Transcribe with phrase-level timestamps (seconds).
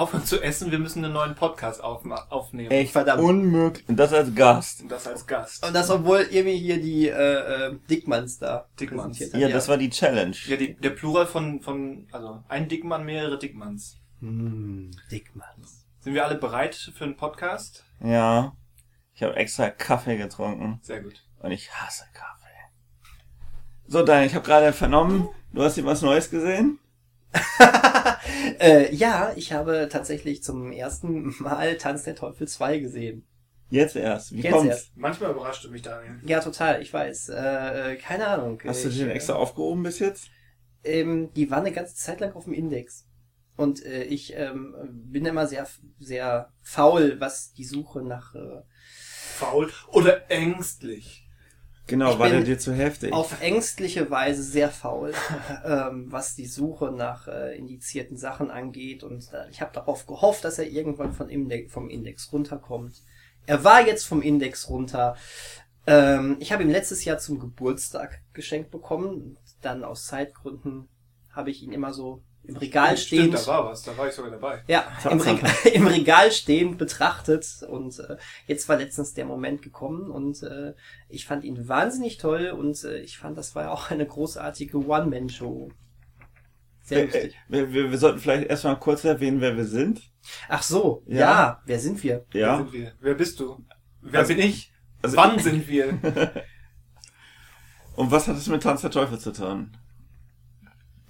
[0.00, 2.70] aufhören zu essen, wir müssen einen neuen Podcast aufma- aufnehmen.
[2.70, 3.22] Echt Verdammt.
[3.22, 3.88] unmöglich.
[3.88, 4.82] Und das als Gast.
[4.82, 5.66] Und das als Gast.
[5.66, 7.12] Und das, obwohl ihr mir hier die äh,
[7.68, 9.20] äh, Dickmanns da Dickmanns.
[9.20, 9.34] habt.
[9.34, 10.36] Ja, das war die Challenge.
[10.46, 13.98] Ja, die, der Plural von, von, also ein Dickmann, mehrere Dickmanns.
[14.20, 15.86] Hm, Dickmanns.
[16.00, 17.84] Sind wir alle bereit für einen Podcast?
[18.02, 18.54] Ja.
[19.14, 20.78] Ich habe extra Kaffee getrunken.
[20.82, 21.22] Sehr gut.
[21.40, 22.26] Und ich hasse Kaffee.
[23.86, 26.78] So, Daniel, ich habe gerade vernommen, du hast hier was Neues gesehen?
[28.58, 33.26] Äh, ja, ich habe tatsächlich zum ersten Mal Tanz der Teufel 2 gesehen.
[33.70, 34.32] Jetzt erst.
[34.32, 34.68] Wie Jetzt kommt's?
[34.68, 34.96] erst.
[34.96, 36.20] Manchmal überrascht du mich, Daniel.
[36.24, 37.30] Ja, total, ich weiß.
[37.30, 38.60] Äh, äh, keine Ahnung.
[38.64, 40.28] Hast du ich, den äh, extra aufgehoben bis jetzt?
[40.84, 43.06] Ähm, die war eine ganze Zeit lang auf dem Index.
[43.56, 45.66] Und äh, ich ähm, bin immer sehr,
[45.98, 48.62] sehr faul, was die Suche nach äh,
[49.36, 51.29] Faul oder ängstlich.
[51.90, 53.12] Genau, Ich war der dir zu heftig?
[53.12, 55.12] auf ängstliche Weise sehr faul,
[55.64, 59.02] ähm, was die Suche nach äh, indizierten Sachen angeht.
[59.02, 63.02] Und äh, ich habe darauf gehofft, dass er irgendwann von Index, vom Index runterkommt.
[63.46, 65.16] Er war jetzt vom Index runter.
[65.86, 69.36] Ähm, ich habe ihn letztes Jahr zum Geburtstag geschenkt bekommen.
[69.60, 70.88] Dann aus Zeitgründen
[71.32, 73.34] habe ich ihn immer so im Regal stehend.
[73.34, 74.62] Stimmt, da war was, da war ich sogar dabei.
[74.66, 75.40] Ja, im, Reg
[75.74, 80.74] im Regal stehend betrachtet und äh, jetzt war letztens der Moment gekommen und äh,
[81.08, 85.70] ich fand ihn wahnsinnig toll und äh, ich fand, das war auch eine großartige One-Man-Show.
[86.82, 87.36] Sehr Äh, äh, lustig.
[87.48, 90.00] wir, wir, wir sollten vielleicht erstmal kurz erwähnen, wer wir sind.
[90.48, 91.18] Ach so, ja.
[91.18, 91.62] Ja.
[91.66, 92.24] wer sind wir?
[92.32, 92.56] Wer Ja.
[92.56, 92.92] sind wir?
[93.00, 93.64] Wer bist du?
[94.00, 94.72] Wer Also- bin ich?
[95.02, 95.98] also- Wann sind wir?
[97.96, 99.76] Und was hat es mit Tanz der Teufel zu tun?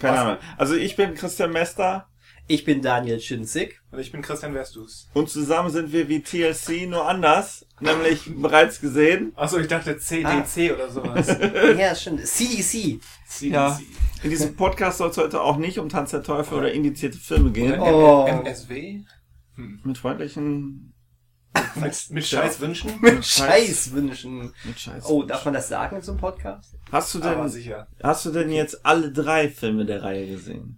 [0.01, 0.19] Keine?
[0.21, 0.37] Ahnung.
[0.59, 2.07] Also ich bin Christian Mester
[2.47, 3.81] Ich bin Daniel Schinzig.
[3.93, 5.09] Und ich bin Christian Westus.
[5.15, 7.67] und zusammen sind wir wie TLC, nur anders.
[7.81, 9.33] Nämlich bereits gesehen.
[9.37, 11.27] Achso, ich dachte CDC oder sowas.
[11.79, 12.27] ja, stimmt.
[12.27, 13.01] CDC.
[13.29, 13.53] CDC.
[13.53, 13.79] Ja.
[14.23, 17.51] In diesem Podcast soll es heute auch nicht um Tanz der Teufel oder indizierte Filme
[17.53, 17.79] gehen.
[17.81, 18.27] Oder Oh.
[18.27, 19.01] MSW?
[19.57, 20.93] Mit freundlichen...
[21.77, 23.01] Mit, mit Scheißwünschen?
[23.01, 24.53] Mit Scheißwünschen.
[24.65, 25.07] Mit Scheiß.
[25.07, 26.77] Oh, darf man das sagen in so einem Podcast?
[26.93, 27.39] Hast du denn,
[28.03, 30.77] hast du denn jetzt alle drei Filme der Reihe gesehen?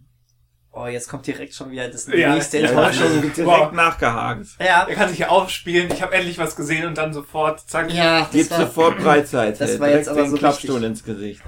[0.74, 3.20] Oh, jetzt kommt direkt schon wieder das Ja, nächste ja, Enttäuschung.
[3.20, 3.70] direkt Boah.
[3.72, 4.46] nachgehakt.
[4.58, 5.90] Ja, Er kann sich ja aufspielen.
[5.92, 7.92] Ich habe endlich was gesehen und dann sofort, zack.
[7.92, 9.58] ja, Gibt war, sofort Breitseite.
[9.58, 11.42] Das war jetzt aber so Klappstuhl ins Gesicht.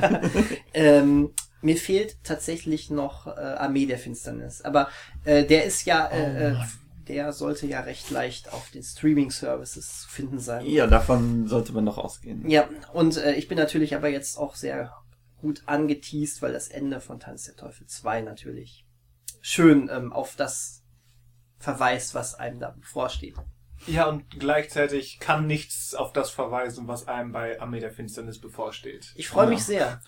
[0.74, 1.30] ähm,
[1.62, 4.62] mir fehlt tatsächlich noch äh, Armee der Finsternis.
[4.62, 4.88] Aber
[5.24, 6.56] äh, der ist ja, äh, äh,
[7.10, 10.64] der sollte ja recht leicht auf den Streaming-Services zu finden sein.
[10.66, 12.48] Ja, davon sollte man noch ausgehen.
[12.48, 14.92] Ja, und äh, ich bin natürlich aber jetzt auch sehr
[15.40, 18.86] gut angeteased, weil das Ende von Tanz der Teufel 2 natürlich
[19.40, 20.82] schön ähm, auf das
[21.58, 23.34] verweist, was einem da bevorsteht.
[23.86, 29.12] Ja, und gleichzeitig kann nichts auf das verweisen, was einem bei Armee der Finsternis bevorsteht.
[29.16, 29.50] Ich freue Ja.
[29.50, 30.00] mich sehr.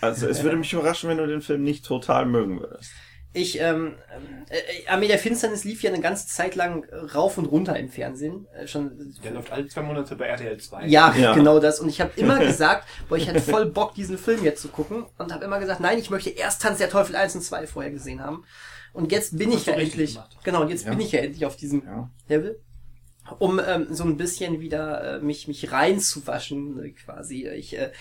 [0.00, 2.92] Also es würde mich überraschen, wenn du den Film nicht total mögen würdest.
[3.32, 3.94] Ich, ähm,
[4.48, 8.48] äh, Armee der Finsternis lief ja eine ganze Zeit lang rauf und runter im Fernsehen.
[8.52, 10.86] Äh, schon Der läuft alle zwei Monate bei RTL 2.
[10.86, 11.34] Ja, Ja.
[11.34, 11.78] genau das.
[11.78, 15.06] Und ich habe immer gesagt, boah, ich hatte voll Bock, diesen Film jetzt zu gucken.
[15.16, 17.92] Und habe immer gesagt, nein, ich möchte erst Tanz der Teufel 1 und 2 vorher
[17.92, 18.44] gesehen haben.
[18.92, 20.36] Und jetzt bin ich ja endlich, gemacht.
[20.42, 20.90] genau, jetzt Ja.
[20.90, 22.10] bin ich ja endlich auf diesem Ja.
[22.28, 22.58] Level.
[23.38, 27.46] Um ähm, so ein bisschen wieder äh, mich, mich reinzuwaschen, äh, quasi.
[27.46, 27.92] Ich äh,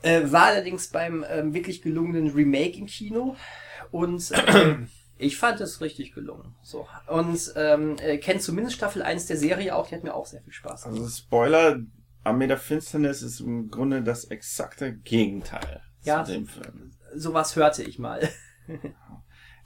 [0.00, 3.36] äh, war allerdings beim ähm, wirklich gelungenen Remake im Kino
[3.90, 4.76] und äh,
[5.18, 6.54] ich fand es richtig gelungen.
[6.62, 6.86] So.
[7.08, 10.42] Und ähm, äh, kennt zumindest Staffel 1 der Serie auch, die hat mir auch sehr
[10.42, 11.00] viel Spaß gemacht.
[11.00, 11.80] Also Spoiler,
[12.24, 16.24] Armee der Finsternis ist im Grunde das exakte Gegenteil Ja.
[16.24, 16.90] zu dem Film.
[17.14, 18.28] Sowas hörte ich mal.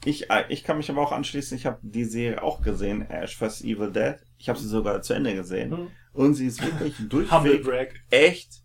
[0.05, 3.37] Ich, äh, ich kann mich aber auch anschließen, ich habe die Serie auch gesehen, Ash
[3.37, 3.61] vs.
[3.63, 4.17] Evil Dead.
[4.39, 5.71] Ich habe sie sogar zu Ende gesehen.
[5.71, 5.89] Mhm.
[6.15, 8.63] Und sie ist wirklich durchweg echt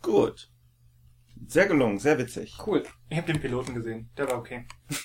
[0.00, 0.48] gut.
[1.46, 2.56] Sehr gelungen, sehr witzig.
[2.66, 2.82] Cool.
[3.08, 4.10] Ich habe den Piloten gesehen.
[4.16, 4.66] Der war okay.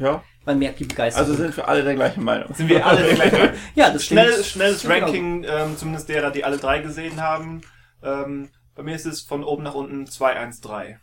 [0.00, 1.28] Ja, Man merkt die Begeisterung.
[1.28, 2.54] also sind wir alle der gleichen Meinung.
[2.54, 4.46] Sind wir alle der gleichen ja, das Schnell, stimmt.
[4.46, 7.62] schnelles Stimmt Ranking, ähm, zumindest derer, die alle drei gesehen haben.
[8.00, 10.98] Ähm, bei mir ist es von oben nach unten 2-1-3.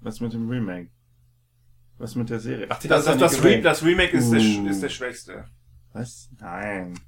[0.00, 0.90] Was mit dem Remake?
[1.98, 2.66] Was mit der Serie?
[2.70, 4.42] Ach, die Das, das, das, nicht Re das Remake ist, der, Uh.
[4.42, 5.44] sch- ist der schwächste.
[5.92, 6.28] Was?
[6.40, 6.98] Nein.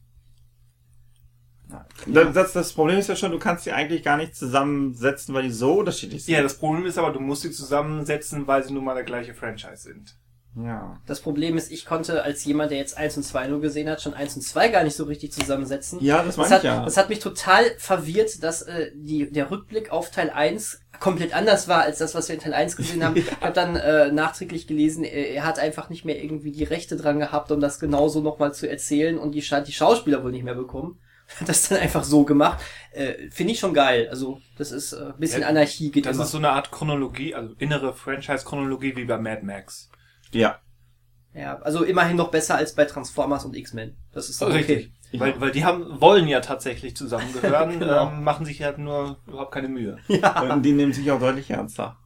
[2.07, 5.45] Das, das, das Problem ist ja schon, du kannst die eigentlich gar nicht zusammensetzen, weil
[5.45, 6.35] die so unterschiedlich sind.
[6.35, 9.35] Ja, das Problem ist aber, du musst sie zusammensetzen, weil sie nun mal der gleiche
[9.35, 10.17] Franchise sind.
[10.55, 11.01] Ja.
[11.07, 14.03] Das Problem ist, ich konnte als jemand, der jetzt 1 und 2 nur gesehen hat,
[14.03, 15.99] schon 1 und 2 gar nicht so richtig zusammensetzen.
[16.03, 16.85] Ja, das Das meine hat, ich ja.
[16.85, 21.69] das hat mich total verwirrt, dass äh, die, der Rückblick auf Teil 1 komplett anders
[21.69, 23.17] war als das, was wir in Teil 1 gesehen haben.
[23.23, 27.19] Ich habe dann äh, nachträglich gelesen, er hat einfach nicht mehr irgendwie die Rechte dran
[27.19, 30.99] gehabt, um das genauso nochmal zu erzählen und die, die Schauspieler wohl nicht mehr bekommen.
[31.41, 32.63] Hat das dann einfach so gemacht.
[32.93, 34.09] Äh, Finde ich schon geil.
[34.11, 36.25] Also, das ist äh, ein bisschen Ja, Anarchie geht Das immer.
[36.25, 39.91] ist so eine Art Chronologie, also innere Franchise-Chronologie wie bei Mad Max.
[40.33, 40.61] Ja.
[41.35, 43.97] Ja, also immerhin noch besser als bei Transformers und X-Men.
[44.13, 44.57] Das ist doch okay.
[44.59, 44.93] Richtig.
[45.15, 48.09] Weil, weil die haben, wollen ja tatsächlich zusammengehören, Genau.
[48.09, 49.99] ähm, machen sich halt nur überhaupt keine Mühe.
[50.09, 51.99] Und die nehmen sich auch deutlich ernster.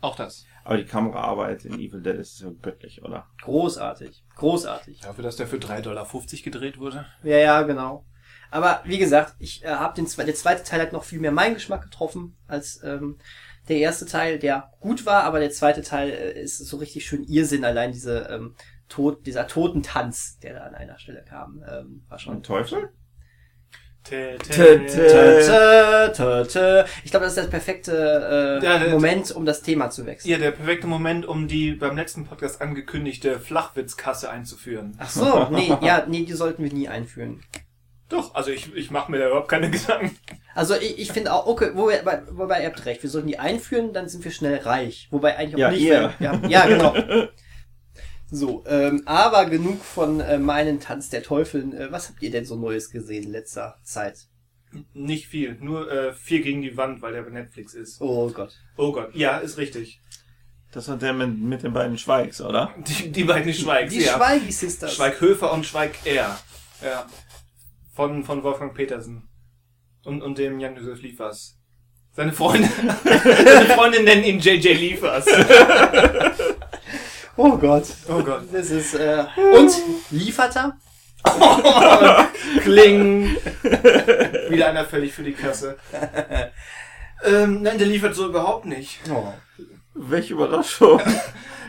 [0.00, 0.44] Auch das.
[0.64, 3.26] Aber die Kameraarbeit in Evil Dead ist so göttlich, oder?
[3.42, 4.22] Großartig.
[4.36, 5.00] Großartig.
[5.00, 6.06] Dafür, dass der für 3,50 Dollar
[6.44, 7.06] gedreht wurde.
[7.22, 8.04] Ja, ja, genau.
[8.50, 11.32] Aber wie gesagt, ich äh, habe den zwe der zweite Teil hat noch viel mehr
[11.32, 13.18] meinen Geschmack getroffen als ähm,
[13.68, 17.24] der erste Teil, der gut war, aber der zweite Teil äh, ist so richtig schön
[17.24, 17.64] Irrsinn.
[17.64, 18.54] Allein diese ähm,
[18.88, 22.88] Tod, dieser Totentanz, der da an einer Stelle kam, ähm, war schon Und Teufel?
[24.10, 24.48] Ich
[27.10, 30.30] glaube, das ist der perfekte äh, Ja, der- Moment, um das Thema zu wechseln.
[30.30, 34.96] Ja, der perfekte Moment, um die beim letzten Podcast angekündigte Flachwitzkasse einzuführen.
[34.98, 37.42] Ach so, nee, ja, nee, die sollten wir nie einführen.
[38.08, 40.16] Doch, also ich, ich mache mir da überhaupt keine Gedanken.
[40.54, 43.92] Also ich, ich finde auch, okay, wobei, wobei ihr habt recht, wir sollten die einführen,
[43.92, 45.08] dann sind wir schnell reich.
[45.10, 45.90] Wobei eigentlich auch Ja, nicht.
[45.90, 47.28] weil- Ja, ja, genau.
[48.30, 51.72] So, ähm, aber genug von äh, meinen Tanz der Teufeln.
[51.72, 54.26] Äh, was habt ihr denn so Neues gesehen in letzter Zeit?
[54.92, 58.02] Nicht viel, nur äh, vier gegen die Wand, weil der bei Netflix ist.
[58.02, 58.52] Oh Gott.
[58.76, 60.02] Oh Gott, ja, ist richtig.
[60.72, 62.74] Das war der mit, mit den beiden Schweigs, oder?
[62.86, 64.12] Die, die beiden Schweigs, Die ja.
[64.16, 64.94] Schweigi Sisters.
[64.94, 66.38] Schweighöfer und Schweig-R.
[66.84, 67.06] Ja.
[67.98, 69.28] Von, von Wolfgang Petersen.
[70.04, 71.58] Und, und dem Jan-Josef Liefers.
[72.12, 72.70] Seine Freundin,
[73.04, 75.26] seine Freundin nennen ihn JJ Liefers.
[77.36, 77.84] Oh Gott.
[78.08, 78.42] Oh Gott.
[78.52, 79.24] Das ist, äh,
[79.56, 79.72] und
[80.10, 80.76] liefert er?
[82.62, 83.36] Kling.
[84.48, 85.76] Wieder einer völlig für die Kasse.
[87.24, 88.98] ähm, nein, der liefert so überhaupt nicht.
[89.08, 89.32] Oh.
[89.94, 91.00] Welche Überraschung.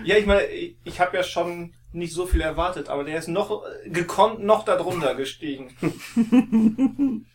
[0.03, 3.27] Ja, ich meine, ich, ich habe ja schon nicht so viel erwartet, aber der ist
[3.27, 5.73] noch äh, gekonnt noch darunter gestiegen.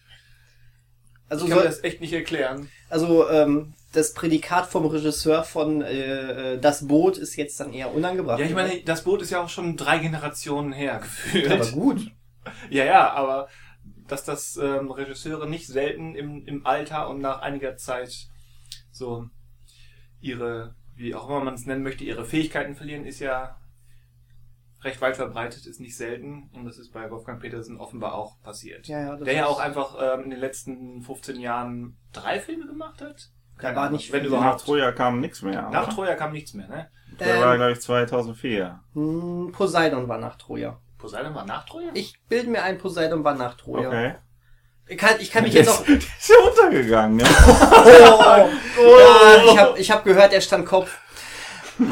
[1.28, 2.68] Also, Ich kann soll, das echt nicht erklären.
[2.90, 7.94] also ähm, das Prädikat vom Regisseur von äh, äh, Das Boot ist jetzt dann eher
[7.94, 8.38] unangebracht.
[8.38, 11.50] Ja, ich meine, das Boot ist ja auch schon drei Generationen her gefühlt.
[11.50, 12.00] aber gut.
[12.68, 13.48] Ja, ja, aber
[14.06, 18.28] dass das ähm, Regisseure nicht selten im, im Alter und nach einiger Zeit
[18.92, 19.30] so
[20.20, 23.56] ihre, wie auch immer man es nennen möchte, ihre Fähigkeiten verlieren, ist ja
[24.84, 26.50] recht weit verbreitet, ist nicht selten.
[26.54, 28.86] Und das ist bei Wolfgang Petersen offenbar auch passiert.
[28.86, 32.66] Ja, ja, das Der ja auch einfach ähm, in den letzten 15 Jahren drei Filme
[32.66, 33.30] gemacht hat.
[33.60, 34.30] Da war nicht wenn viel.
[34.30, 34.64] Nach überhaupt.
[34.64, 35.68] Troja kam nichts mehr.
[35.70, 35.94] Nach oder?
[35.94, 36.90] Troja kam nichts mehr, ne?
[37.20, 38.80] Der war, Ähm, glaube ich, 2004.
[38.94, 40.80] hm, Poseidon war nach Troja.
[40.98, 41.90] Poseidon war nach Troja?
[41.94, 43.88] Ich bilde mir ein, Poseidon war nach Troja.
[43.88, 44.14] Okay.
[44.86, 45.82] Ich kann, ich kann mich jetzt auch.
[45.86, 47.24] der ist ja untergegangen, ne?
[48.76, 50.98] Oh, ja, ich habe ich hab gehört, er stand Kopf.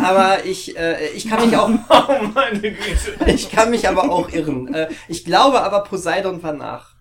[0.02, 3.16] Aber ich, äh, ich kann mich auch, oh meine Güte.
[3.26, 4.72] ich kann mich aber auch irren.
[4.72, 6.96] Äh, ich glaube aber Poseidon war nach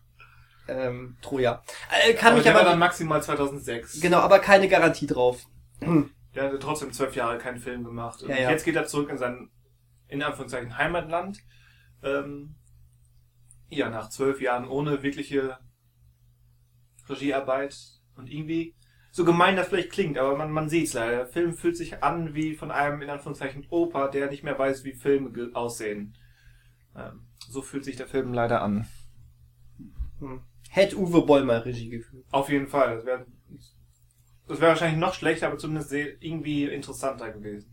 [0.68, 1.64] ähm, Troja.
[1.92, 4.00] Äh, kann Aber mich der war aber dann maximal 2006.
[4.02, 5.46] genau, aber keine Garantie drauf.
[6.36, 8.24] Der hatte trotzdem zwölf Jahre keinen Film gemacht.
[8.24, 8.50] Und Ja, ja.
[8.52, 9.50] jetzt geht er zurück in sein,
[10.08, 11.40] in Anführungszeichen, Heimatland.
[12.04, 12.56] Ähm,
[13.70, 15.58] ja, nach zwölf Jahren ohne wirkliche
[17.10, 17.76] Regiearbeit.
[18.16, 18.76] Und irgendwie,
[19.12, 21.18] so gemein das vielleicht klingt, aber man, man sieht's leider.
[21.18, 24.84] Der Film fühlt sich an wie von einem, in Anführungszeichen, Opa, der nicht mehr weiß,
[24.86, 26.16] wie Filme aussehen.
[26.96, 28.88] Ähm, so fühlt sich der Film leider an.
[30.20, 30.42] Hm.
[30.70, 32.26] Hätte Uwe Boll mal Regie geführt.
[32.32, 32.96] Auf jeden Fall.
[32.96, 33.26] Das wäre
[34.48, 37.72] das wär wahrscheinlich noch schlechter, aber zumindest irgendwie interessanter gewesen.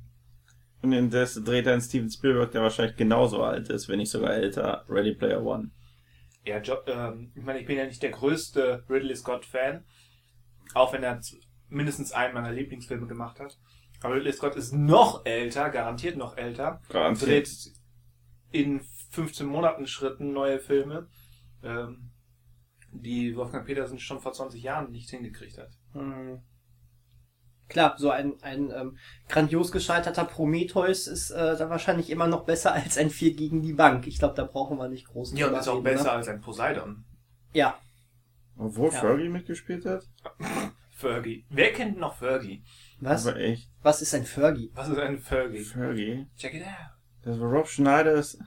[0.81, 4.35] Und in das dreht dann Steven Spielberg, der wahrscheinlich genauso alt ist, wenn nicht sogar
[4.35, 5.71] älter, Ready Player One.
[6.45, 9.85] Ja, jo ähm, ich meine, ich bin ja nicht der größte Ridley Scott-Fan,
[10.75, 11.21] auch wenn er
[11.69, 13.59] mindestens einen meiner Lieblingsfilme gemacht hat.
[14.01, 17.29] Aber Ridley Scott ist noch älter, garantiert noch älter, Garantiert.
[17.29, 17.73] dreht
[18.53, 21.09] in 15 Monaten Schritten neue Filme,
[21.63, 22.11] ähm,
[22.93, 25.71] die Wolfgang Petersen schon vor 20 Jahren nicht hingekriegt hat.
[25.93, 26.41] Hm.
[27.69, 28.97] Klar, so ein, ein ähm,
[29.29, 33.75] grandios gescheiterter Prometheus ist äh, da wahrscheinlich immer noch besser als ein Vier gegen die
[33.75, 34.07] Bank.
[34.07, 36.11] Ich glaube, da brauchen wir nicht groß Ja, und ist auch reden, besser Ne?
[36.13, 37.05] als ein Poseidon.
[37.53, 37.79] Ja,
[38.59, 38.99] Obwohl Ja.
[39.01, 40.05] Fergie mitgespielt hat?
[40.91, 41.47] Fergie.
[41.49, 42.65] Wer kennt noch Fergie?
[43.01, 43.27] was?
[43.27, 43.71] Aber echt.
[43.83, 44.71] Was ist ein Fergie?
[44.75, 45.63] Was ist ein Fergie?
[45.65, 46.27] Fergie.
[46.37, 46.91] Check it out.
[47.23, 48.39] Das war Rob Schneiders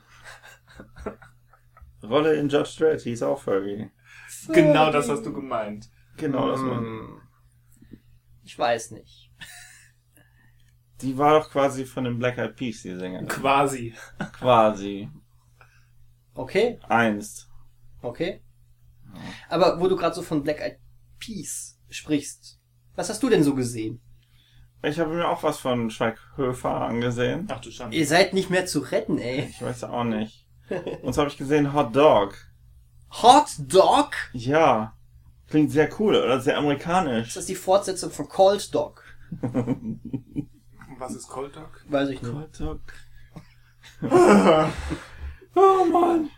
[2.03, 3.89] Rolle in Judge Dredd, hieß auch Fergie.
[4.50, 5.89] Genau das hast du gemeint.
[6.18, 6.80] Genau, das war.
[6.80, 7.22] Hm.
[8.44, 9.32] Ich weiß nicht.
[11.01, 13.27] Die war doch quasi von den Black Eyed Peas, die Sängerin.
[13.27, 13.94] Quasi.
[14.34, 15.10] Quasi.
[16.34, 17.50] Okay, Einst.
[18.01, 18.41] okay.
[19.50, 20.77] Aber wo du gerade so von Black Eyed
[21.20, 22.60] Peas sprichst,
[22.96, 24.01] was hast du denn so gesehen?
[24.84, 27.48] Ich habe mir auch was von Schweighöfer angesehen.
[27.51, 27.96] Ach du Schande.
[27.96, 29.48] Ihr seid nicht mehr zu retten, ey.
[29.50, 30.48] Ich weiß auch nicht.
[31.03, 32.36] Und so habe ich gesehen Hot Dog.
[33.22, 34.12] Hot Dog?
[34.34, 34.96] Ja.
[35.50, 37.34] Klingt sehr cool oder sehr Ist amerikanisch.
[37.34, 39.03] das die Fortsetzung von Cold Dog?
[40.98, 41.86] Was ist Cold Dog?
[41.89, 42.34] Weiß ich nicht.
[42.34, 42.82] Hot Dog.
[45.53, 46.30] Oh Mann.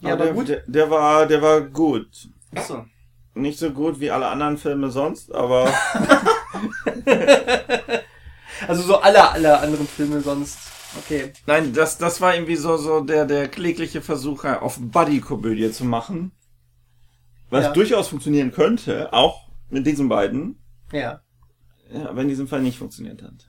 [0.00, 0.48] Ja, aber der, gut.
[0.48, 2.28] Der, der war, der war gut.
[2.54, 2.84] Achso.
[3.34, 5.72] Nicht so gut wie alle anderen Filme sonst, aber
[8.66, 10.58] Also so alle, alle anderen Filme sonst.
[10.98, 11.32] Okay.
[11.46, 16.32] nein, das, das war irgendwie so, so der, der klägliche Versuch, auf Buddy-Komödie zu machen.
[17.50, 17.72] Was Ja.
[17.72, 20.58] durchaus funktionieren könnte, auch mit diesen beiden.
[20.92, 21.20] Ja.
[21.92, 23.48] Ja, aber in diesem Fall nicht funktioniert hat.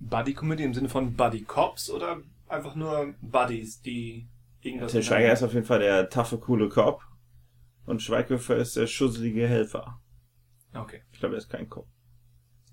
[0.00, 4.26] Buddy-Comedy im Sinne von Buddy Cops oder einfach nur Buddies, die
[4.60, 7.02] irgendwas Til Schweiger ist auf jeden Fall der taffe, coole Cop.
[7.84, 10.00] Und Schweighöfer ist der schusselige Helfer.
[10.74, 11.02] Okay.
[11.12, 11.88] Ich glaube, er ist kein Cop.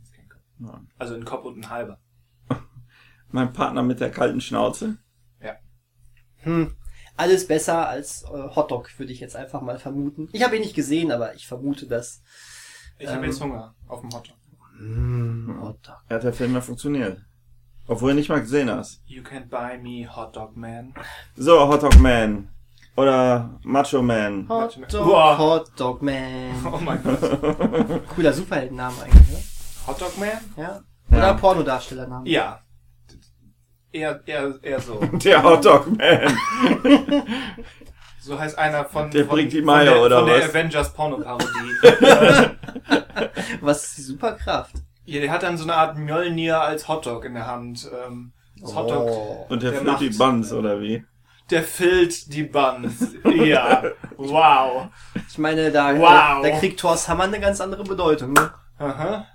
[0.01, 0.41] ist kein Cop.
[0.59, 0.81] Ja.
[0.97, 1.99] Also ein Cop und ein halber.
[3.29, 4.97] Mein Partner mit der kalten Schnauze.
[6.45, 6.75] Hm.
[7.17, 10.29] Alles besser als äh, Hotdog, würde ich jetzt einfach mal vermuten.
[10.31, 12.21] Ich habe ihn nicht gesehen, aber ich vermute das.
[12.99, 13.23] Ich habe Ähm.
[13.25, 14.35] jetzt Hunger auf dem Hotdog.
[14.79, 15.95] Mm, Hotdog.
[16.07, 17.25] Er hat der Film ja funktioniert.
[17.87, 19.01] Obwohl er nicht mal gesehen hast.
[19.05, 20.93] You can't buy me Hotdog Man.
[21.35, 22.49] So, Hotdog Man.
[22.97, 24.47] Oder Macho Man.
[24.49, 25.37] Hotdog, Wow.
[25.37, 26.65] Hotdog Man.
[26.65, 27.19] Oh mein Gott.
[28.15, 29.43] Cooler Superheldenname eigentlich, ne?
[29.87, 30.29] Hotdog Man?
[30.57, 30.81] Ja.
[31.11, 31.17] Ja.
[31.17, 32.27] Oder Pornodarstellername.
[32.27, 32.59] Ja.
[33.91, 34.99] Eher, eher, eher so.
[35.23, 36.33] Der Hotdog Man.
[38.19, 40.49] So heißt einer von, Der von, bringt die Meier, der, oder von der was?
[40.49, 41.45] Avengers Porno-Parodie.
[43.61, 44.75] Was ist die Superkraft?
[45.05, 47.89] Ja, der hat dann so eine Art Mjolnir als Hotdog in der Hand.
[48.05, 48.31] Ähm,
[48.61, 49.45] das Hotdog, Oh.
[49.49, 51.03] Und der, Der füllt die Buns, oder wie?
[51.51, 53.13] der fillt die Buns.
[53.23, 53.83] Ja.
[54.17, 54.87] Wow.
[55.29, 56.43] Ich meine, da, Wow.
[56.45, 58.31] äh, da kriegt Thors Hammer eine ganz andere Bedeutung.
[58.33, 58.49] Ne?
[58.79, 59.27] Aha.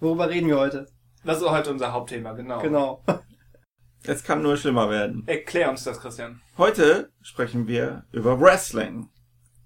[0.00, 0.86] Worüber reden wir heute?
[1.24, 2.60] Das ist heute unser Hauptthema, genau.
[2.60, 3.04] Genau.
[4.04, 5.24] Es kann nur schlimmer werden.
[5.26, 6.40] Erklär uns das, Christian.
[6.56, 9.08] Heute sprechen wir über Wrestling.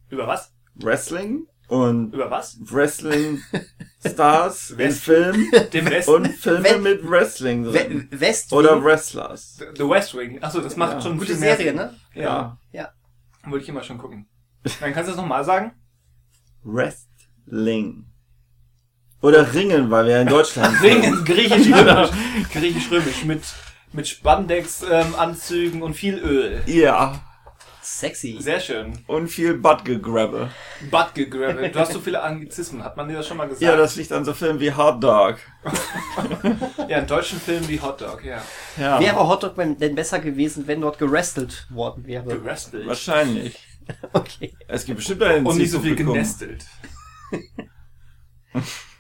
[0.09, 0.55] Über was?
[0.75, 2.59] Wrestling und Über was?
[2.63, 3.41] Wrestling
[4.05, 6.11] Stars in West- Film Dem Westen?
[6.15, 8.09] und Filme We- mit Wrestling drin.
[8.11, 9.59] We West Oder Wrestlers.
[9.77, 10.43] The West Wing.
[10.43, 11.01] Achso, das macht Ja.
[11.03, 11.77] schon Gute viel mehr Serie, Sinn.
[11.77, 11.95] ne?
[12.15, 12.59] Ja.
[12.73, 12.89] Ja.
[13.45, 14.27] Wollte ich immer schon gucken.
[14.81, 15.73] Dann kannst du das nochmal sagen?
[16.63, 18.07] Wrestling.
[19.23, 21.05] Oder Ringen, weil wir in Deutschland sind.
[21.05, 22.11] Ringen, griechisch-römisch.
[22.53, 23.25] griechisch-römisch.
[23.25, 23.43] Mit,
[23.93, 26.61] mit Spandex-Anzügen und viel Öl.
[26.67, 27.23] Ja.
[27.81, 28.37] Sexy.
[28.41, 28.99] Sehr schön.
[29.07, 30.51] Und viel Buttgegrabbe.
[30.91, 31.75] Butt gegrabbelt.
[31.75, 32.83] Du hast so viele Anglizismen.
[32.85, 33.63] Hat man dir das schon mal gesagt?
[33.63, 35.37] Ja, das liegt an so Filmen wie Hot Dog.
[36.89, 38.41] ja, in deutschen Filmen wie Hot Dog, ja.
[38.77, 39.01] Ja.
[39.01, 42.25] Wäre Hotdog denn besser gewesen, wenn dort gerestelt worden wäre?
[42.25, 42.87] Gerestelt.
[42.87, 43.59] Wahrscheinlich.
[44.13, 44.55] Okay.
[44.69, 46.65] Es gibt bestimmt einen Und nicht so viel genestelt.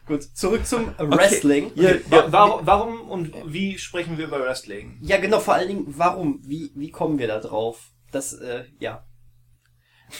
[0.06, 1.70] Gut, zurück zum Wrestling.
[1.76, 4.98] Ja, Wa ja, warum, warum und wie sprechen wir über Wrestling?
[5.00, 6.40] Ja, genau, vor allen Dingen, warum?
[6.42, 7.90] Wie, wie kommen wir da drauf?
[8.10, 9.06] Das, äh, ja.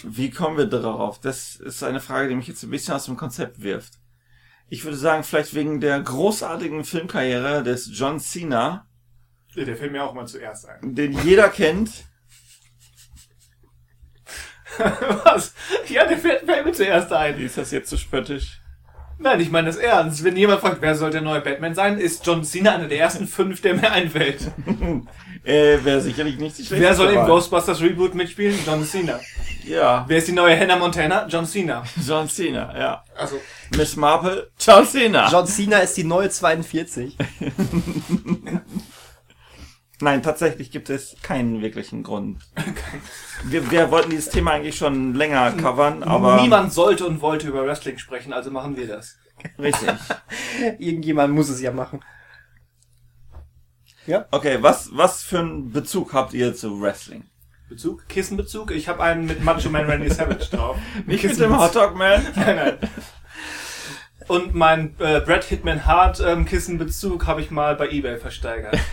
[0.05, 1.21] Wie kommen wir darauf?
[1.21, 3.95] Das ist eine Frage, die mich jetzt ein bisschen aus dem Konzept wirft.
[4.69, 8.87] Ich würde sagen, vielleicht wegen der großartigen Filmkarriere des John Cena,
[9.55, 10.95] Ja, der fällt mir auch mal zuerst ein.
[10.95, 12.05] den jeder kennt.
[14.79, 15.53] Was?
[15.89, 17.39] Ja, der fällt, fällt mir zuerst ein.
[17.39, 18.62] Ist das jetzt zu spöttisch?
[19.23, 20.25] Nein, ich meine das ernst.
[20.25, 23.27] Wenn jemand fragt, wer soll der neue Batman sein, ist John Cena einer der ersten
[23.27, 24.51] fünf, der mir einfällt.
[25.45, 27.27] Äh, wäre sicherlich nicht die schlechteste Wer soll im.
[27.27, 28.57] Ghostbusters Reboot mitspielen?
[28.65, 29.19] John Cena.
[29.65, 31.27] Ja, Wer ist die neue Hannah Montana?
[31.27, 31.83] John Cena.
[32.07, 33.05] John Cena, ja.
[33.17, 33.41] Also,
[33.77, 35.29] Miss Marple, John Cena.
[35.33, 37.17] John Cena ist die neue 42.
[40.03, 42.43] Nein, tatsächlich gibt es keinen wirklichen Grund.
[43.45, 47.67] Wir, wir wollten dieses Thema eigentlich schon länger covern, aber niemand sollte und wollte über
[47.67, 49.17] Wrestling sprechen, also machen wir das.
[49.59, 49.91] richtig.
[50.79, 52.05] Irgendjemand muss es ja machen.
[54.07, 54.27] Ja?
[54.31, 57.25] Okay, was was für einen Bezug habt ihr zu Wrestling?
[57.69, 58.09] Bezug?
[58.09, 58.71] Kissenbezug?
[58.71, 60.77] Ich habe einen mit Macho Man Randy Savage drauf.
[61.07, 62.23] Nicht mit dem Hotdog Man?
[62.37, 62.79] Nein, nein.
[64.29, 68.79] Und mein äh, Brad Hitman Hart ähm, Kissenbezug habe ich mal bei eBay versteigert.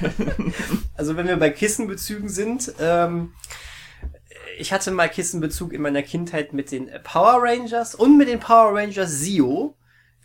[0.96, 3.32] Also wenn wir bei Kissenbezügen sind, ähm,
[4.58, 8.78] ich hatte mal Kissenbezug in meiner Kindheit mit den Power Rangers und mit den Power
[8.78, 9.78] Rangers Zio,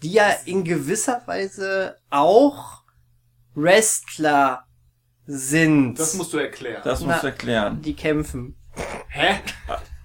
[0.03, 2.83] die ja in gewisser Weise auch
[3.55, 4.65] Wrestler
[5.27, 5.95] sind.
[5.99, 6.83] Das musst du erklären.
[6.85, 7.31] Das musst du Na.
[7.31, 7.81] erklären.
[7.81, 8.57] die kämpfen.
[9.09, 9.37] Hä?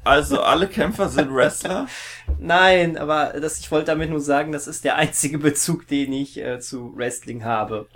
[0.10, 1.88] Also alle Kämpfer sind Wrestler?
[2.40, 6.38] Nein, aber das, ich wollte damit nur sagen, das ist der einzige Bezug, den ich
[6.38, 7.88] äh, zu Wrestling habe.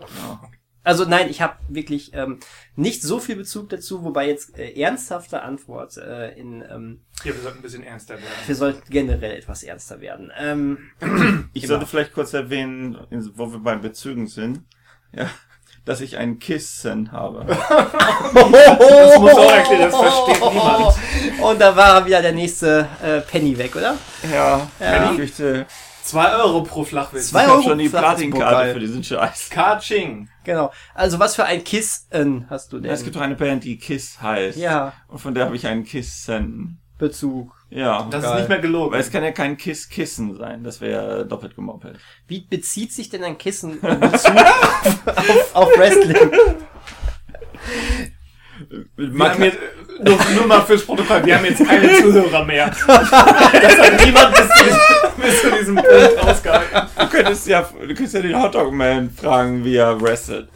[0.84, 2.40] Also nein, ich habe wirklich ähm,
[2.76, 7.42] nicht so viel Bezug dazu, wobei jetzt äh, ernsthafte Antwort äh, in ähm, Ja, wir
[7.42, 8.28] sollten ein bisschen ernster werden.
[8.46, 10.32] wir sollten generell etwas ernster werden.
[10.38, 10.78] Ähm,
[11.54, 11.74] Ich Immer.
[11.74, 12.98] sollte vielleicht kurz erwähnen,
[13.36, 14.62] wo wir bei Bezügen sind.
[15.14, 15.30] Ja.
[15.86, 17.46] Dass ich einen Kissen habe.
[18.34, 20.96] Das muss auch erklären, das versteht niemand.
[21.42, 23.96] Und da war wieder der nächste äh, Penny weg, oder?
[24.32, 25.12] Ja, Ja.
[25.12, 25.66] ich möchte.
[26.04, 27.30] Zwei Euro pro Flachwitz.
[27.30, 29.50] Zwei Ich habe Euro schon die für Platinkarte für diesen Scheiß.
[29.50, 30.28] Kaching.
[30.44, 30.72] Genau.
[30.94, 32.92] Also was für ein Kissen hast du denn?
[32.92, 34.58] Es gibt doch eine Band, die Kiss heißt.
[34.58, 36.82] ja, Und von der habe ich einen Kissen.
[37.04, 37.52] Bezug.
[37.70, 38.08] Ja.
[38.10, 38.32] Das Geil.
[38.34, 38.94] ist nicht mehr gelogen.
[38.94, 40.64] Weil es kann ja kein Kiss-Kissen sein.
[40.64, 41.98] Das wäre ja doppelt gemoppelt.
[42.28, 44.36] Wie bezieht sich denn ein Kissen Bezug
[45.06, 46.16] auf, auf Wrestling?
[48.96, 49.58] wir haben jetzt,
[50.04, 52.68] nur, nur mal fürs Protokoll, wir haben jetzt keine Zuhörer mehr.
[52.88, 56.90] Das hat niemand bis zu, diesem- bis zu diesem Punkt ausgehalten.
[57.00, 60.50] Du könntest ja, du könntest ja den Hotdog-Man fragen, wie er wrestelt.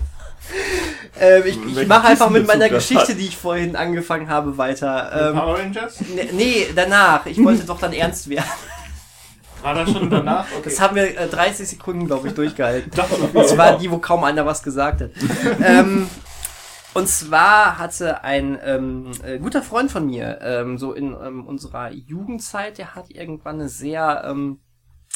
[1.20, 3.18] Ähm, ich ich mache einfach mit meiner Geschichte, hat.
[3.18, 5.30] die ich vorhin angefangen habe, weiter.
[5.32, 6.00] Ähm, Power Rangers?
[6.02, 7.26] ne- nee, danach.
[7.26, 8.46] Ich wollte doch dann ernst werden.
[9.64, 10.46] War das schon danach?
[10.52, 10.62] Okay.
[10.66, 12.92] Das haben wir äh, 30 Sekunden, glaube ich, durchgehalten.
[13.34, 15.10] Das war die, wo kaum einer was gesagt hat.
[15.64, 16.08] ähm,
[16.94, 21.92] und zwar hatte ein ähm, äh, guter Freund von mir, ähm, so in ähm, unserer
[21.92, 24.60] Jugendzeit, der hat irgendwann eine sehr ähm,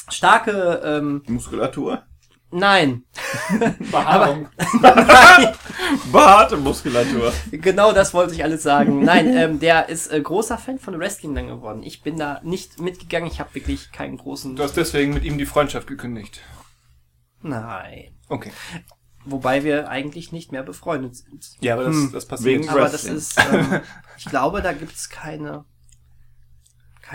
[0.08, 2.02] starke, ähm, Muskulatur?
[2.52, 3.04] Nein,
[3.90, 4.48] Behaarung.
[6.12, 7.32] Behaarte Muskulatur.
[7.50, 9.04] genau das wollte ich alles sagen.
[9.04, 11.82] Nein, ähm, der ist äh, großer Fan von Wrestling dann geworden.
[11.82, 14.56] Ich bin da nicht mitgegangen, ich habe wirklich keinen großen...
[14.56, 16.40] Du hast deswegen mit ihm die Freundschaft gekündigt.
[17.40, 18.14] Nein.
[18.28, 18.52] Okay.
[19.24, 21.46] Wobei wir eigentlich nicht mehr befreundet sind.
[21.60, 22.10] Ja, aber das, Hm.
[22.12, 22.60] das passiert.
[22.62, 23.80] Wegen- Aber das ist, ähm,
[24.18, 25.64] ich glaube, da gibt's keine.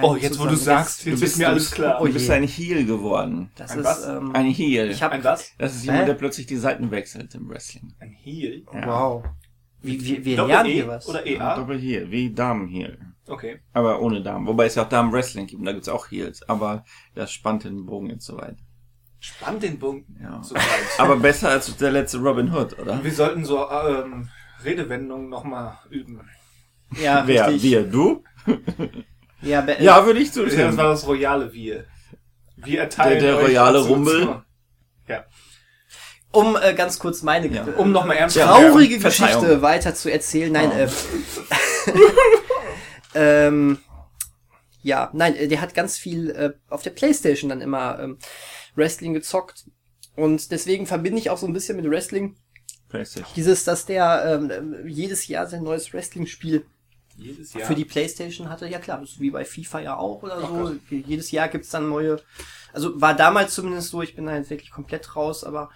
[0.01, 1.99] Oh, jetzt wo du sagst, Du jetzt bist ist mir alles klar.
[2.01, 2.33] Oh Du bist je.
[2.33, 3.51] ein Heel geworden.
[3.55, 4.07] Das Ein ist, was?
[4.07, 4.91] ähm, Ein Heel.
[4.91, 5.51] ich hab, Ein was?
[5.57, 5.85] das ist Hä?
[5.87, 7.93] jemand, der plötzlich die Seiten wechselt im Wrestling.
[7.99, 8.65] Ein Heel?
[8.73, 8.85] Ja.
[8.87, 9.23] wow.
[9.81, 11.07] Wie, wir, wir Doppel lernen E hier was.
[11.07, 11.55] Oder EA?
[11.55, 12.97] Doppel Heel, wie Damen-Heel.
[13.27, 13.59] Okay.
[13.73, 14.47] Aber ohne Damen.
[14.47, 16.47] Wobei es ja auch Damen-Wrestling gibt, und da gibt's auch Heels.
[16.49, 18.57] Aber das spannt den Bogen jetzt so weit.
[19.19, 20.41] Spannt den Bogen Ja.
[20.43, 20.63] so weit.
[20.99, 23.03] Aber besser als der letzte Robin Hood, oder?
[23.03, 24.29] wir sollten so ähm,
[24.63, 26.21] Redewendungen nochmal üben.
[27.01, 27.47] Ja, Wer?
[27.47, 27.63] richtig.
[27.63, 27.83] Wir?
[27.83, 28.23] Du?
[29.41, 30.77] Ja, be- Ja, würde ich Ja, das zustimmen.
[30.77, 31.85] war das royale Wir.
[32.55, 34.41] Wir erteilen Der- der royale Rumbel.
[35.07, 35.25] Ja.
[36.31, 37.63] Um äh, ganz kurz meine Ja.
[37.77, 38.47] Um nochmal ernst Ja.
[38.47, 38.71] zu werden.
[38.71, 38.99] traurige.
[38.99, 40.51] Geschichte weiter zu erzählen.
[40.51, 40.79] Nein, Oh.
[40.79, 40.87] äh,
[43.47, 43.79] ähm,
[44.81, 48.17] ja, nein, äh, der hat ganz viel äh, auf der Playstation dann immer ähm,
[48.75, 49.65] Wrestling gezockt.
[50.15, 52.37] Und deswegen verbinde ich auch so ein bisschen mit Wrestling
[52.89, 53.31] PlayStation.
[53.35, 56.65] dieses, dass der ähm, jedes Jahr sein neues Wrestling-Spiel
[57.17, 57.67] Jedes Jahr.
[57.67, 58.67] für die Playstation hatte.
[58.67, 60.55] Ja klar, das ist wie bei FIFA ja auch oder Ach so.
[60.55, 60.79] Gott.
[60.89, 62.21] Jedes Jahr gibt's dann neue.
[62.73, 65.69] Also war damals zumindest so, ich bin da jetzt wirklich komplett raus, aber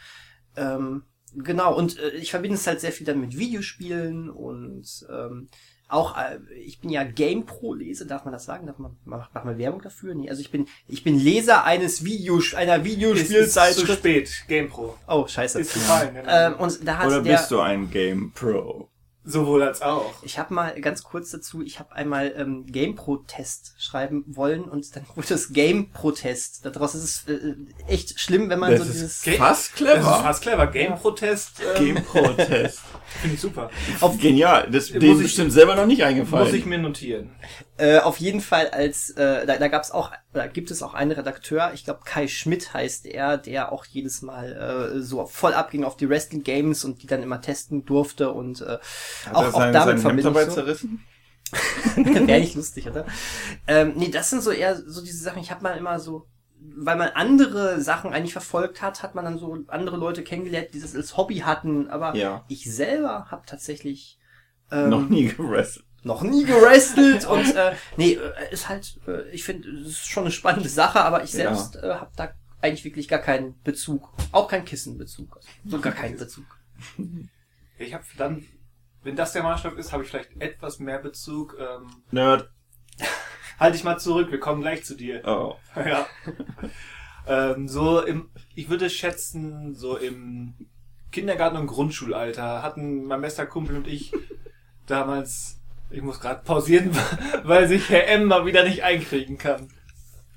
[0.56, 1.04] ähm,
[1.36, 5.50] genau, und äh, ich verbinde es halt sehr viel dann mit Videospielen und ähm,
[5.92, 8.66] auch, äh, ich bin ja GamePro-Leser, darf man das sagen?
[8.66, 10.16] Darf man, macht macht man Werbung dafür?
[10.16, 14.44] Nee, also ich bin, ich bin Leser eines Videos, einer ist, ist zu spät.
[14.48, 14.98] GamePro.
[15.08, 15.60] Oh, scheiße.
[15.60, 16.18] Ist gefallen.
[16.28, 18.90] Ähm, und da hat Oder der, bist du ein Game Pro?
[19.32, 20.14] Sowohl als auch.
[20.24, 25.06] Ich habe mal ganz kurz dazu, ich habe einmal ähm, Game-Protest schreiben wollen und dann
[25.16, 26.66] wurde es Game-Protest.
[26.66, 27.56] Daraus ist es äh,
[27.88, 30.02] echt schlimm, wenn man Das so ist dieses Ge- fast Das ist clever.
[30.24, 30.68] fast clever.
[30.68, 32.80] Game-Protest ähm, Game Protest.
[33.22, 33.70] finde ich super.
[34.00, 34.70] auf, Genial.
[34.72, 36.46] Das ich- bestimmt selber noch nicht eingefallen.
[36.46, 37.32] Muss ich mir notieren.
[37.78, 40.94] äh, auf jeden Fall als äh, da, da gab es auch oder gibt es auch
[40.94, 45.54] einen Redakteur, ich glaube Kai Schmidt heißt er, der auch jedes Mal äh, so voll
[45.54, 48.78] abging auf die Wrestling Games und die dann immer testen durfte und äh,
[49.26, 50.52] Hat auch, er auch damit sein Hemd verbinde dabei so.
[50.52, 51.04] zerrissen?
[51.96, 53.06] Wäre nicht lustig, oder?
[53.68, 55.42] Ähm, nee, das sind so eher so diese Sachen.
[55.42, 56.26] Ich habe mal immer so,
[56.78, 60.80] weil man andere Sachen eigentlich verfolgt hat, hat man dann so andere Leute kennengelernt, die
[60.80, 61.90] das als Hobby hatten.
[61.90, 62.46] Aber Ja.
[62.48, 64.18] ich selber habe tatsächlich
[64.72, 65.86] ähm, Noch nie gewrestelt.
[66.04, 70.24] noch nie gewrestelt und äh, nee, äh, ist halt, äh, ich finde, es ist schon
[70.24, 71.54] eine spannende Sache, aber ich Ja.
[71.54, 72.30] selbst äh, habe da
[72.62, 76.46] eigentlich wirklich gar keinen Bezug, auch keinen Kissenbezug, also so gar keinen Bezug.
[77.78, 78.46] Ich habe dann,
[79.04, 81.58] wenn das der Maßstab ist, habe ich vielleicht etwas mehr Bezug.
[81.60, 82.50] Ähm, Nerd.
[83.60, 85.22] halt dich mal zurück, wir kommen gleich zu dir.
[85.26, 85.56] Oh.
[85.76, 86.06] Ja.
[87.28, 90.54] ähm, so im, ich würde schätzen, so im
[91.12, 94.12] Kindergarten und Grundschulalter hatten mein bester Kumpel und ich
[94.88, 95.60] damals,
[95.90, 96.92] ich muss gerade pausieren,
[97.44, 99.70] weil sich Herr M mal wieder nicht einkriegen kann.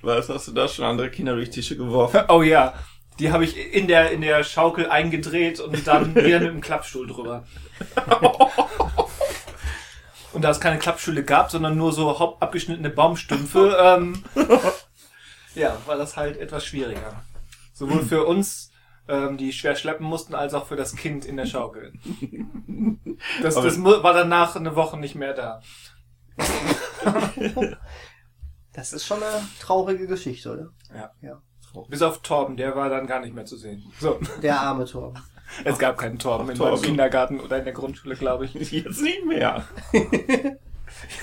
[0.03, 2.25] Was hast du da schon andere Kinder durch Tische geworfen?
[2.29, 2.75] Oh ja,
[3.19, 7.07] die habe ich in der in der Schaukel eingedreht und dann wieder mit dem Klappstuhl
[7.07, 7.47] drüber.
[10.33, 12.11] Und da es keine Klappstühle gab, sondern nur so
[12.41, 14.25] abgeschnittene Baumstümpfe, ähm,
[15.55, 17.23] ja, war das halt etwas schwieriger.
[17.73, 18.73] Sowohl für uns,
[19.09, 21.93] ähm, die schwer schleppen mussten, als auch für das Kind in der Schaukel.
[23.43, 25.61] Das, das war danach eine Woche nicht mehr da.
[28.73, 30.71] Das ist schon eine traurige Geschichte, oder?
[30.93, 31.11] Ja.
[31.23, 31.43] Ja.
[31.89, 33.85] Bis auf Torben, der war dann gar nicht mehr zu sehen.
[34.01, 34.19] So.
[34.43, 35.23] Der arme Torben.
[35.63, 36.75] Es gab keinen Torben in Torben.
[36.75, 38.55] meinem Kindergarten oder in der Grundschule, glaube ich.
[38.73, 39.65] Jetzt nicht mehr.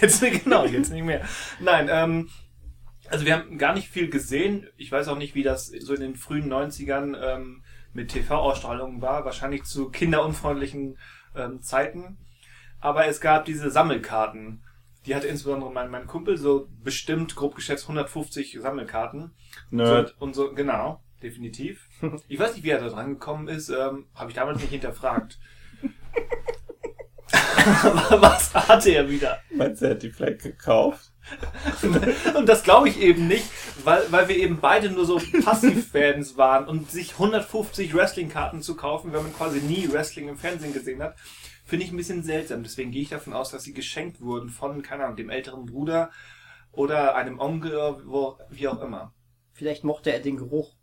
[0.02, 1.22] Jetzt, genau, jetzt nicht mehr.
[1.60, 2.30] Nein, ähm,
[3.10, 4.68] also wir haben gar nicht viel gesehen.
[4.78, 7.64] Ich weiß auch nicht, wie das so in den frühen 90ern ähm,
[7.94, 9.26] mit TV-Ausstrahlungen war.
[9.26, 10.98] Wahrscheinlich zu kinderunfreundlichen
[11.36, 12.18] ähm, Zeiten.
[12.80, 14.64] Aber es gab diese Sammelkarten.
[15.06, 19.32] Die hatte insbesondere mein, mein Kumpel, so bestimmt grob geschätzt 150 Sammelkarten.
[19.70, 20.10] Nerd.
[20.10, 21.88] So, und so, genau, definitiv.
[22.28, 25.40] Ich weiß nicht, wie er da dran gekommen ist, ähm, habe ich damals nicht hinterfragt.
[28.10, 29.40] Was hatte er wieder?
[29.54, 31.12] Meinst du, er hat die vielleicht gekauft?
[32.36, 33.46] Und das glaube ich eben nicht,
[33.84, 39.14] weil, weil wir eben beide nur so Passivfans waren und sich 150 Wrestling-Karten zu kaufen,
[39.14, 41.16] wenn man quasi nie Wrestling im Fernsehen gesehen hat,
[41.64, 42.64] finde ich ein bisschen seltsam.
[42.64, 46.12] Deswegen gehe ich davon aus, dass sie geschenkt wurden von, keine Ahnung, dem älteren Bruder
[46.72, 49.14] oder einem Onkel, wo, wie auch immer.
[49.54, 50.76] Vielleicht mochte er den Geruch.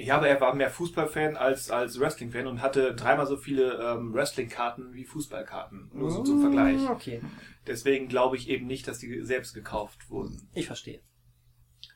[0.00, 4.14] Ja, aber er war mehr Fußballfan als, als Wrestling-Fan und hatte dreimal so viele ähm,
[4.14, 5.90] Wrestling-Karten wie Fußballkarten.
[5.92, 6.80] Nur so zum Vergleich.
[6.88, 7.20] Mm, Okay,
[7.66, 10.48] Deswegen glaube ich eben nicht, dass die selbst gekauft wurden.
[10.54, 11.00] ich verstehe.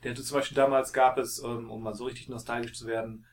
[0.02, 3.24] Der hatte zum Beispiel damals gab es, ähm, um mal so richtig nostalgisch zu werden,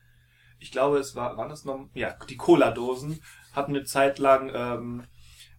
[0.60, 3.20] ich glaube, es war, waren das noch, ja, die Cola-Dosen
[3.52, 5.04] hatten eine Zeit lang ähm,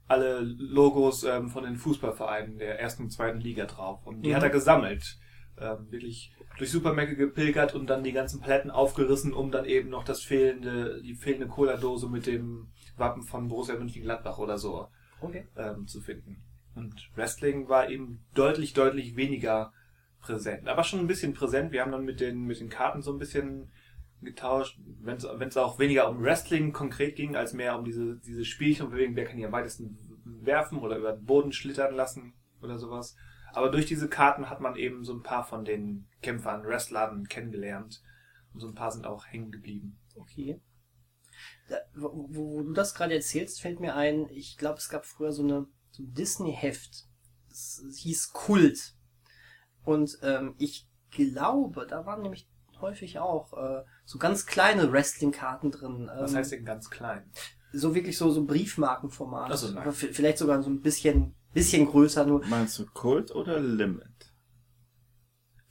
[0.08, 4.06] alle Logos ähm, von den Fußballvereinen der ersten und zweiten Liga drauf.
[4.06, 4.36] Und die Mhm.
[4.36, 5.18] hat er gesammelt.
[5.62, 10.04] Ähm, wirklich durch Supermärkte gepilgert und dann die ganzen Paletten aufgerissen, um dann eben noch
[10.04, 14.88] das fehlende, die fehlende Cola-Dose mit dem Wappen von Borussia Mönchengladbach oder so
[15.22, 15.48] Okay.
[15.56, 16.44] ähm, zu finden.
[16.76, 19.72] Und Wrestling war eben deutlich, deutlich weniger
[20.22, 20.68] präsent.
[20.68, 21.72] Aber schon ein bisschen präsent.
[21.72, 23.72] Wir haben dann mit den, mit den Karten so ein bisschen
[24.22, 28.92] getauscht, wenn es auch weniger um Wrestling konkret ging, als mehr um diese, diese Spielchen
[28.94, 33.16] wegen, wer kann hier am weitesten werfen oder über den Boden schlittern lassen oder sowas.
[33.54, 38.02] Aber durch diese Karten hat man eben so ein paar von den Kämpfern, Wrestlern kennengelernt.
[38.54, 40.00] Und so ein paar sind auch hängen geblieben.
[40.16, 40.62] Okay.
[41.70, 45.32] Da, wo, wo du das gerade erzählst, fällt mir ein, ich glaube, es gab früher
[45.32, 47.06] so eine so ein Disney-Heft.
[47.50, 48.94] Das hieß Kult.
[49.84, 56.10] Und ähm, ich glaube, da waren nämlich häufig auch äh, so ganz kleine Wrestling-Karten drin.
[56.14, 57.30] Ähm, Was heißt denn ganz klein?
[57.74, 59.50] so wirklich so so Briefmarkenformat.
[59.52, 59.78] Ach so, nein.
[59.78, 64.11] Aber v- vielleicht sogar so ein bisschen bisschen größer, nur Meinst du Kult oder Limit?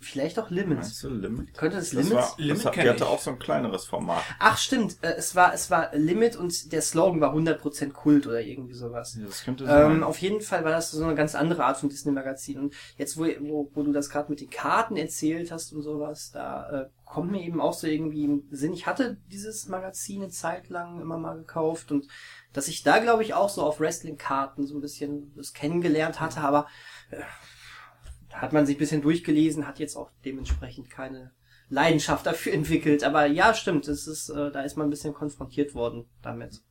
[0.00, 0.78] Vielleicht auch Limit.
[0.78, 1.54] Meinst du Limit?
[1.54, 2.12] Könnte es Das Limit?
[2.14, 3.08] war, Limit das hat, kenn die hatte ich.
[3.10, 4.22] auch so ein kleineres Format.
[4.38, 8.40] Ach stimmt, äh, es war es war Limit und der Slogan war 100% Kult oder
[8.40, 9.16] irgendwie sowas.
[9.20, 9.92] Ja, das könnte sein.
[9.92, 12.58] Ähm, auf jeden Fall war das so eine ganz andere Art von Disney-Magazin.
[12.58, 16.30] Und jetzt, wo, wo, wo du das gerade mit den Karten erzählt hast und sowas,
[16.32, 18.72] da äh, kommt mir eben auch so irgendwie im Sinn.
[18.72, 22.06] Ich hatte dieses Magazin eine Zeit lang immer mal gekauft und
[22.52, 26.40] dass ich da, glaube ich, auch so auf Wrestling-Karten so ein bisschen das kennengelernt hatte,
[26.40, 26.66] aber
[27.10, 27.20] äh,
[28.32, 31.32] hat man sich ein bisschen durchgelesen, hat jetzt auch dementsprechend keine
[31.68, 33.04] Leidenschaft dafür entwickelt.
[33.04, 36.62] Aber ja, stimmt, es ist, äh, da ist man ein bisschen konfrontiert worden damit.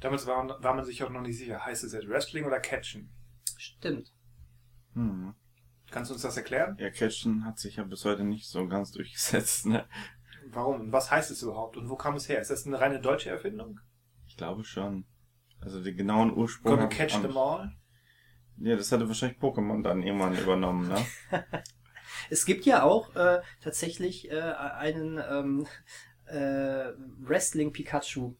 [0.00, 1.64] Damals war, war man sich auch noch nicht sicher.
[1.64, 3.10] Heißt es jetzt Wrestling oder Catchen?
[3.56, 4.12] Stimmt.
[4.94, 5.34] Hm.
[5.90, 6.76] Kannst du uns das erklären?
[6.78, 9.86] Ja, Catchen hat sich ja bis heute nicht so ganz durchgesetzt, ne?
[10.50, 10.80] Warum?
[10.80, 11.76] Und was heißt es überhaupt?
[11.76, 12.40] Und wo kam es her?
[12.40, 13.80] Ist das eine reine deutsche Erfindung?
[14.26, 15.06] Ich glaube schon.
[15.60, 16.74] Also die genauen Ursprung.
[16.76, 17.72] Gonna catch them nicht- all?
[18.58, 21.04] Ja, das hatte wahrscheinlich Pokémon dann irgendwann übernommen, ne?
[22.30, 25.66] Es gibt ja auch äh, tatsächlich äh, einen ähm,
[26.26, 28.34] äh, Wrestling Pikachu.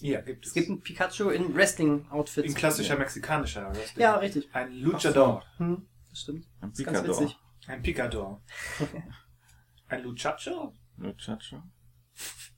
[0.00, 0.50] Ja, gibt es.
[0.50, 2.46] Es gibt ein Pikachu in Wrestling-Outfits.
[2.46, 4.02] in klassischer mexikanischer Wrestling.
[4.02, 4.48] Ja, richtig.
[4.52, 5.42] Ein Luchador.
[5.56, 6.46] Hm, das stimmt.
[6.60, 7.20] Ein Das ist ganz Picador.
[7.20, 7.38] witzig.
[7.66, 8.42] Ein Picador.
[9.88, 10.74] Ein Luchacho?
[10.98, 11.62] Luchacho.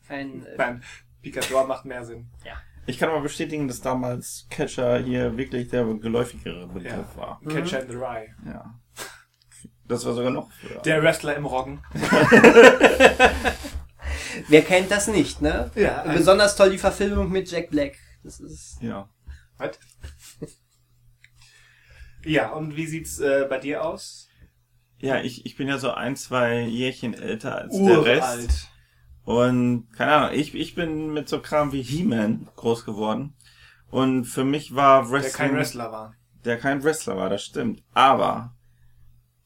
[0.09, 0.83] Ein, äh, Nein,
[1.23, 2.31] Picador macht mehr Sinn.
[2.89, 7.17] Ich kann aber bestätigen, dass damals Catcher hier wirklich der geläufigere Begriff Ja.
[7.17, 7.41] war.
[7.47, 8.29] Catcher in the Rye.
[8.47, 8.81] Ja.
[9.85, 10.81] Das war sogar noch früher.
[10.81, 11.83] Der Wrestler im Roggen.
[14.49, 15.71] wer kennt das nicht, ne?
[15.75, 17.99] Ja, Besonders toll die Verfilmung mit Jack Black.
[18.25, 19.11] Das ist ja.
[19.59, 19.79] Was?
[22.25, 24.29] Ja, und wie sieht's äh, bei dir aus?
[24.99, 28.71] Ja, ich, ich bin ja so ein, zwei Jährchen älter als der Rest.
[29.29, 33.35] Und keine Ahnung, ich, ich bin mit so Kram wie He-Man groß geworden.
[33.91, 36.15] Und für mich war Der Wrestling, kein Wrestler war.
[36.47, 37.83] der kein Wrestler war, das stimmt.
[37.93, 38.55] Aber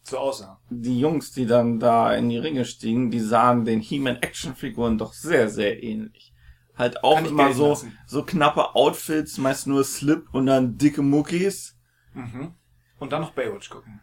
[0.05, 0.61] So aussah.
[0.71, 5.13] die Jungs, die dann da in die Ringe stiegen, die sahen den He-Man Actionfiguren doch
[5.15, 6.33] sehr, sehr ähnlich.
[6.77, 7.99] Halt auch immer so, lassen.
[8.07, 11.77] so knappe Outfits, meist nur Slip und dann dicke Muckis.
[12.15, 12.55] Mhm.
[13.01, 14.01] Und dann noch Baywatch gucken.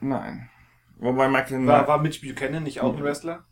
[0.00, 0.50] Nein.
[0.98, 3.44] Wobei Michael War, war Mitch Buchanan nicht auch ein Wrestler?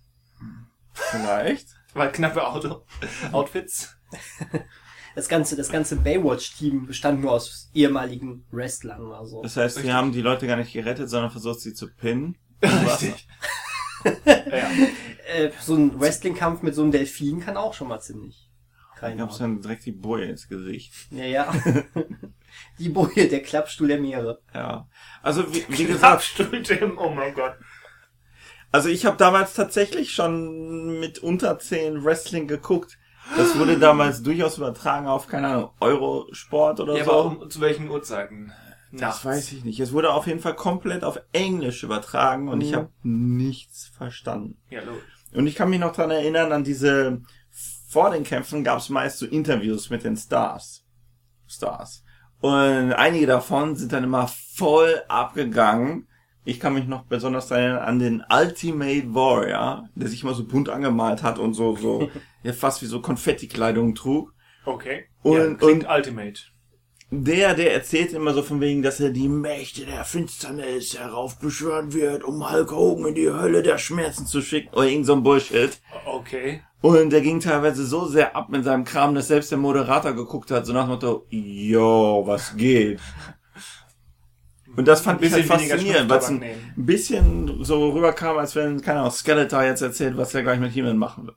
[0.93, 1.69] Vielleicht.
[1.95, 2.85] Weil knappe Auto
[3.33, 3.97] Outfits.
[5.15, 9.43] das ganze, das ganze Baywatch-Team bestand nur aus ehemaligen Wrestlern oder so.
[9.43, 12.39] Das heißt, sie haben die Leute gar nicht gerettet, sondern versucht sie zu pinnen.
[12.63, 13.27] Richtig.
[14.25, 14.71] ja.
[15.35, 18.51] Äh, so ein Wrestling-Kampf mit so einem Delfin kann auch schon mal ziemlich
[18.95, 19.57] Da Keine gab es Ahnung.
[19.57, 20.93] dann direkt die Boje ins Gesicht.
[21.11, 21.55] Ja, ja.
[22.79, 24.41] Die Boje, der Klappstuhl der Meere.
[24.55, 24.89] Ja.
[25.23, 27.55] Also wie, wie gesagt, Klappstuhl, Tim, oh mein Gott.
[28.73, 32.99] Also ich habe damals tatsächlich schon mit unter 10 Wrestling geguckt.
[33.37, 37.11] Das wurde damals durchaus übertragen auf, keine Ahnung, Eurosport oder Ja, so.
[37.13, 38.53] aber um, zu welchen Uhrzeiten?
[38.93, 39.79] Das weiß ich nicht.
[39.79, 42.77] Es wurde auf jeden Fall komplett auf Englisch übertragen und ich Mhm.
[42.77, 44.57] habe nichts verstanden.
[44.69, 45.03] Ja, logisch.
[45.33, 47.23] Und ich kann mich noch dran erinnern, an diese,
[47.89, 50.85] vor den Kämpfen gab es meist so Interviews mit den Stars.
[51.47, 52.03] Stars.
[52.41, 56.09] Und einige davon sind dann immer voll abgegangen.
[56.45, 60.69] Ich kann mich noch besonders erinnern an den Ultimate Warrior, der sich immer so bunt
[60.69, 62.09] angemalt hat und so, so,
[62.43, 64.33] ja, fast wie so Konfettikleidung trug.
[64.65, 65.05] Okay.
[65.23, 66.41] Und- ja, klingt Ultimate.
[67.13, 72.23] Der, der erzählt immer so von wegen, dass er die Mächte der Finsternis heraufbeschwören wird,
[72.23, 74.73] um Hulk Hogan in die Hölle der Schmerzen zu schicken.
[74.73, 75.81] Oder irgend so ein Bullshit.
[76.07, 76.63] Okay.
[76.83, 80.53] Und er ging teilweise so sehr ab mit seinem Kram, dass selbst der Moderator geguckt
[80.53, 83.01] hat, so nach dem Motto, yo, was geht?
[84.77, 86.73] Und das fand Ein ich halt bisschen weniger faszinierend, weil es ein nehmen.
[86.77, 90.97] bisschen so rüberkam, als wenn, keine Ahnung, Skeletor jetzt erzählt, was er gleich mit He-Man
[90.97, 91.37] machen wird.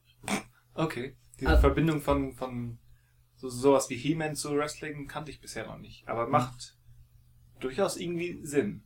[0.76, 1.16] Okay.
[1.40, 1.58] Diese Ah.
[1.58, 2.78] Verbindung von, von
[3.36, 6.08] so, sowas wie He-Man zu Wrestling kannte ich bisher noch nicht.
[6.08, 6.78] Aber macht
[7.60, 8.84] durchaus irgendwie Sinn.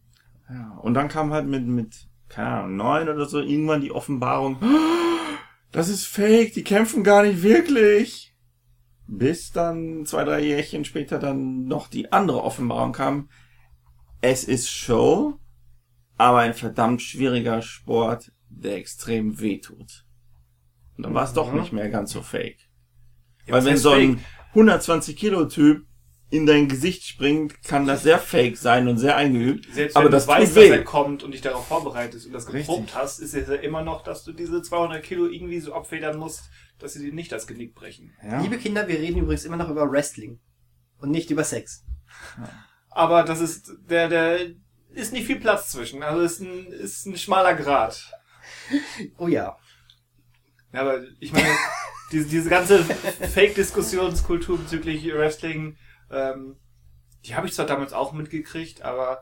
[0.50, 4.58] Ja, und dann kam halt mit, mit, keine Ahnung, neun oder so, irgendwann die Offenbarung,
[5.72, 8.34] das ist fake, die kämpfen gar nicht wirklich.
[9.10, 13.30] Bis dann zwei, drei Jährchen später dann noch die andere Offenbarung kam.
[14.22, 15.40] Es ist Show,
[16.18, 20.06] aber ein verdammt schwieriger Sport, der extrem wehtut.
[20.98, 21.60] Und dann war es doch Mhm.
[21.60, 22.58] nicht mehr ganz so fake.
[23.46, 24.26] Ja, Weil wenn so ein fake?
[24.56, 25.86] 120 Kilo Typ
[26.30, 29.68] in dein Gesicht springt, kann das sehr fake sein und sehr eingeübt.
[29.72, 30.76] Selbst aber wenn das du weißt, tut dass weh.
[30.76, 32.96] er kommt und dich darauf vorbereitest und das geprobt Richtig.
[32.96, 36.50] hast, ist es ja immer noch, dass du diese 200 Kilo irgendwie so abfedern musst,
[36.80, 38.14] dass sie dir nicht das Genick brechen.
[38.24, 38.42] Ja.
[38.42, 40.40] Liebe Kinder, wir reden übrigens immer noch über Wrestling.
[41.00, 41.86] Und nicht über Sex.
[42.98, 44.40] Aber das ist, der, der
[44.90, 46.02] ist nicht viel Platz zwischen.
[46.02, 48.12] Also ist ein, ist ein schmaler Grat.
[49.20, 49.56] Oh ja.
[50.74, 51.48] Ja, aber ich meine,
[52.12, 55.78] diese, diese ganze Fake-Diskussionskultur bezüglich Wrestling,
[56.10, 56.56] ähm,
[57.24, 59.22] die habe ich zwar damals auch mitgekriegt, aber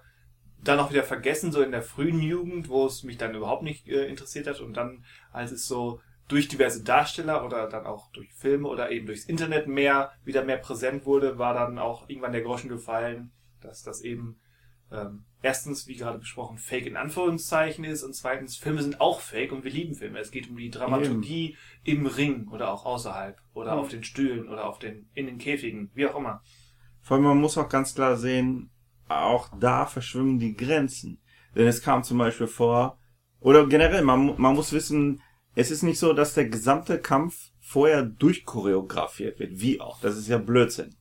[0.64, 3.90] dann auch wieder vergessen, so in der frühen Jugend, wo es mich dann überhaupt nicht
[3.90, 4.62] äh, interessiert hat.
[4.62, 9.06] Und dann, als es so durch diverse Darsteller oder dann auch durch Filme oder eben
[9.06, 13.34] durchs Internet mehr, wieder mehr präsent wurde, war dann auch irgendwann der Groschen gefallen,
[13.66, 14.40] dass das eben
[14.92, 19.52] ähm, erstens, wie gerade besprochen, Fake in Anführungszeichen ist und zweitens, Filme sind auch Fake
[19.52, 20.20] und wir lieben Filme.
[20.20, 23.80] Es geht um die Dramaturgie im Ring oder auch außerhalb oder Mhm.
[23.80, 26.42] auf den Stühlen oder auf den, in den Käfigen, wie auch immer.
[27.02, 28.70] Vor allem, man muss auch ganz klar sehen,
[29.08, 31.20] auch da verschwimmen die Grenzen.
[31.56, 33.00] Denn es kam zum Beispiel vor,
[33.40, 35.22] oder generell, man, man muss wissen,
[35.56, 40.00] es ist nicht so, dass der gesamte Kampf vorher durchchoreografiert wird, wie auch.
[40.02, 40.96] Das ist ja Blödsinn.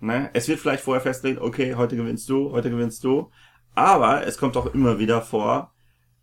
[0.00, 0.30] Ne?
[0.32, 3.30] Es wird vielleicht vorher festgelegt, okay, heute gewinnst du, heute gewinnst du.
[3.74, 5.72] Aber es kommt auch immer wieder vor.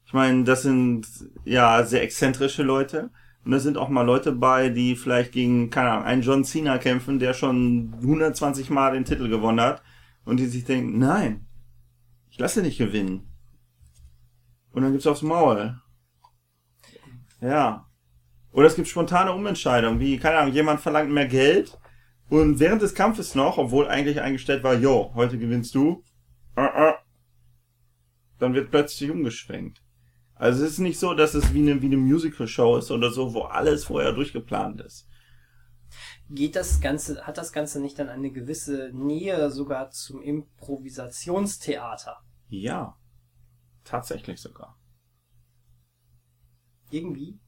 [0.05, 1.07] Ich meine, das sind
[1.43, 3.11] ja sehr exzentrische Leute.
[3.43, 6.77] Und da sind auch mal Leute bei, die vielleicht gegen, keine Ahnung, einen John Cena
[6.77, 9.83] kämpfen, der schon 120 Mal den Titel gewonnen hat.
[10.23, 11.45] Und die sich denken, nein,
[12.29, 13.29] ich lasse nicht gewinnen.
[14.71, 15.79] Und dann gibt's aufs Maul.
[17.39, 17.85] Ja.
[18.51, 21.77] Oder es gibt spontane Umentscheidungen, wie, keine Ahnung, jemand verlangt mehr Geld
[22.29, 26.03] und während des Kampfes noch, obwohl eigentlich eingestellt war, jo, heute gewinnst du,
[26.55, 26.93] äh, äh,
[28.39, 29.81] dann wird plötzlich umgeschwenkt.
[30.35, 33.33] Also es ist nicht so, dass es wie eine, wie eine Musical-Show ist oder so,
[33.33, 35.07] wo alles vorher durchgeplant ist.
[36.29, 42.17] Geht das Ganze, hat das Ganze nicht dann eine gewisse Nähe sogar zum Improvisationstheater?
[42.49, 42.97] Ja.
[43.83, 44.77] Tatsächlich sogar.
[46.89, 47.39] Irgendwie?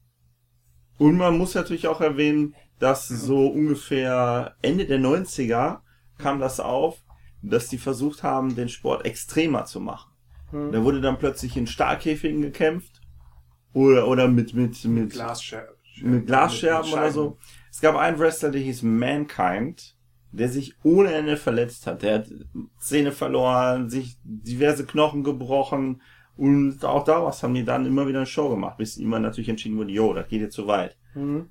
[0.98, 5.78] Und man muss natürlich auch erwähnen, dass so ungefähr Ende der 90er
[6.18, 7.02] kam das auf,
[7.42, 10.12] dass die versucht haben, den Sport extremer zu machen.
[10.50, 10.72] Hm.
[10.72, 13.00] Da wurde dann plötzlich in Stahlkäfigen gekämpft
[13.72, 15.76] oder oder mit mit mit Glasscherben.
[16.02, 17.38] mit Glasscherben mit oder so.
[17.70, 19.96] Es gab einen Wrestler, der hieß Mankind,
[20.32, 22.02] der sich ohne Ende verletzt hat.
[22.02, 22.28] Der hat
[22.80, 26.00] Zähne verloren, sich diverse Knochen gebrochen
[26.36, 29.76] und auch daraus haben die dann immer wieder eine Show gemacht, bis immer natürlich entschieden
[29.76, 30.96] wurde, jo, das geht jetzt zu weit.
[31.14, 31.50] Mhm.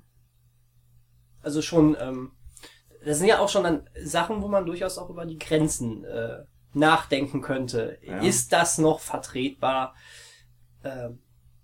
[1.48, 2.32] Also schon, ähm,
[3.02, 6.44] das sind ja auch schon dann Sachen, wo man durchaus auch über die Grenzen äh,
[6.74, 7.96] nachdenken könnte.
[8.02, 8.18] Ja.
[8.18, 9.94] Ist das noch vertretbar?
[10.84, 11.20] Ähm,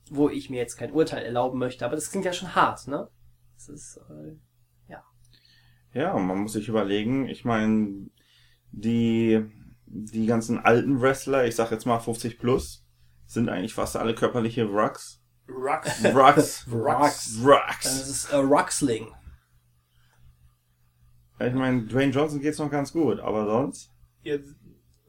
[0.08, 3.10] wo ich mir jetzt kein Urteil erlauben möchte, aber das klingt ja schon hart, ne?
[3.56, 4.36] Das ist, äh,
[5.92, 8.08] Ja, und man muss sich überlegen, ich meine,
[8.72, 9.44] die,
[9.84, 12.86] die ganzen alten Wrestler, ich sag jetzt mal 50 plus,
[13.26, 15.20] sind eigentlich fast alle körperliche Wracks.
[15.46, 16.02] Rocks.
[16.02, 16.66] Wracks.
[16.70, 17.34] Wracks.
[17.36, 17.86] dann Wracks.
[17.86, 19.08] ist es äh, Ruxling.
[21.38, 23.90] Ich meine, Dwayne Johnson geht's noch ganz gut, aber sonst?
[24.22, 24.42] Ihr,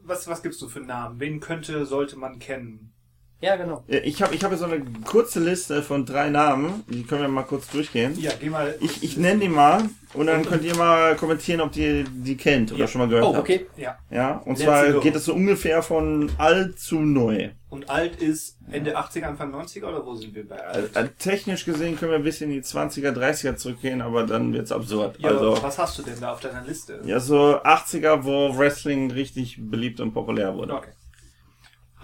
[0.01, 1.19] was, was gibst du für Namen?
[1.19, 2.93] Wen könnte, sollte man kennen?
[3.41, 3.83] Ja, genau.
[3.87, 7.27] Ich habe ich hab hier so eine kurze Liste von drei Namen, die können wir
[7.27, 8.17] mal kurz durchgehen.
[8.17, 8.75] Ja, geh mal.
[8.79, 12.71] Ich, ich nenne die mal und dann könnt ihr mal kommentieren, ob ihr die kennt
[12.71, 12.87] oder Ja.
[12.87, 13.39] schon mal gehört Oh, habt.
[13.39, 13.67] okay.
[13.77, 13.97] Ja.
[14.09, 14.99] Ja, und Let's zwar go.
[15.01, 17.49] geht es so ungefähr von alt zu neu.
[17.69, 20.95] Und alt ist Ende 80er, Anfang 90er oder wo sind wir bei alt?
[20.95, 24.71] Äh, technisch gesehen können wir ein bisschen in die 20er, 30er zurückgehen, aber dann wird's
[24.71, 25.19] absurd.
[25.19, 27.01] Ja, also, was hast du denn da auf deiner Liste?
[27.05, 30.73] ja, so 80er, wo Wrestling richtig beliebt und populär wurde.
[30.75, 30.91] Okay.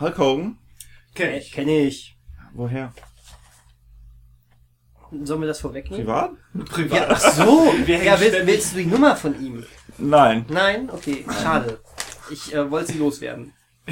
[0.02, 0.58] Hulk Hogan.
[1.14, 1.52] Kenn ich.
[1.52, 2.18] Kenne ich.
[2.54, 2.94] Woher?
[5.24, 6.06] Sollen wir das vorwegnehmen?
[6.06, 6.32] Privat?
[6.70, 7.00] Privat.
[7.00, 7.74] Ja, ach so.
[7.88, 9.66] Ja, willst, willst du die Nummer von ihm?
[9.98, 10.46] Nein.
[10.50, 10.90] Nein?
[10.90, 11.82] Okay, schade.
[12.30, 13.54] Ich äh, wollte sie loswerden.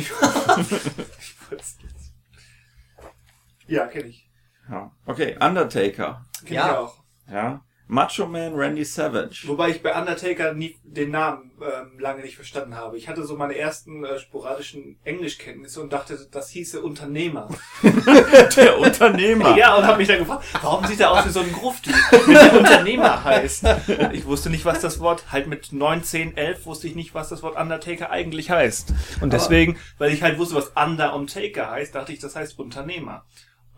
[3.67, 4.29] ja, kenn ich.
[4.69, 4.91] Ja.
[5.05, 6.25] Okay, Undertaker.
[6.45, 6.67] Kenn Ja.
[6.71, 7.03] ich auch.
[7.29, 7.65] Ja.
[7.91, 9.45] Macho Man Randy Savage.
[9.47, 12.97] Wobei ich bei Undertaker nie den Namen ähm, lange nicht verstanden habe.
[12.97, 17.49] Ich hatte so meine ersten äh, sporadischen Englischkenntnisse und dachte, das hieße Unternehmer.
[18.55, 19.57] Der Unternehmer.
[19.57, 22.33] Ja, und habe mich dann gefragt, warum sieht er aus wie so ein Grufti, wenn
[22.35, 23.65] der Unternehmer heißt.
[24.13, 27.29] Ich wusste nicht, was das Wort, halt mit 9, 10, 11 wusste ich nicht, was
[27.29, 28.93] das Wort Undertaker eigentlich heißt.
[29.21, 32.59] Und deswegen, weil ich halt wusste, was Under und Taker heißt, dachte ich, das heißt
[32.59, 33.25] Unternehmer.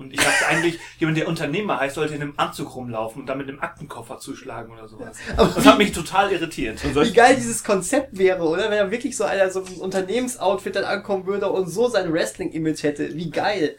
[0.01, 3.37] Und ich dachte eigentlich, jemand, der Unternehmer heißt, sollte in einem Anzug rumlaufen und dann
[3.37, 5.17] mit einem Aktenkoffer zuschlagen oder sowas.
[5.37, 6.79] Das hat mich total irritiert.
[6.83, 8.63] Wie geil dieses Konzept wäre, oder?
[8.69, 12.83] Wenn da wirklich so einer so ein Unternehmensoutfit dann ankommen würde und so sein Wrestling-Image
[12.83, 13.15] hätte.
[13.15, 13.75] Wie geil.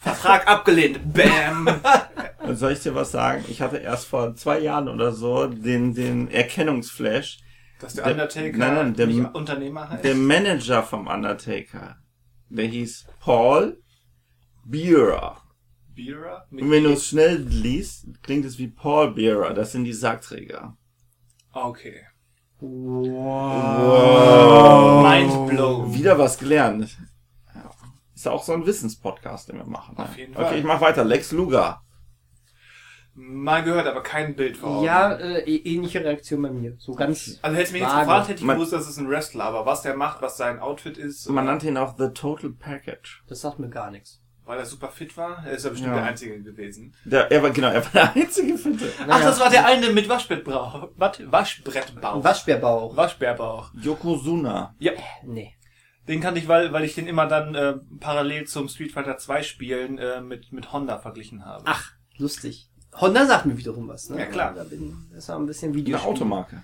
[0.00, 1.00] Vertrag abgelehnt.
[1.12, 1.68] Bam.
[2.46, 3.44] Und soll ich dir was sagen?
[3.48, 7.40] Ich hatte erst vor zwei Jahren oder so den, den Erkennungsflash.
[7.80, 10.04] Dass der Der- Undertaker nein, nein, der- nicht Unternehmer heißt.
[10.04, 11.96] Der Manager vom Undertaker,
[12.48, 13.80] der hieß Paul
[14.70, 15.42] Bearer?
[16.50, 16.92] Mit Und wenn du E?
[16.92, 19.52] es schnell liest, klingt es wie Paul Bearer.
[19.54, 20.76] Das sind die Sargträger.
[21.52, 22.02] Okay.
[23.80, 25.02] Wow.
[25.02, 25.92] Mind blown.
[25.94, 26.96] Wieder was gelernt.
[27.54, 27.70] Ja.
[28.14, 29.96] Ist ja auch so ein Wissenspodcast, den wir machen.
[29.96, 30.04] ne?
[30.04, 30.58] Auf jeden okay, Fall.
[30.58, 31.04] ich mach weiter.
[31.04, 31.82] Lex Luger.
[33.14, 34.84] Mal gehört, aber kein Bild vor Augen.
[34.84, 36.76] Ja, äh, ähnliche Reaktion bei mir.
[36.78, 37.40] So ganz.
[37.42, 39.82] Also hättest du mich jetzt gefragt, hätte ich gewusst, dass es ein Wrestler, aber was
[39.82, 43.24] der macht, was sein Outfit ist, Man nannte ihn auch The Total Package.
[43.26, 44.22] Das sagt mir gar nichts.
[44.48, 46.00] Weil er super fit war, er ist ja bestimmt Ja.
[46.00, 46.94] der Einzige gewesen.
[47.04, 48.90] Der, er war, genau, er war der einzige Fitte.
[49.08, 50.88] Ach, das war der eine mit Waschbrettbauch.
[50.98, 51.32] Ein
[52.22, 52.96] Waschbärbauch.
[52.96, 53.70] Waschbärbauch.
[53.74, 54.74] Yokozuna.
[54.78, 54.92] Ja,
[55.24, 55.54] Nee.
[56.08, 59.42] den kannte ich, weil, weil ich den immer dann äh, parallel zum Street Fighter 2
[59.42, 61.64] Spielen äh, mit, mit Honda verglichen habe.
[61.66, 62.68] Ach, lustig.
[62.98, 64.18] Honda sagt mir wiederum was, ne?
[64.18, 64.54] Ja, klar.
[64.54, 66.10] Da bin, das war ein bisschen Eine Videospiel.
[66.10, 66.62] Automarke.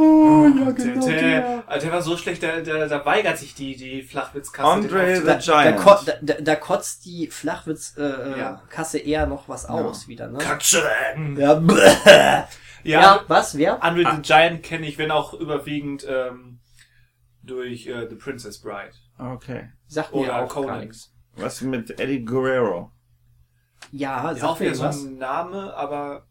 [0.00, 3.74] Oh, ja, Der, der, also der war so schlecht, der, der, der weigert sich die,
[3.74, 4.68] die Flachwitzkasse.
[4.70, 5.26] Andre the aufzunehmen.
[5.26, 5.76] Da, da, Giant.
[5.80, 8.62] ko da, da, da kotzt die Flachwitz-Kasse äh, Ja.
[8.70, 10.38] Kasse eher noch was aus wieder, ne?
[10.38, 11.36] Katschen.
[11.36, 11.74] Ja, bäh.
[12.84, 13.56] Ja, ja, was?
[13.58, 13.82] Wer?
[13.82, 16.60] Andre the Giant kenne ich, wenn auch überwiegend ähm,
[17.42, 18.92] durch äh, The Princess Bride.
[19.18, 19.70] Okay.
[19.88, 20.80] Sagt mir Oder auch gar Conan.
[20.82, 21.12] nichts.
[21.34, 22.92] Was mit Eddie Guerrero?
[23.90, 25.02] Ja, Ist auch sagt mir wieder so was.
[25.02, 26.26] ein Name, aber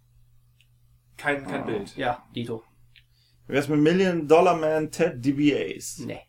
[1.17, 1.65] kein, kein Oh.
[1.65, 1.95] Bild.
[1.97, 2.63] Ja, Dito.
[3.47, 6.05] Wer ist mit Million Dollar Man Ted DiBiase?
[6.05, 6.21] Nee.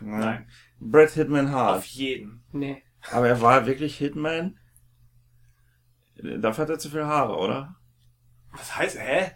[0.00, 0.48] Nein.
[0.80, 1.82] Brett Hitman Auf Hart.
[1.82, 1.86] Ah.
[1.86, 2.44] jeden.
[2.52, 2.82] Nee.
[3.10, 4.58] Aber er war wirklich Hitman?
[6.16, 7.76] Dafür hat er zu viel Haare, oder?
[8.52, 9.32] Was heißt, hä?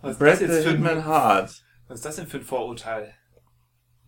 [0.00, 1.64] Was ist, Brett das jetzt für Hitman ein, Hart.
[1.86, 3.14] was ist das denn für ein Vorurteil?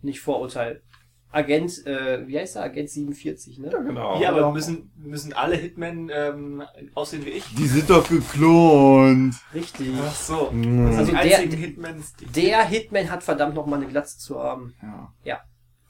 [0.01, 0.83] Nicht Vorurteil.
[1.31, 2.63] Agent, äh, wie heißt er?
[2.63, 3.69] Agent 47, ne?
[3.71, 4.19] Ja, genau.
[4.21, 6.63] ja, aber müssen, müssen alle Hitmen ähm,
[6.95, 7.43] aussehen wie ich?
[7.55, 9.35] Die sind doch geklont.
[9.53, 9.89] Richtig.
[10.05, 10.51] Ach so.
[10.51, 10.87] Mhm.
[10.87, 12.13] Das Also der- Hitmans.
[12.35, 14.73] Der Hitman hat verdammt noch mal eine Glatze zu haben.
[15.23, 15.41] Ja.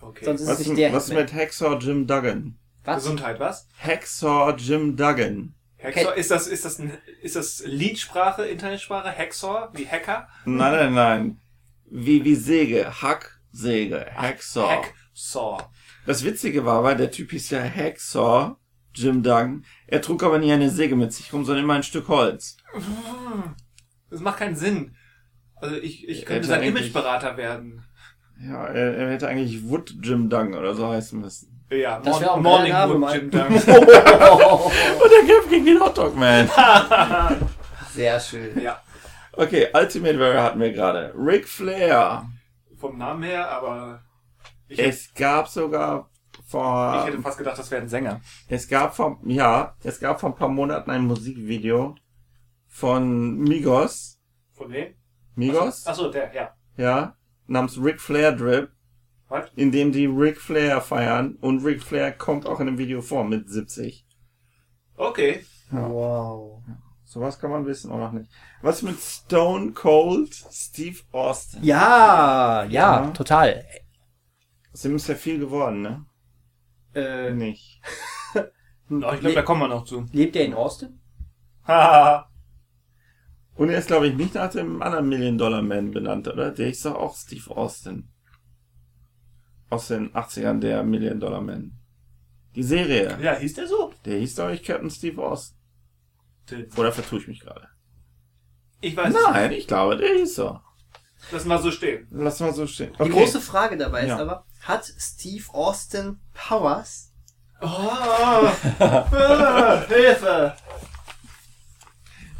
[0.02, 0.26] Okay.
[0.26, 1.24] Sonst ist es Was, nicht der was Hitman.
[1.24, 2.58] mit Hacksaw Jim Duggan?
[2.84, 3.04] Was?
[3.04, 3.68] Gesundheit, was?
[3.80, 5.54] Hacksaw Jim Duggan.
[5.82, 9.16] Hacksaw, ist das, ist das, ein, ist das Leadsprache, Internetsprache?
[9.16, 9.70] Hacksaw?
[9.74, 10.28] Wie Hacker?
[10.46, 11.38] Nein, nein, nein.
[11.90, 13.02] Wie, wie Säge.
[13.02, 14.06] Hack, Säge.
[14.16, 14.82] Hacksaw.
[15.18, 15.58] Hacksaw.
[16.06, 18.56] Das Witzige war, weil der Typ hieß ja Hacksaw,
[18.94, 19.66] Jim Duggan.
[19.88, 22.58] Er trug aber nie eine Säge mit sich rum, sondern immer ein Stück Holz.
[24.10, 24.96] Das macht keinen Sinn.
[25.56, 27.84] Also ich, ich könnte sein Imageberater werden.
[28.40, 31.66] Ja, er, er hätte eigentlich Wood Jim Duggan oder so heißen müssen.
[31.72, 33.14] Ja, Das wär auch ein Morning Name, Wood.
[33.16, 33.54] Jim Duggan.
[33.56, 36.48] Und er kämpft gegen den Hotdog Man.
[37.94, 38.62] Sehr schön.
[38.62, 38.80] ja,
[39.34, 41.12] Okay, Ultimate Warrior hatten wir gerade.
[41.18, 42.26] Ric Flair.
[42.80, 44.04] vom Namen her, aber
[44.68, 46.10] ich, hätte, Es gab sogar
[46.46, 48.22] vor, ich hätte fast gedacht, das wäre ein Sänger.
[48.48, 51.96] es gab vor, ja, es gab vor ein paar Monaten ein Musikvideo
[52.68, 54.20] von Migos.
[54.54, 54.94] Von wem?
[55.36, 55.86] Migos?
[55.88, 56.54] Achso, der, ja.
[56.78, 57.16] Ja,
[57.48, 58.72] namens Ric Flair Drip,
[59.30, 59.50] Was?
[59.56, 63.24] in dem die Ric Flair feiern und Ric Flair kommt auch in dem Video vor
[63.24, 64.06] mit 70.
[64.96, 65.46] Okay.
[65.72, 66.62] Wow.
[67.04, 68.30] Sowas kann man wissen oder noch nicht.
[68.62, 71.64] Was mit Stone Cold Steve Austin?
[71.64, 72.70] Ja, ja,
[73.06, 73.12] Ja.
[73.12, 73.64] total.
[74.78, 76.06] Aus dem ist ja viel geworden, ne?
[76.94, 77.82] Äh, Nicht.
[78.90, 80.06] Oh, ich glaube, da kommen wir noch zu.
[80.14, 81.02] lebt er in Austin?
[81.68, 82.30] Haha.
[83.56, 86.52] Und er ist, glaube ich, nicht nach dem anderen Million-Dollar-Man benannt, oder?
[86.52, 88.08] Der ist doch auch Steve Austin.
[89.72, 91.74] Aus den 80ern, der Million-Dollar-Man.
[92.56, 93.18] Die Serie.
[93.20, 93.94] ja, hieß der so?
[94.06, 95.58] Der hieß doch ich Captain Steve Austin.
[96.78, 97.68] Oder vertue ich mich gerade?
[98.80, 100.62] Ich weiß Nein, ich glaube, der hieß so.
[101.34, 102.08] Lass mal so stehen.
[102.12, 102.94] Lass mal so stehen.
[103.04, 104.20] Die große Frage dabei ist Ja.
[104.20, 107.14] aber, hat Steve Austin Powers?
[107.62, 108.48] Oh,
[109.88, 110.56] Hilfe!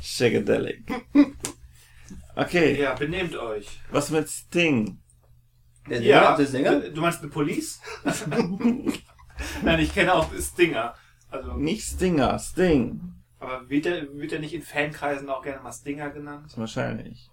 [0.02, 0.84] Shagadelic.
[2.36, 3.80] Okay, Ja, benehmt euch.
[3.92, 5.00] was mit Sting?
[5.90, 6.80] Der Ja, der Sänger?
[6.90, 7.80] du meinst The Police?
[9.64, 10.96] Nein, ich kenne auch Stinger.
[11.32, 13.14] Also, Nicht Stinger, Sting.
[13.40, 16.52] aber wird er, wird er nicht in Fankreisen auch gerne mal Stinger genannt?
[16.56, 17.30] Wahrscheinlich.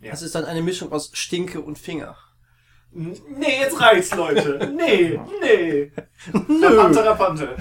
[0.00, 0.10] Ja.
[0.10, 2.16] Das ist dann eine Mischung aus Stinke und Finger.
[2.92, 4.72] Nee, jetzt reicht's, Leute.
[4.74, 5.92] Nee, nee.
[6.32, 7.56] Rapante, rapante.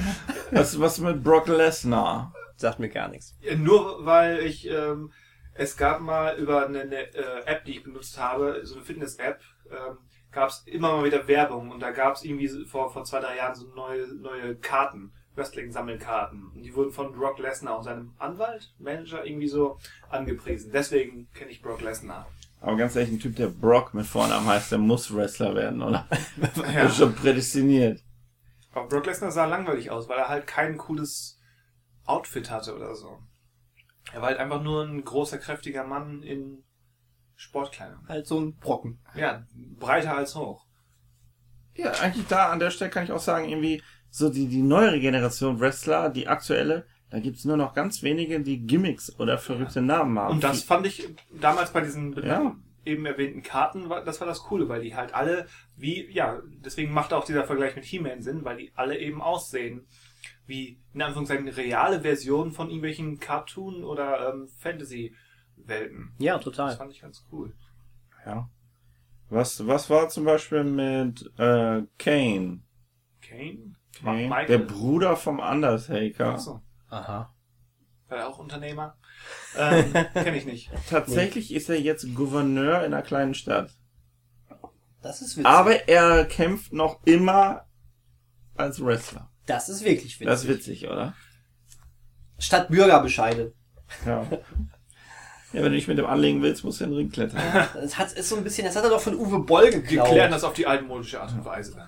[0.52, 2.34] Was, was mit Brock Lesnar?
[2.56, 3.36] Sagt mir gar nichts.
[3.42, 5.12] Ja, Nur weil ich, ähm,
[5.54, 9.42] es gab mal über eine, eine äh, App, die ich benutzt habe, so eine Fitness-App,
[9.70, 9.98] ähm,
[10.32, 13.20] gab es immer mal wieder Werbung und da gab es irgendwie so vor, vor zwei,
[13.20, 16.52] drei Jahren so neue, neue Karten, Wrestling-Sammelkarten.
[16.54, 20.72] Und die wurden von Brock Lesnar und seinem Anwalt, Manager irgendwie so angepriesen.
[20.74, 22.28] Deswegen kenne ich Brock Lesnar.
[22.66, 26.08] Aber ganz ehrlich, ein Typ, der Brock mit Vornamen heißt, der muss Wrestler werden, oder?
[26.74, 26.86] Ja.
[26.86, 28.02] Ist schon prädestiniert.
[28.72, 31.40] Aber Brock Lesnar sah langweilig aus, weil er halt kein cooles
[32.06, 33.20] Outfit hatte oder so.
[34.14, 36.64] Er war halt einfach nur ein großer, kräftiger Mann in
[37.36, 38.08] Sportkleidung.
[38.08, 39.00] Halt so ein Brocken.
[39.14, 40.66] Ja, breiter als hoch.
[41.76, 45.00] Ja, eigentlich da an der Stelle kann ich auch sagen, irgendwie so die, die neuere
[45.00, 50.20] Generation Wrestler, die aktuelle, da gibt's nur noch ganz wenige, die Gimmicks oder verrückte Namen
[50.20, 50.34] haben.
[50.34, 51.08] Und das fand ich
[51.40, 52.58] damals bei diesen Ja.
[52.84, 55.48] eben erwähnten Karten, das war das Coole, weil die halt alle,
[55.78, 59.88] wie, ja, deswegen macht auch dieser Vergleich mit He-Man Sinn, weil die alle eben aussehen
[60.46, 66.12] wie, in Anführungszeichen, reale Versionen von irgendwelchen Cartoon- oder ähm, Fantasy-Welten.
[66.20, 66.76] Ja, Das total.
[66.76, 67.54] fand ich ganz cool.
[68.26, 68.50] Ja.
[69.30, 72.60] Was, was war zum Beispiel mit äh, Kane?
[73.22, 73.74] Kane?
[74.02, 74.46] Kane Michael?
[74.48, 76.34] der Bruder vom Undertaker.
[76.34, 77.34] Achso, Aha.
[78.08, 78.98] war er auch Unternehmer?
[79.58, 80.72] ähm, Kenne ich nicht.
[80.90, 83.72] Tatsächlich ist er jetzt Gouverneur in einer kleinen Stadt.
[85.02, 85.46] Das ist witzig.
[85.46, 87.66] Aber er kämpft noch immer
[88.56, 89.30] als Wrestler.
[89.46, 90.28] das ist wirklich witzig.
[90.28, 91.14] Das ist witzig, oder?
[92.40, 93.54] Statt Bürgerbescheide.
[94.06, 94.26] Ja.
[95.54, 97.40] Ja, wenn du dich mit dem anlegen willst, musst du in den Ring klettern.
[97.76, 100.10] Das hat, ist so ein bisschen, das hat er doch von Uwe Boll Wir geklaut.
[100.10, 101.88] klären das auf die altmodische Art und Weise.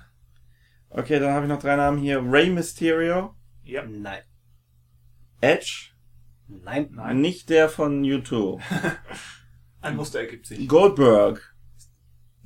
[0.89, 2.21] Okay, dann habe ich noch drei Namen hier.
[2.23, 3.83] Ray Mysterio, Ja.
[3.85, 4.21] Nein.
[5.41, 5.89] Edge,
[6.47, 6.89] Nein.
[6.93, 7.21] Nein.
[7.21, 8.59] nicht der von U2.
[9.81, 10.67] Ein Muster ergibt sich.
[10.67, 11.55] Goldberg,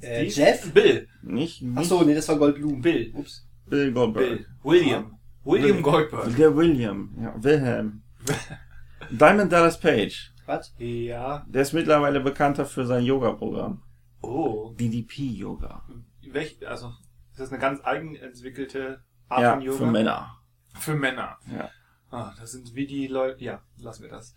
[0.01, 0.25] Äh?
[0.25, 0.71] Jeff?
[0.73, 1.07] Bill.
[1.21, 2.81] nicht, nicht Ach so, nee, das war Goldblum.
[2.81, 3.11] Bill.
[3.15, 3.47] Ups.
[3.67, 4.27] Bill Goldberg.
[4.27, 4.45] Bill.
[4.63, 5.17] William.
[5.43, 6.35] William Goldberg.
[6.35, 8.03] Der William, ja, Wilhelm.
[9.09, 10.73] Diamond Dallas Page, Was?
[10.77, 11.45] Ja.
[11.49, 13.81] der ist mittlerweile bekannter für sein Yoga-Programm.
[14.21, 14.73] Oh.
[14.79, 15.83] DDP-Yoga.
[16.31, 16.93] Welch, also,
[17.31, 19.77] ist das eine ganz eigen entwickelte Art Ja, von Yoga?
[19.77, 20.37] für Männer.
[20.79, 21.37] Für Männer.
[21.51, 21.69] Ja.
[22.12, 23.43] Ah, das sind wie die Leute.
[23.43, 24.36] Ja, lassen wir das.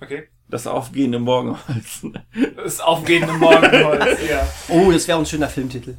[0.00, 0.28] Okay.
[0.48, 2.06] Das aufgehende Morgenholz.
[2.56, 4.46] Das aufgehende Morgenholz, ja.
[4.68, 5.98] Oh, das wäre ein schöner Filmtitel.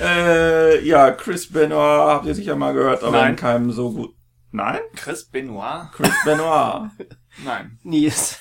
[0.00, 3.30] äh, ja, Chris Benoit, habt ihr sicher mal gehört, aber Nein.
[3.30, 4.14] in keinem so gut.
[4.50, 4.80] Nein?
[4.94, 5.90] Chris Benoit?
[5.92, 6.90] Chris Benoit.
[7.44, 7.78] Nein.
[7.82, 8.38] Nee, es,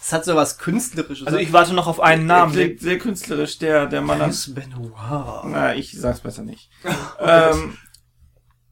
[0.00, 1.26] es hat so was Künstlerisches.
[1.26, 2.52] Also ich warte noch auf einen Der Namen.
[2.52, 5.44] klingt sehr künstlerisch, der, der Mann hat Chris Benoit.
[5.44, 6.70] Na, ich sag's besser nicht.
[7.20, 7.76] ähm,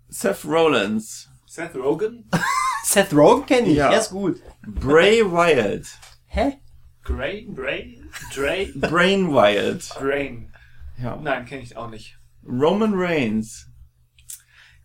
[0.08, 1.23] Seth Rollins,
[1.54, 2.28] Seth Rogen?
[2.84, 3.92] Seth Rogen kenne ich, Ja.
[3.92, 4.42] er ist gut.
[4.66, 5.86] Bray Wyatt,
[6.26, 6.58] Hä?
[7.04, 7.46] Gray?
[7.48, 8.02] Bray?
[8.34, 8.72] Dre?
[8.74, 10.52] Brain Wyatt, Brain.
[10.98, 11.14] ja.
[11.14, 12.18] Nein, kenne ich auch nicht.
[12.44, 13.68] Roman Reigns,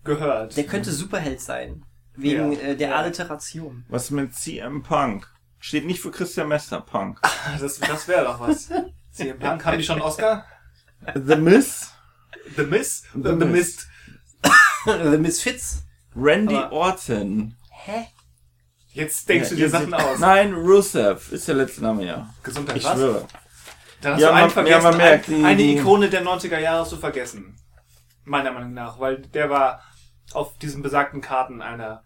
[0.04, 0.56] Gehört.
[0.58, 1.84] Der könnte Superheld sein.
[2.16, 2.60] Wegen Ja.
[2.60, 2.96] äh, der Ja.
[2.98, 3.84] Alliteration.
[3.90, 5.28] was mit CM Punk?
[5.60, 7.20] Steht nicht für Christian Mester Punk.
[7.60, 8.70] Das, das wäre doch was.
[9.12, 10.46] CM Punk, haben die schon Oscar?
[11.16, 11.92] The Miz,
[12.56, 13.04] The Miss?
[13.16, 13.46] The The, The.
[13.46, 13.88] Mist.
[14.86, 15.84] The Misfits.
[16.16, 17.56] Randy Aber- Orton.
[17.72, 18.06] Hä?
[18.92, 20.20] Jetzt denkst du Ja, dir Sachen aus.
[20.20, 22.34] Nein, Rusev ist der letzte Name, ja.
[22.44, 22.94] Gesundheit, Ich was?
[22.94, 23.28] schwöre.
[24.02, 26.58] Dann hast Ja, du einen man- vergessen, ja, man merkt, ein, eine Ikone der 90er
[26.60, 27.56] Jahre hast du vergessen.
[28.24, 29.84] Meiner Meinung nach, weil der war
[30.34, 32.04] auf diesen besagten Karten einer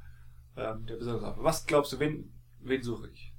[0.57, 1.35] ähm, der Besonders.
[1.39, 3.33] Was glaubst du, wen, wen suche ich?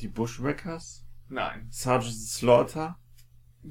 [0.00, 1.04] Die Bushwhackers?
[1.28, 2.98] Nein, Sergeant Slaughter?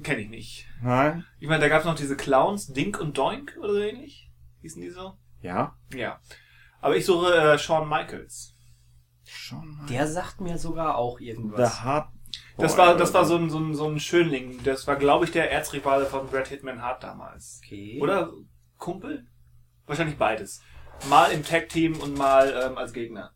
[0.02, 0.66] kenne ich nicht.
[0.82, 1.24] Nein?
[1.38, 4.30] Ich meine, da gab es noch diese Clowns, Dink und Doink oder so ähnlich.
[4.64, 5.18] Hießen die so?
[5.42, 5.76] Ja.
[5.94, 6.20] Ja.
[6.80, 8.54] Aber ich suche äh, Shawn Michaels.
[9.24, 9.86] Schon mal.
[9.86, 11.76] Der sagt mir sogar auch irgendwas.
[11.76, 12.08] The Hard.
[12.56, 14.62] Das war, das war so ein, so ein, so ein Schönling.
[14.64, 17.60] Das war, glaube ich, der Erzrivale von Brad Hitman Hart damals.
[17.62, 18.00] Okay.
[18.00, 18.32] Oder
[18.78, 19.26] Kumpel?
[19.84, 20.62] Wahrscheinlich beides.
[21.10, 23.32] Mal im Tag-Team und mal ähm, als Gegner.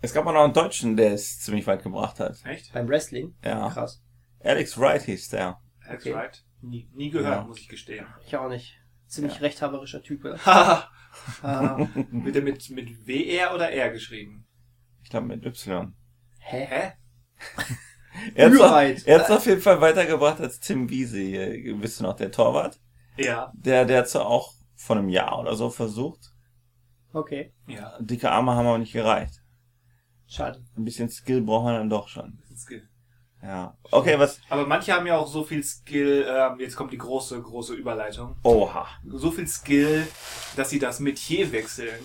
[0.00, 2.44] Es gab auch noch einen Deutschen, der es ziemlich weit gebracht hat.
[2.44, 2.72] Echt?
[2.72, 3.36] Beim Wrestling?
[3.44, 3.70] Ja.
[3.70, 4.02] Krass.
[4.42, 5.60] Alex Wright hieß der.
[5.86, 6.12] That's Okay.
[6.12, 6.44] right.
[6.60, 7.44] Nie, nie gehört, Ja.
[7.44, 8.04] muss ich gestehen.
[8.26, 8.80] Ich auch nicht.
[9.06, 10.24] Ziemlich rechthaberischer Typ.
[10.44, 10.88] Haha.
[11.42, 11.78] Ah,
[12.10, 14.46] Wird er mit, mit WR oder R geschrieben?
[15.02, 15.94] Ich glaube mit Y.
[16.38, 16.66] hä?
[16.66, 16.92] Hä?
[18.36, 21.48] Er er hat's auf jeden Fall weitergebracht als Tim Wiese hier.
[21.82, 22.80] Wisst ihr noch, der Torwart?
[23.16, 23.52] Ja.
[23.56, 26.32] Der, der hat's auch vor einem Jahr oder so versucht.
[27.12, 27.52] Okay.
[27.66, 27.98] Ja.
[28.00, 29.42] Dicke Arme haben aber nicht gereicht.
[30.26, 30.64] Schade.
[30.76, 32.38] Ein bisschen Skill braucht man dann doch schon.
[32.42, 32.88] Das ist Skill.
[33.44, 33.76] Ja.
[33.90, 34.40] Okay, was?
[34.48, 38.36] Aber manche haben ja auch so viel Skill, ähm, jetzt kommt die große, große Überleitung.
[38.42, 38.86] Oha.
[39.06, 40.06] So viel Skill,
[40.56, 42.00] dass sie das Metier wechseln.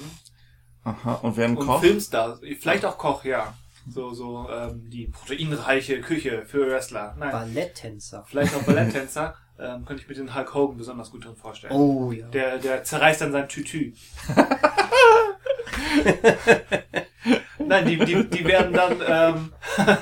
[0.83, 1.13] Aha.
[1.21, 1.79] Und wer ein Und Koch?
[1.79, 3.53] Filmstars, vielleicht auch Koch, ja.
[3.89, 7.15] So, so, ähm, die proteinreiche Küche für Wrestler.
[7.17, 7.31] Nein.
[7.31, 8.25] Balletttänzer.
[8.27, 9.35] Vielleicht auch Balletttänzer.
[9.57, 11.73] ähm, könnte ich mir den Hulk Hogan besonders gut drin vorstellen.
[11.73, 12.27] Oh ja.
[12.27, 13.93] Der, der zerreißt dann sein Tütü.
[17.59, 19.53] Nein, die, die, die werden dann, ähm,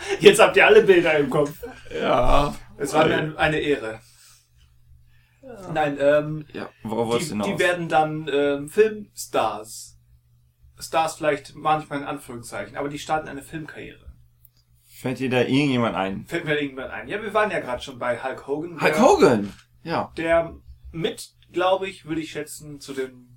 [0.20, 1.52] jetzt habt ihr alle Bilder im Kopf.
[1.92, 2.54] Ja.
[2.76, 4.00] Es war mir ein, eine Ehre.
[5.72, 6.68] Nein, ähm, Ja.
[6.82, 9.96] Worauf die, die werden dann ähm, Filmstars.
[10.80, 14.06] Stars vielleicht manchmal in Anführungszeichen, aber die starten eine Filmkarriere.
[14.84, 16.24] Fällt dir da irgendjemand ein?
[16.26, 17.08] Fällt mir irgendwann ein.
[17.08, 18.80] Ja, wir waren ja gerade schon bei Hulk Hogan.
[18.80, 19.52] Hulk der- Hogan!
[19.82, 20.12] Ja.
[20.16, 20.54] der
[20.92, 23.28] mit, glaube ich, würde ich schätzen, zu den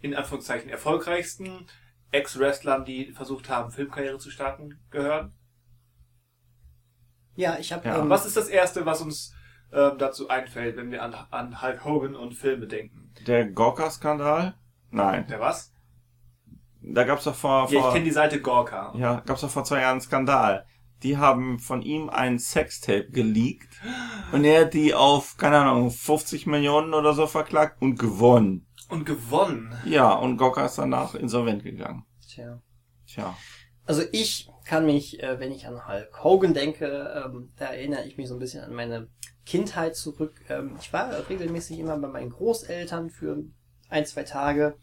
[0.00, 1.66] in Anführungszeichen erfolgreichsten
[2.12, 5.32] Ex-Wrestlern, die versucht haben, Filmkarriere zu starten, gehören.
[7.40, 7.98] Ja, ich habe Ja.
[7.98, 9.34] ähm, Was ist das Erste, was uns
[9.72, 13.12] ähm, dazu einfällt, wenn wir an, an Hulk Hogan und Filme denken?
[13.26, 14.54] Der Gorka-Skandal?
[14.90, 15.26] Nein.
[15.28, 15.72] Der was?
[16.82, 18.92] Da gab's doch vor, Ja, ich vor kenne die Seite Gorka.
[18.96, 20.66] ja, gab's doch vor zwei Jahren einen Skandal.
[21.02, 23.80] Die haben von ihm ein Sextape geleakt
[24.32, 28.66] und er hat die auf, keine Ahnung, 50 Millionen oder so verklagt und gewonnen.
[28.90, 29.74] Und gewonnen.
[29.86, 32.04] Ja, und Gorka ist danach insolvent gegangen.
[32.28, 32.60] Tja.
[33.06, 33.34] Tja.
[33.86, 38.16] Also ich kann mich, äh, wenn ich an Hulk Hogan denke, ähm, da erinnere ich
[38.16, 39.08] mich so ein bisschen an meine
[39.44, 40.44] Kindheit zurück.
[40.48, 43.42] Ähm, ich war regelmäßig immer bei meinen Großeltern für
[43.88, 44.76] ein, zwei Tage.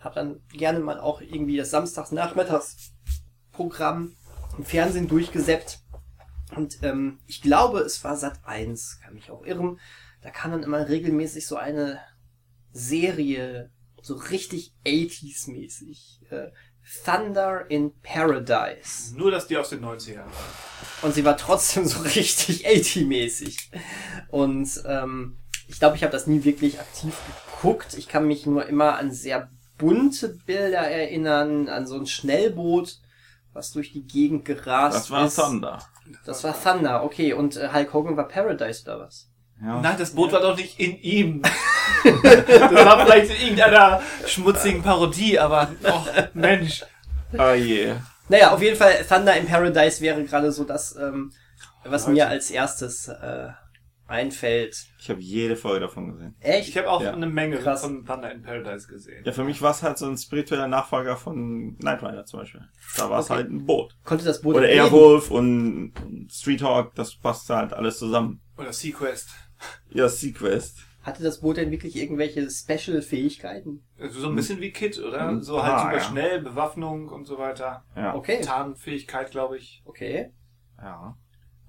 [0.00, 4.16] Hab dann gerne mal auch irgendwie das Samstagsnachmittagsprogramm
[4.58, 5.78] im Fernsehen durchgesäppt.
[6.56, 9.78] Und ähm, ich glaube, es war Sat 1, kann mich auch irren.
[10.22, 12.00] Da kam dann immer regelmäßig so eine
[12.72, 13.70] Serie,
[14.02, 16.32] so richtig 80s-mäßig.
[16.32, 16.50] Äh,
[17.04, 19.16] Thunder in Paradise.
[19.16, 20.32] Nur, dass die aus den 90ern waren.
[21.02, 23.70] Und sie war trotzdem so richtig 80-mäßig.
[24.28, 27.14] Und ähm, ich glaube, ich habe das nie wirklich aktiv
[27.50, 27.94] geguckt.
[27.94, 32.98] Ich kann mich nur immer an sehr bunte Bilder erinnern, an so ein Schnellboot,
[33.52, 35.36] was durch die Gegend gerast Das war ist.
[35.36, 35.78] Thunder.
[36.26, 37.32] Das war Thunder, okay.
[37.32, 39.30] Und äh, Hulk Hogan war Paradise oder was?
[39.64, 39.80] Ja.
[39.80, 41.42] Nein, das Boot war doch nicht in ihm.
[42.04, 46.04] das war vielleicht in irgendeiner schmutzigen Parodie, aber, oh,
[46.34, 46.84] Mensch.
[47.36, 47.94] Ah je.
[48.28, 51.32] Naja, auf jeden Fall Thunder in Paradise wäre gerade so das, ähm,
[51.84, 53.48] was mir als erstes äh,
[54.06, 54.76] einfällt.
[55.00, 56.36] Ich habe jede Folge davon gesehen.
[56.40, 56.68] Echt?
[56.68, 57.12] Ich habe auch Ja.
[57.12, 57.80] eine Menge Krass.
[57.82, 59.22] von Thunder in Paradise gesehen.
[59.24, 62.62] Ja, für mich war es halt so ein spiritueller Nachfolger von Knight Rider zum Beispiel.
[62.96, 63.34] Da war es Okay.
[63.36, 63.96] halt ein Boot.
[64.04, 64.68] Konnte das Boot Oder?
[64.68, 65.92] Airwolf und
[66.30, 68.40] Street Hawk, das passt halt alles zusammen.
[68.58, 69.30] Oder Sequest.
[69.90, 70.78] Ja, Sequest.
[71.02, 73.84] Hatte das Boot denn wirklich irgendwelche Special-Fähigkeiten?
[73.98, 75.28] Also so ein bisschen wie Kit, oder?
[75.28, 75.42] Hm.
[75.42, 76.00] So halt Ah, super ja.
[76.00, 77.84] schnell, Bewaffnung und so weiter.
[77.94, 78.14] Ja.
[78.14, 79.82] Okay, Tarnfähigkeit, glaube ich.
[79.84, 80.32] okay.
[80.78, 81.16] Ja.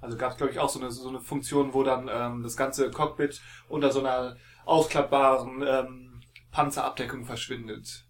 [0.01, 2.55] Also gab es, glaube ich, auch so eine, so eine Funktion, wo dann ähm, das
[2.55, 6.21] ganze Cockpit unter so einer ausklappbaren ähm,
[6.51, 8.07] Panzerabdeckung verschwindet.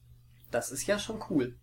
[0.52, 1.58] Das ist ja schon cool.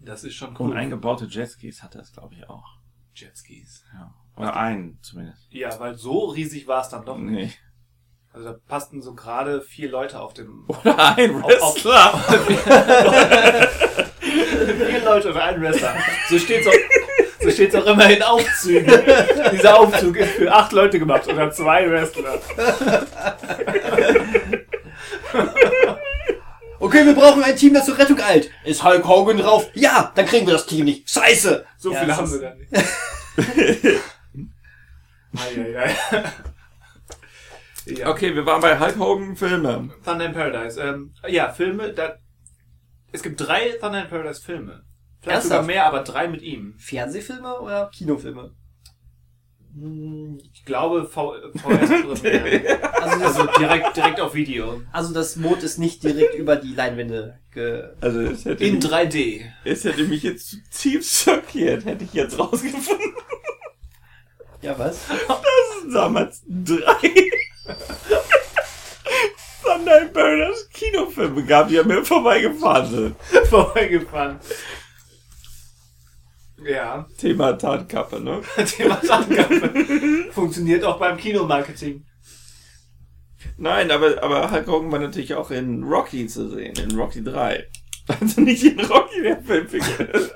[0.00, 0.76] Das ist schon Und cool.
[0.76, 2.78] eingebaute Jetskis hatte es, glaube ich, auch.
[3.14, 3.84] Jetskis.
[3.94, 4.14] Ja.
[4.36, 5.46] Oder einen zumindest.
[5.50, 7.32] Ja, weil so riesig war es dann doch nicht.
[7.34, 7.52] Nee.
[8.32, 10.64] Also da passten so gerade vier Leute auf dem...
[10.68, 12.18] Oder ein Auf- Wrestler.
[14.20, 15.94] vier Leute oder ein Wrestler.
[16.28, 16.72] So steht's auch,
[17.40, 18.86] so steht's auch immer in Aufzügen.
[19.52, 22.38] Dieser Aufzug ist für acht Leute gemacht oder zwei Wrestler.
[26.78, 28.50] Okay, wir brauchen ein Team, das zur Rettung eilt.
[28.64, 29.66] Ist Hulk Hogan drauf?
[29.72, 31.08] Ja, dann kriegen wir das Team nicht.
[31.08, 31.64] Scheiße!
[31.78, 32.70] So Ja, viele das haben wir dann nicht.
[37.86, 38.08] Ja.
[38.10, 39.90] Okay, wir waren bei Hulk Hogan Filme.
[40.04, 40.80] Thunder in Paradise.
[40.80, 41.92] Ähm, ja, Filme.
[41.92, 42.16] Da,
[43.12, 44.82] es gibt drei Thunder in Paradise Filme.
[45.20, 45.66] Vielleicht sogar Ernsthaft?
[45.68, 46.74] mehr, aber drei mit ihm.
[46.78, 48.54] Fernsehfilme oder Kinofilme?
[50.52, 52.80] Ich glaube, v VS Premiere.
[53.00, 54.82] Also, Also direkt, direkt auf Video.
[54.90, 57.84] Also das Boot ist nicht direkt über die Leinwände ge...
[58.00, 59.42] Also es hätte, In mich, 3D.
[59.64, 63.12] es hätte mich jetzt zutiefst schockiert, hätte ich jetzt rausgefunden.
[64.66, 64.98] Ja, was?
[65.28, 67.30] Das sind damals drei
[69.62, 73.16] Thunder Burners Kinofilme gab, die an mir vorbeigefahren sind.
[73.48, 74.40] Vorbeigefahren.
[76.68, 78.40] Ja, Thema Tarnkappe, ne?
[78.76, 80.32] Thema Tarnkappe.
[80.32, 82.04] Funktioniert auch beim Kinomarketing.
[83.58, 87.68] Nein, aber, aber Hulk Hogan war natürlich auch in Rocky zu sehen, in Rocky 3.
[88.08, 89.36] Also nicht in Rocky, der.
[89.36, 90.30] Das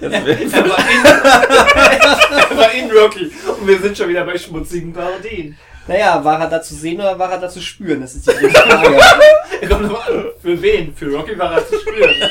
[0.00, 3.30] Er war, in, er war in Rocky.
[3.58, 5.56] Und wir sind schon wieder bei schmutzigen Parodien.
[5.86, 8.00] Naja, war er da zu sehen oder war er da zu spüren?
[8.00, 9.68] Das ist die Frage.
[9.68, 10.94] Kommt an, Für wen?
[10.94, 12.14] Für Rocky war er zu spüren.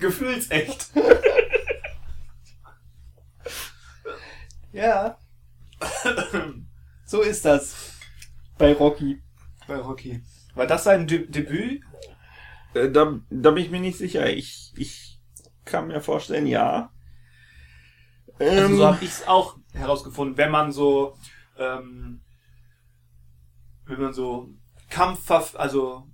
[0.00, 0.86] Gefühlsecht.
[4.72, 5.16] ja.
[7.06, 7.74] So ist das.
[8.58, 9.22] Bei Rocky.
[9.66, 10.20] Bei Rocky.
[10.54, 11.82] War das sein De Debüt?
[12.78, 14.30] Äh, da, da bin ich mir nicht sicher.
[14.30, 15.20] Ich, ich
[15.64, 16.92] kann mir vorstellen, ja.
[18.38, 21.16] Also Ähm, so habe ich es auch herausgefunden, wenn man so,
[21.58, 22.20] ähm,
[23.86, 24.50] wenn man so
[24.90, 26.08] Kampf, also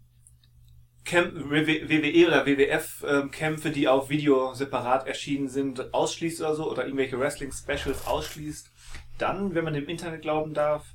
[1.07, 6.85] WWE oder WWF ähm, Kämpfe, die auf Video separat erschienen sind, ausschließt oder so, oder
[6.85, 8.71] irgendwelche Wrestling Specials ausschließt,
[9.19, 10.95] dann, wenn man dem Internet glauben darf,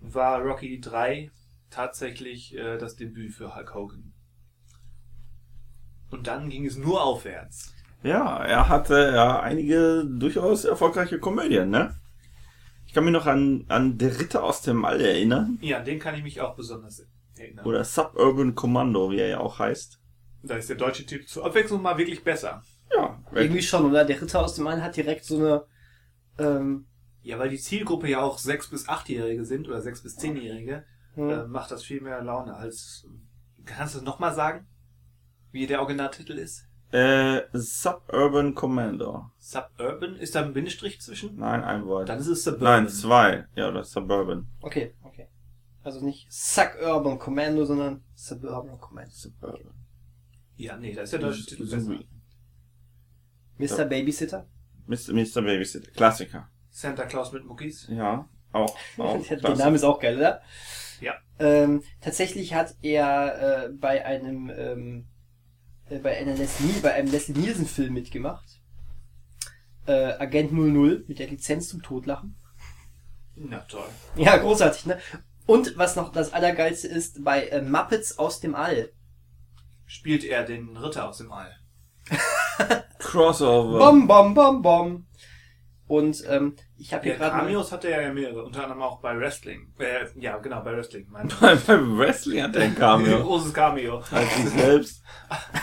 [0.00, 1.30] war Rocky 3
[1.70, 4.07] tatsächlich äh, das Debüt für Hulk Hogan.
[6.10, 7.74] Und dann ging es nur aufwärts.
[8.02, 11.94] Ja, er hatte ja einige durchaus erfolgreiche Komödien, ne?
[12.86, 15.58] Ich kann mich noch an, an Der Ritter aus dem All erinnern.
[15.60, 17.04] Ja, an den kann ich mich auch besonders
[17.36, 17.66] erinnern.
[17.66, 20.00] Oder Suburban Commando, wie er ja auch heißt.
[20.44, 22.62] Da ist der deutsche Titel zur Abwechslung mal wirklich besser.
[22.94, 24.04] Ja, Irgendwie schon, oder?
[24.04, 25.64] Der Ritter aus dem All hat direkt so eine,
[26.38, 26.86] ähm,
[27.22, 30.84] Ja, weil die Zielgruppe ja auch 6- bis 8-Jährige sind oder 6- bis 10-Jährige,
[31.14, 31.28] hm.
[31.28, 33.06] äh, macht das viel mehr Laune als.
[33.66, 34.66] Kannst du es nochmal sagen?
[35.52, 36.64] Wie der Originaltitel ist?
[36.90, 39.30] äh, Suburban Commando.
[39.38, 40.16] Suburban?
[40.16, 41.36] Ist da ein Bindestrich zwischen?
[41.36, 42.08] Nein, ein Wort.
[42.08, 42.84] Dann ist es Suburban.
[42.84, 43.46] Nein, zwei.
[43.54, 44.46] Ja, oder Suburban.
[44.60, 45.28] okay, okay.
[45.82, 49.10] Also nicht Suburban Commando, sondern Suburban Commando.
[49.10, 49.74] Suburban.
[50.56, 51.98] Ja, nee, da ist der deutsche Titel besser.
[53.58, 53.84] Mr.
[53.84, 54.46] Babysitter?
[54.86, 55.12] Mr.
[55.12, 55.42] Mr.
[55.42, 55.90] Babysitter.
[55.92, 56.48] Klassiker.
[56.70, 57.86] Santa Claus mit Muckis.
[57.90, 58.76] Ja, auch.
[58.98, 59.56] auch Der.
[59.56, 60.40] Name ist auch geil, oder?
[61.00, 61.14] Ja.
[61.38, 65.17] Ähm, tatsächlich hat er äh, bei einem ähm, äh,
[65.88, 68.60] bei einer Leslie, bei einem Leslie Nielsen Film mitgemacht.
[69.86, 72.36] Äh, Agent 00 mit der Lizenz zum Totlachen.
[73.36, 73.88] Na toll.
[74.16, 74.98] Ja, großartig, ne?
[75.46, 78.92] Und was noch das Allergeilste ist, bei äh, Muppets aus dem All.
[79.86, 81.56] Spielt er den Ritter aus dem All.
[82.98, 83.78] Crossover.
[83.78, 85.06] Bom, bom, bom, bom.
[85.86, 89.00] Und ähm, ich habe hier Der gerade Cameos hatte er ja mehrere, unter anderem auch
[89.00, 89.72] bei Wrestling.
[89.78, 91.06] Äh, ja, genau, bei Wrestling.
[91.10, 91.28] Mein
[91.66, 93.22] Beim Wrestling hat er ein Cameo.
[93.22, 94.02] großes Cameo.
[94.10, 95.02] Als sich selbst.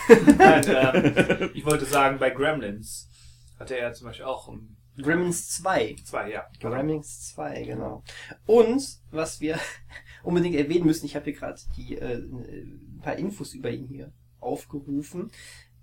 [0.38, 3.10] Nein, äh, ich wollte sagen, bei Gremlins
[3.58, 5.96] hatte er zum Beispiel auch um, Gremlins 2.
[6.04, 6.46] zwei, ja.
[6.60, 8.04] Gremlins 2, genau.
[8.46, 9.58] Und was wir
[10.24, 14.12] unbedingt erwähnen müssen, ich habe hier gerade die äh, ein paar Infos über ihn hier
[14.40, 15.32] aufgerufen.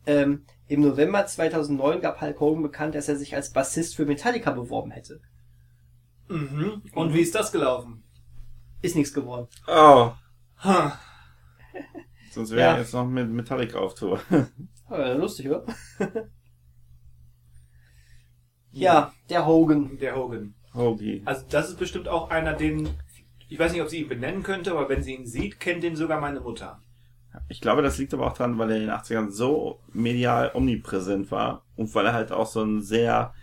[0.07, 4.51] Ähm, Im November 2009 gab Hulk Hogan bekannt, dass er sich als Bassist für Metallica
[4.51, 5.21] beworben hätte.
[6.29, 6.83] Mhm.
[6.95, 8.03] Und wie ist das gelaufen?
[8.81, 9.49] Ist nichts geworden.
[9.69, 10.13] Oh.
[10.59, 10.99] Ha.
[12.33, 12.73] Sonst wäre Ja.
[12.73, 14.21] er jetzt noch mit Metallic auf Tour.
[14.91, 15.65] Äh, lustig, oder?
[18.73, 19.97] ja, der Hogan.
[19.97, 20.55] Der Hogan.
[20.75, 21.23] Hoagie.
[21.25, 22.91] Also das ist bestimmt auch einer, den
[23.49, 25.97] ich weiß nicht, ob sie ihn benennen könnte, aber wenn sie ihn sieht, kennt ihn
[25.97, 26.83] sogar meine Mutter.
[27.49, 31.31] Ich glaube, das liegt aber auch daran, weil er in den 80ern so medial omnipräsent
[31.31, 33.35] war und weil er halt auch so ein sehr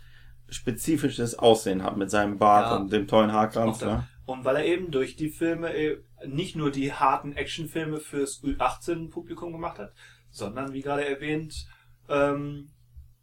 [0.49, 2.77] spezifisches Aussehen hat mit seinem Bart Ja.
[2.77, 3.81] und dem tollen Haarkranz.
[3.81, 4.07] Ne?
[4.25, 9.51] Und weil er eben durch die Filme äh, nicht nur die harten Actionfilme fürs Ü18-Publikum
[9.51, 9.93] gemacht hat,
[10.29, 11.67] sondern, wie gerade erwähnt,
[12.07, 12.69] ähm,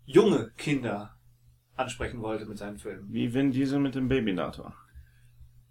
[0.05, 1.17] junge Kinder
[1.77, 3.13] ansprechen wollte mit seinen Filmen.
[3.13, 4.75] Wie Vin Diesel mit dem Babynator.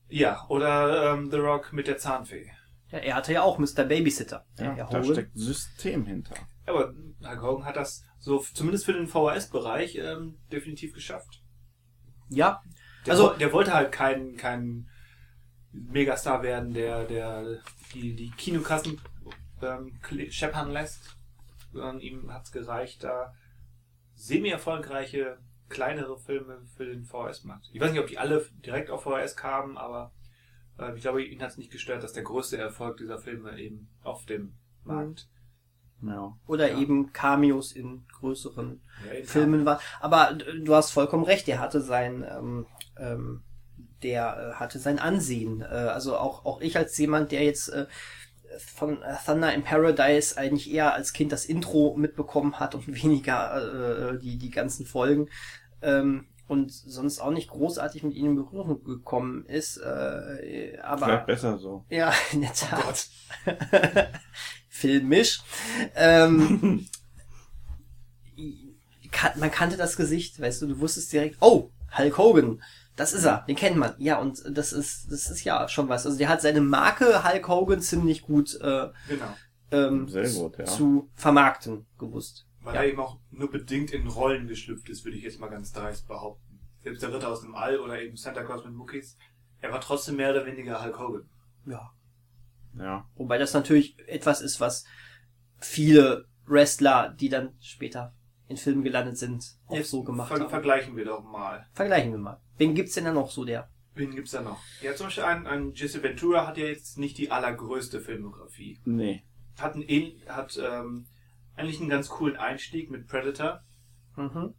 [0.08, 2.52] Ja, oder ähm, The Rock mit der Zahnfee.
[2.92, 3.84] Ja, er hatte ja auch Mr.
[3.84, 4.46] Babysitter.
[4.58, 5.04] Ja, Herr da Hogan.
[5.14, 6.36] steckt System hinter.
[6.66, 11.44] Aber Hulk Hogan hat das so zumindest für den VHS-Bereich ähm, definitiv geschafft.
[12.30, 12.62] Ja,
[13.06, 14.90] Der, Also- der wollte halt kein, kein
[15.72, 17.60] Megastar werden, der, der
[17.94, 19.00] die, die Kinokassen
[19.62, 21.16] ähm, scheppern lässt.
[21.72, 23.34] Sondern ihm hat's gereicht, da
[24.16, 25.38] semi-erfolgreiche
[25.70, 27.70] kleinere Filme für den VHS-Markt.
[27.74, 30.12] Ich weiß nicht, ob die alle direkt auf VHS kamen, aber
[30.96, 34.54] ich glaube, ihn hat's nicht gestört, dass der größte Erfolg dieser Filme eben auf dem
[34.84, 35.28] Markt
[36.02, 36.38] Ja.
[36.48, 36.78] oder Ja.
[36.80, 39.80] eben Cameos in größeren ja, Filmen war.
[40.00, 42.66] Aber äh, du hast vollkommen recht, er hatte sein, ähm,
[42.98, 43.44] ähm,
[44.04, 45.62] der äh, hatte sein Ansehen.
[45.62, 47.88] Äh, also auch, auch ich als jemand, der jetzt äh,
[48.60, 54.14] von äh, Thunder in Paradise eigentlich eher als Kind das Intro mitbekommen hat und weniger
[54.14, 55.30] äh, die, die ganzen Folgen.
[55.82, 59.78] Ähm, und sonst auch nicht großartig mit ihnen in Berührung gekommen ist.
[59.78, 61.86] Äh, aber Vielleicht besser so.
[61.90, 63.08] ja, in der Tat.
[64.70, 65.42] Filmisch.
[65.96, 66.88] Ähm,
[69.38, 72.62] man kannte das Gesicht, weißt du, du wusstest direkt, oh, Hulk Hogan,
[72.96, 73.94] das ist er, den kennt man.
[73.98, 76.06] Ja, und das ist, das ist ja schon was.
[76.06, 79.26] Also der hat seine Marke Hulk Hogan ziemlich gut äh, Genau.
[79.72, 80.66] ähm, Sehr gut, ja.
[80.66, 82.46] zu vermarkten gewusst.
[82.66, 82.82] Weil Ja.
[82.82, 86.08] er eben auch nur bedingt in Rollen geschlüpft ist, würde ich jetzt mal ganz dreist
[86.08, 86.60] behaupten.
[86.82, 89.18] Selbst der Ritter aus dem All oder eben Santa Claus mit Muckis,
[89.62, 91.30] er war trotzdem mehr oder weniger Hulk Hogan.
[91.66, 91.92] Ja.
[92.78, 93.08] Ja.
[93.16, 94.86] Wobei das natürlich etwas ist, was
[95.60, 98.14] viele Wrestler, die dann später
[98.48, 100.50] in Filmen gelandet sind, auch so gemacht Ver haben.
[100.50, 101.66] Vergleichen wir doch mal.
[101.74, 102.42] Vergleichen wir mal.
[102.58, 103.70] Wen gibt's denn da noch so, der?
[103.96, 104.60] Wen gibt's da noch?
[104.82, 108.80] Ja, zum Beispiel ein, ein Jesse Ventura hat ja jetzt nicht die allergrößte Filmografie.
[108.86, 109.24] Nee.
[109.58, 111.08] Hat, ähn- hat ähm,
[111.56, 113.62] eigentlich einen ganz coolen Einstieg mit Predator.
[114.16, 114.54] Mhm.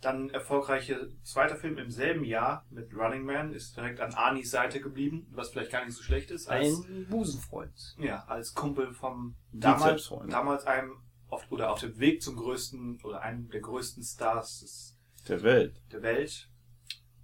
[0.00, 4.80] Dann erfolgreiche zweiter Film im selben Jahr mit Running Man ist direkt an Arnis Seite
[4.80, 6.48] geblieben, was vielleicht gar nicht so schlecht ist.
[6.48, 7.96] Als, Ein Busenfreund.
[7.98, 10.92] ja, als Kumpel vom damals, damals einem
[11.28, 15.82] auf, oder auf dem Weg zum größten oder einem der größten Stars des, Der Welt.
[15.90, 16.50] der Welt.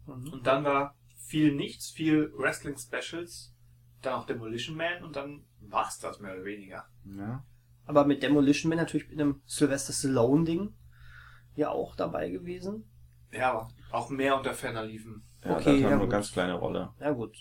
[0.06, 0.32] Mhm.
[0.32, 3.54] Und dann war viel nichts, viel Wrestling Specials,
[4.00, 6.86] dann auch Demolition Man und dann war's das mehr oder weniger.
[7.04, 7.44] Ja.
[7.86, 10.72] Aber mit Demolition Man natürlich mit einem Sylvester Stallone-Ding
[11.56, 12.84] ja auch dabei gewesen.
[13.32, 15.22] Ja, auch mehr unter ferner liefen.
[15.44, 16.10] Ja, Okay, das hat ja, nur gut.
[16.10, 16.90] ganz kleine Rolle.
[17.00, 17.36] Ja gut.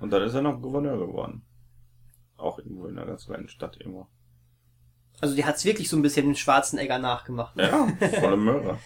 [0.00, 1.44] Und dann ist er noch Gouverneur geworden.
[2.36, 4.08] Auch irgendwo in einer ganz kleinen Stadt irgendwo.
[5.20, 7.54] Also die hat's wirklich so ein bisschen den Schwarzenegger nachgemacht.
[7.56, 7.68] ne?
[7.68, 8.78] Ja, volle Möhre.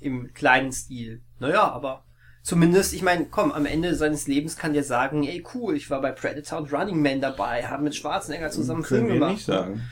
[0.00, 1.22] Im kleinen Stil.
[1.40, 2.04] Naja, aber
[2.48, 6.00] zumindest, ich meine, komm, am Ende seines Lebens kann der sagen, ey cool, ich war
[6.00, 9.32] bei Predator und Running Man dabei, haben mit Schwarzenegger zusammen Können Film wir gemacht.
[9.32, 9.82] nicht sagen.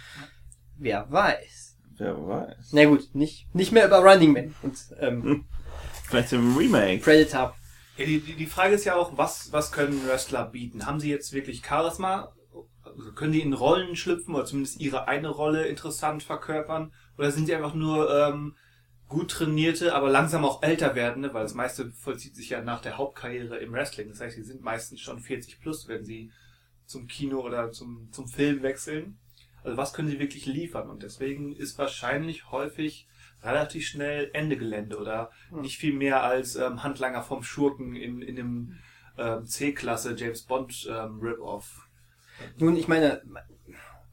[0.78, 1.76] Wer weiß.
[1.98, 2.70] Wer weiß.
[2.72, 5.44] Na gut, nicht, nicht mehr über Running Man und ähm,
[6.04, 7.02] Vielleicht im Remake.
[7.02, 7.54] Predator.
[7.98, 10.86] Ja, die, die, die Frage ist ja auch, was, was können Wrestler bieten?
[10.86, 12.32] Haben sie jetzt wirklich Charisma?
[12.84, 16.92] Also können die in Rollen schlüpfen oder zumindest ihre eine Rolle interessant verkörpern?
[17.18, 18.56] Oder sind sie einfach nur ähm,
[19.08, 21.32] gut trainierte, aber langsam auch älter werdende?
[21.32, 24.08] Weil das meiste vollzieht sich ja nach der Hauptkarriere im Wrestling.
[24.08, 26.32] Das heißt, sie sind meistens schon 40 plus, wenn sie
[26.86, 29.18] zum Kino oder zum, zum Film wechseln.
[29.62, 30.88] Also was können sie wirklich liefern?
[30.88, 33.08] Und deswegen ist wahrscheinlich häufig
[33.42, 38.38] relativ schnell Ende Gelände oder nicht viel mehr als ähm, Handlanger vom Schurken in, in
[38.38, 38.78] einem
[39.18, 41.88] ähm, C-Klasse James Bond ähm, Rip-Off.
[42.58, 43.22] Nun, ich meine,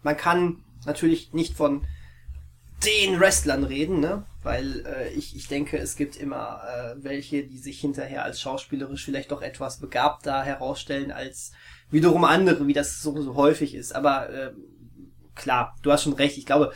[0.01, 1.85] man kann natürlich nicht von
[2.85, 4.25] den Wrestlern reden, ne?
[4.41, 9.05] Weil äh, ich, ich denke, es gibt immer äh, welche, die sich hinterher als schauspielerisch
[9.05, 11.53] vielleicht doch etwas begabter herausstellen als
[11.89, 13.95] wiederum andere, wie das so, so häufig ist.
[13.95, 14.51] Aber äh,
[15.35, 16.37] klar, du hast schon recht.
[16.37, 16.73] Ich glaube,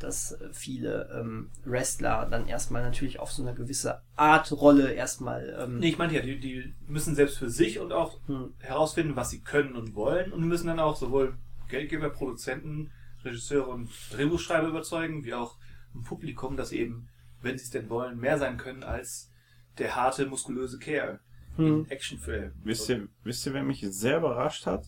[0.00, 5.56] dass äh, viele ähm, Wrestler dann erstmal natürlich auf so eine gewisse Art Rolle erstmal
[5.60, 9.16] ähm, Nee, ich meine ja, die, die müssen selbst für sich und auch hm, herausfinden,
[9.16, 11.36] was sie können und wollen und müssen dann auch sowohl
[11.68, 12.90] Geldgeber, Produzenten,
[13.24, 15.56] Regisseure und Drehbuchschreiber überzeugen, wie auch
[15.94, 17.08] ein Publikum, das eben,
[17.42, 19.30] wenn sie es denn wollen, mehr sein können als
[19.78, 21.20] der harte, muskulöse Kerl
[21.56, 22.52] hm, in Actionfilmen.
[22.64, 24.86] Wisst ihr, wisst ihr, wer mich sehr überrascht hat?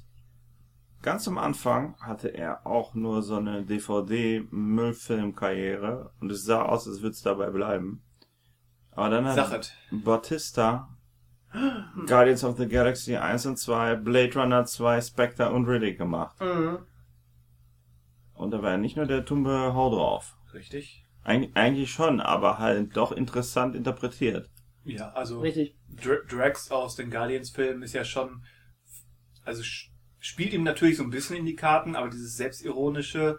[1.03, 7.03] Ganz am Anfang hatte er auch nur so eine DVD-Müllfilm-Karriere und es sah aus, als
[7.03, 8.05] würde es dabei bleiben.
[8.93, 9.73] Aber dann hat Sachet.
[9.91, 10.89] Batista
[12.07, 16.41] Guardians of the Galaxy 1 und 2, Blade Runner 2, Spectre und Riddick gemacht.
[16.41, 16.79] Mhm.
[18.43, 20.37] Und da war er nicht nur der tumbe Hau drauf.
[20.53, 21.05] Richtig?
[21.25, 24.51] Eig eigentlich schon, aber halt doch interessant interpretiert.
[24.85, 25.77] Ja, also Richtig.
[25.89, 28.43] Dr Drax aus den Guardians-Filmen ist ja schon,
[29.45, 33.39] also sch- spielt ihm natürlich so ein bisschen in die Karten, aber dieses selbstironische,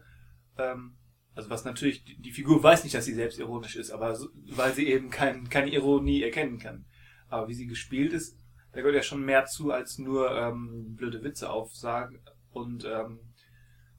[0.58, 0.95] ähm,
[1.36, 4.74] also was natürlich, die, die Figur weiß nicht, dass sie selbstironisch ist, aber so, weil
[4.74, 6.86] sie eben kein, keine Ironie erkennen kann.
[7.28, 8.38] Aber wie sie gespielt ist,
[8.72, 12.20] da gehört ja schon mehr zu, als nur ähm, blöde Witze aufsagen
[12.51, 13.20] und ähm,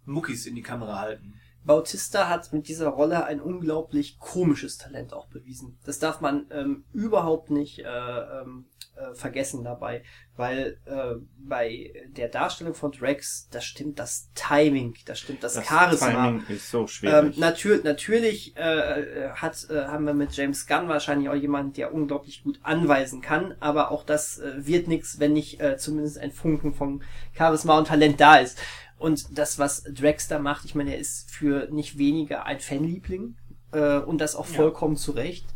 [0.05, 1.35] Muckis in die Kamera halten.
[1.65, 5.79] Bautista hat mit dieser Rolle ein unglaublich komisches Talent auch bewiesen.
[5.87, 10.03] Das darf man ähm, überhaupt nicht äh, ähm, äh, vergessen dabei,
[10.37, 16.11] weil äh, bei der Darstellung von Drax, da stimmt das Timing, da stimmt das, Charisma.
[16.11, 17.39] Timing ist so Ähm, schwierig.
[17.39, 22.45] natür natürlich äh, hat, äh, haben wir mit James Gunn wahrscheinlich auch jemanden, der unglaublich
[22.45, 26.75] gut anweisen kann, aber auch das äh, wird nichts, wenn nicht äh, zumindest ein Funken
[26.75, 27.03] von
[27.33, 28.59] Charisma und Talent da ist.
[28.99, 33.37] Und das, was Drax da macht, ich meine, er ist für nicht weniger ein Fanliebling
[33.73, 34.55] äh, und das auch Ja.
[34.57, 35.47] vollkommen zu Recht.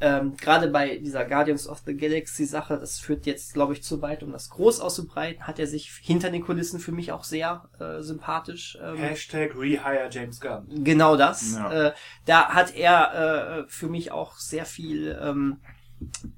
[0.00, 4.00] ähm, gerade bei dieser Guardians of the Galaxy Sache, das führt jetzt, glaube ich, zu
[4.00, 7.68] weit, um das groß auszubreiten, hat er sich hinter den Kulissen für mich auch sehr
[7.80, 8.78] äh, sympathisch.
[8.80, 10.84] Ähm, Hashtag Rehire James Gunn.
[10.84, 11.54] Genau das.
[11.54, 11.88] Ja.
[11.88, 11.92] Äh,
[12.26, 15.56] da hat er äh, für mich auch sehr viel, ähm,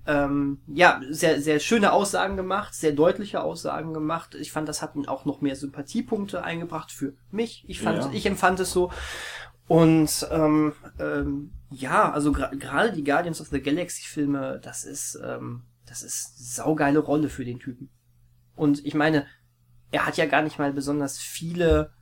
[0.06, 4.34] ähm, ja, sehr, sehr schöne Aussagen gemacht, sehr deutliche Aussagen gemacht.
[4.34, 7.64] Ich fand, das hat ihn auch noch mehr Sympathiepunkte eingebracht für mich.
[7.68, 8.10] Ich fand, Ja.
[8.12, 8.90] ich empfand es so.
[9.68, 15.20] Und ähm, ähm, ja, also gra- gerade die Guardians of the Galaxy Filme, das ist,
[15.24, 17.90] ähm, das ist saugeile Rolle für den Typen.
[18.56, 19.26] Und ich meine,
[19.92, 21.92] er hat ja gar nicht mal besonders viele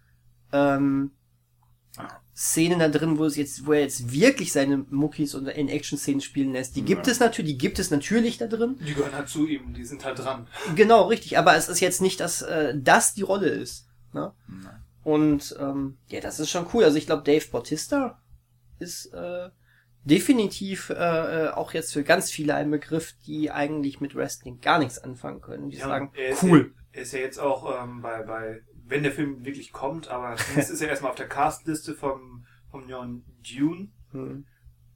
[0.52, 1.11] ähm,
[2.41, 6.20] Szenen da drin, wo es jetzt, wo er jetzt wirklich seine Muckis und in Action-Szenen
[6.20, 6.76] spielen lässt.
[6.76, 7.12] Die gibt Ja.
[7.12, 8.78] es natürlich, die gibt es natürlich da drin.
[8.86, 10.47] Die gehören halt zu ihm, die sind halt dran.
[10.76, 11.36] Genau, richtig.
[11.36, 13.89] Aber es ist jetzt nicht, dass äh, das die Rolle ist.
[14.12, 14.32] Ne?
[14.47, 14.84] Nein.
[15.03, 16.84] Und ähm, ja, das ist schon cool.
[16.84, 18.22] Also ich glaube, Dave Bautista
[18.78, 19.49] ist äh,
[20.05, 20.95] definitiv äh,
[21.47, 25.41] äh, auch jetzt für ganz viele ein Begriff, die eigentlich mit Wrestling gar nichts anfangen
[25.41, 25.70] können.
[25.70, 26.72] Die Ja, sagen, ist cool.
[26.93, 30.70] Er ist ja jetzt auch ähm, bei, bei, wenn der Film wirklich kommt, aber jetzt
[30.70, 34.47] ist er erstmal auf der Castliste vom, vom neuen Dune Hm.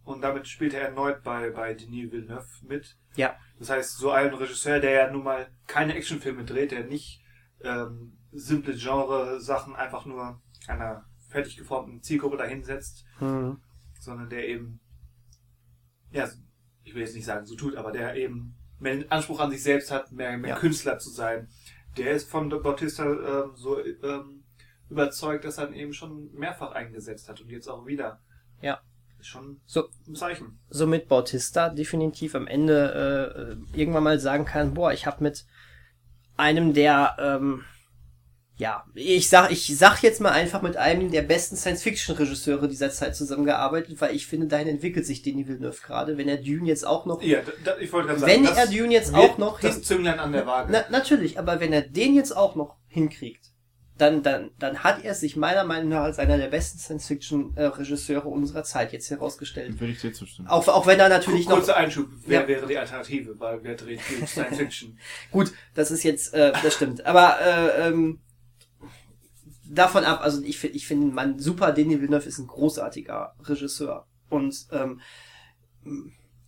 [0.04, 2.96] und damit spielt er erneut bei, bei Denis Villeneuve mit.
[3.14, 3.36] Ja.
[3.58, 7.22] Das heißt, so ein Regisseur, der ja nun mal keine Actionfilme dreht, der nicht
[7.62, 13.58] ähm, simple Genre-Sachen einfach nur einer fertig geformten Zielgruppe dahinsetzt, Hm.
[14.00, 14.80] sondern der eben,
[16.10, 16.26] ja,
[16.84, 19.90] ich will jetzt nicht sagen, so tut, aber der eben mehr Anspruch an sich selbst
[19.90, 20.58] hat, mehr, mehr Ja.
[20.58, 21.48] Künstler zu sein.
[21.96, 24.44] Der ist von Bautista ähm, so ähm,
[24.88, 28.20] überzeugt, dass er ihn eben schon mehrfach eingesetzt hat und jetzt auch wieder.
[28.60, 28.80] Ja.
[29.18, 30.58] Ist schon So, ein Zeichen.
[30.68, 35.46] somit Bautista definitiv am Ende äh, irgendwann mal sagen kann, boah, ich habe mit
[36.36, 37.62] einem der, ähm,
[38.58, 43.16] ja, ich sag, ich sag jetzt mal einfach mit einem der besten Science-Fiction-Regisseure dieser Zeit
[43.16, 46.18] zusammengearbeitet, weil ich finde, dahin entwickelt sich Denis Villeneuve gerade.
[46.18, 48.56] Wenn er Dune jetzt auch noch, Ja, da, da, ich wollte gerade sagen, wenn das
[48.58, 50.70] er Dune jetzt auch noch das hin, Zünglein an der Waage.
[50.70, 53.46] na, natürlich, aber wenn er den jetzt auch noch hinkriegt,
[53.98, 58.64] dann, dann, dann hat er sich meiner Meinung nach als einer der besten Science-Fiction-Regisseure unserer
[58.64, 59.80] Zeit jetzt herausgestellt.
[59.80, 60.48] Würde ich dir zustimmen.
[60.48, 62.48] Auch, auch wenn er natürlich noch Kurzer Einschub, wer Ja.
[62.48, 63.38] wäre die Alternative?
[63.38, 64.98] Weil wer dreht viel Science Fiction?
[65.30, 67.04] Gut, das ist jetzt, äh, das stimmt.
[67.06, 68.20] Aber äh, ähm,
[69.74, 74.06] davon ab, also ich, find- ich finde, man super, Denis Villeneuve ist ein großartiger Regisseur.
[74.28, 75.00] Und ähm,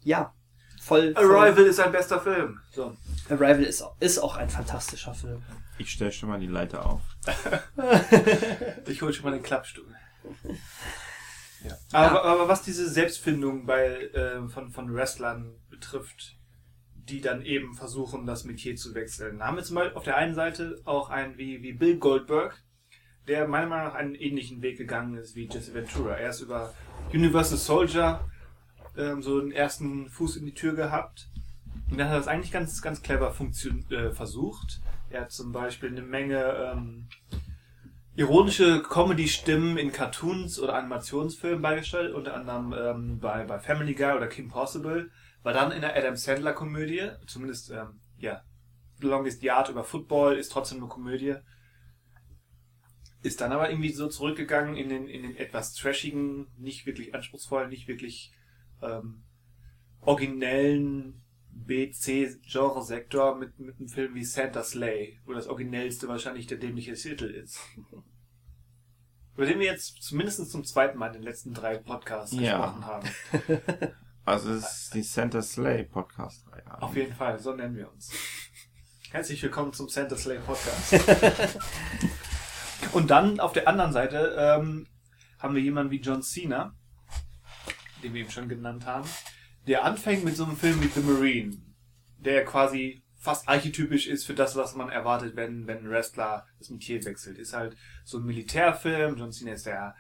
[0.02, 0.34] ja,
[0.80, 2.60] voll, voll Arrival ist ein bester Film.
[2.72, 2.96] So.
[3.28, 5.42] Arrival ist, auch- ist auch ein fantastischer Film.
[5.78, 7.00] Ich stelle schon mal die Leiter auf.
[8.86, 9.92] Ich hole schon mal den Klappstuhl.
[11.64, 11.76] Ja.
[11.92, 16.36] Aber, aber was diese Selbstfindung bei, äh, von, von Wrestlern betrifft,
[16.94, 20.16] die dann eben versuchen, das Metier zu wechseln, da haben wir zum Beispiel auf der
[20.16, 22.62] einen Seite auch einen wie, wie Bill Goldberg,
[23.28, 26.14] der meiner Meinung nach einen ähnlichen Weg gegangen ist wie Jesse Ventura.
[26.14, 26.74] Er ist über
[27.12, 28.20] Universal Soldier
[28.96, 31.28] ähm, so den ersten Fuß in die Tür gehabt.
[31.90, 34.80] Und dann hat er das eigentlich ganz, ganz clever funktion äh, versucht.
[35.10, 37.06] Er hat zum Beispiel eine Menge ähm,
[38.16, 44.28] ironische Comedy-Stimmen in Cartoons oder Animationsfilmen beigestellt, unter anderem ähm, bei, bei Family Guy oder
[44.28, 45.10] Kim Possible,
[45.42, 48.42] war dann in der Adam Sandler-Komödie, zumindest, ähm, ja,
[49.00, 51.34] The Longest Yard über Football ist trotzdem eine Komödie,
[53.24, 57.70] ist dann aber irgendwie so zurückgegangen in den, in den etwas trashigen, nicht wirklich anspruchsvollen,
[57.70, 58.34] nicht wirklich
[58.82, 59.24] ähm,
[60.02, 66.92] originellen B-C-Genre-Sektor mit, mit einem Film wie Santa Slay, wo das originellste wahrscheinlich der dämliche
[66.92, 67.58] Titel ist.
[69.36, 72.58] Über den wir jetzt zumindest zum zweiten Mal in den letzten drei Podcasts Ja.
[72.58, 73.08] gesprochen haben.
[74.26, 76.82] Also es ist die Santa Slay Podcast-Reihe.
[76.82, 78.10] Auf jeden Fall, so nennen wir uns.
[79.10, 80.94] Herzlich willkommen zum Santa Slay Podcast.
[82.92, 84.86] Und dann auf der anderen Seite ähm,
[85.38, 86.74] haben wir jemanden wie John Cena,
[88.02, 89.08] den wir eben schon genannt haben,
[89.66, 91.56] der anfängt mit so einem Film wie The Marine,
[92.18, 96.68] der quasi fast archetypisch ist für das, was man erwartet, wenn, wenn ein Wrestler das
[96.68, 97.38] Metier wechselt.
[97.38, 99.16] Ist halt so ein Militärfilm.
[99.16, 99.96] John Cena ist der,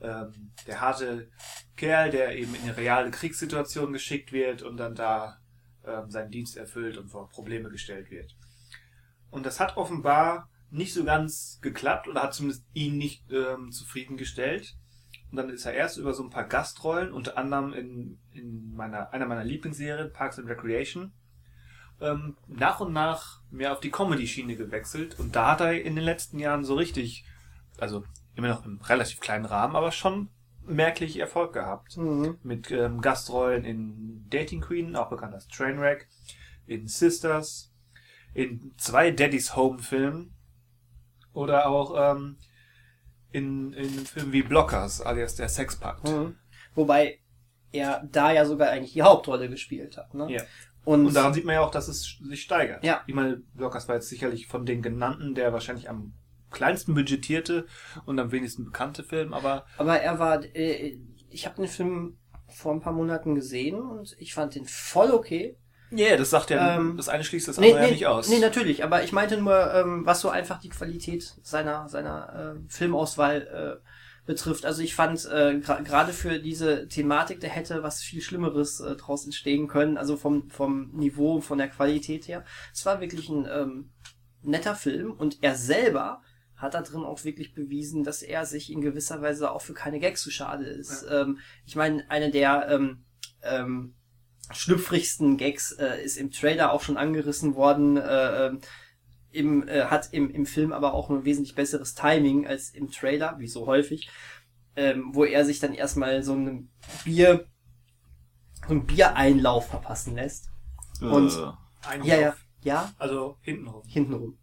[0.00, 1.30] ähm, der harte
[1.76, 5.38] Kerl, der eben in eine reale Kriegssituation geschickt wird und dann da
[5.84, 8.36] ähm, seinen Dienst erfüllt und vor Probleme gestellt wird.
[9.30, 14.76] Und das hat offenbar nicht so ganz geklappt oder hat zumindest ihn nicht ähm, zufriedengestellt.
[15.30, 19.12] Und dann ist er erst über so ein paar Gastrollen, unter anderem in, in meiner,
[19.12, 21.12] einer meiner Lieblingsserien, Parks and Recreation,
[22.00, 25.18] ähm, nach und nach mehr auf die Comedy-Schiene gewechselt.
[25.18, 27.24] Und da hat er in den letzten Jahren so richtig,
[27.78, 28.04] also
[28.34, 30.28] immer noch im relativ kleinen Rahmen, aber schon
[30.62, 31.96] merklich Erfolg gehabt.
[31.96, 32.38] Mhm.
[32.42, 36.08] Mit ähm, Gastrollen in Dating Queen, auch bekannt als Trainwreck,
[36.66, 37.72] in Sisters,
[38.32, 40.35] in zwei Daddy's Home Filmen
[41.36, 42.38] oder auch ähm,
[43.30, 46.08] in, in Filmen wie Blockers, alias der Sexpakt.
[46.08, 46.36] Mhm.
[46.74, 47.20] Wobei
[47.72, 50.14] er da ja sogar eigentlich die Hauptrolle gespielt hat.
[50.14, 50.32] Ne?
[50.32, 50.42] Ja.
[50.84, 52.84] Und, Und daran sieht man ja auch, dass es sich steigert.
[52.84, 53.02] Ja.
[53.06, 56.14] Ich meine, Blockers war jetzt sicherlich von den genannten der wahrscheinlich am
[56.50, 57.66] kleinsten budgetierte
[58.06, 62.18] und am wenigsten bekannte Film, aber aber er war, äh, ich habe den Film
[62.48, 65.58] vor ein paar Monaten gesehen und ich fand den voll okay.
[65.90, 68.06] Ja, yeah, das sagt ja, Ähm, das eine schließt das Nee, andere ja nee, nicht
[68.06, 68.28] aus.
[68.28, 72.68] nee, natürlich, aber ich meinte nur, ähm, was so einfach die Qualität seiner, seiner äh,
[72.68, 73.86] Filmauswahl äh,
[74.26, 74.66] betrifft.
[74.66, 78.96] Also ich fand, äh, gra- gerade für diese Thematik, da hätte was viel Schlimmeres äh,
[78.96, 82.44] draus entstehen können, also vom, vom Niveau, von der Qualität her.
[82.74, 83.90] Es war wirklich ein ähm,
[84.42, 86.22] netter Film und er selber
[86.56, 90.00] hat da drin auch wirklich bewiesen, dass er sich in gewisser Weise auch für keine
[90.00, 91.06] Gags zu schade ist.
[91.08, 93.04] Ähm, ich meine, eine der ähm,
[93.42, 93.94] ähm,
[94.52, 97.96] schlüpfrigsten Gags äh, ist im Trailer auch schon angerissen worden.
[97.96, 98.60] Äh, ähm,
[99.32, 103.36] im, äh, hat im, im Film aber auch ein wesentlich besseres Timing als im Trailer,
[103.38, 104.08] wie so häufig,
[104.76, 106.70] ähm, wo er sich dann erstmal so ein
[107.04, 107.46] Bier,
[108.66, 110.48] so ein Biereinlauf verpassen lässt.
[111.00, 111.52] Und- Äh,
[111.88, 113.82] Ein Ja, ja, ja, Also hintenrum.
[113.86, 114.38] hintenrum.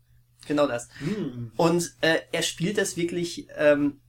[0.47, 0.87] Genau das.
[0.99, 1.51] Hm.
[1.57, 3.99] Und äh, er spielt das wirklich ähm,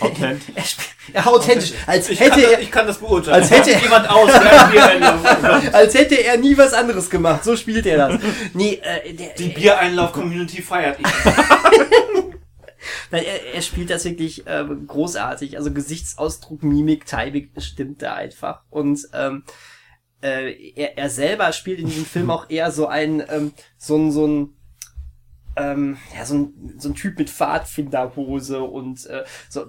[0.00, 0.46] authentisch.
[0.54, 3.34] er, spielt, ja, authentisch, als Ich, hätte kann, er, das, ich kann das beurteilen.
[3.42, 4.30] als hätte- jemand aus,
[5.72, 7.44] als hätte er nie was anderes gemacht.
[7.44, 8.20] So spielt er das.
[8.54, 11.06] Nee, äh, der, Die Biereinlauf-Community feiert ihn.
[13.10, 15.56] Nein, er, er spielt das wirklich ähm, großartig.
[15.56, 18.62] Also Gesichtsausdruck, Mimik, Timing stimmt da einfach.
[18.70, 19.44] Und ähm,
[20.22, 24.10] äh, er, er selber spielt in diesem Film auch eher so ein ähm, so ein
[24.12, 24.54] so ein
[25.58, 29.66] ähm, ja, so ein, so ein Typ mit Pfadfinderhose und äh, so.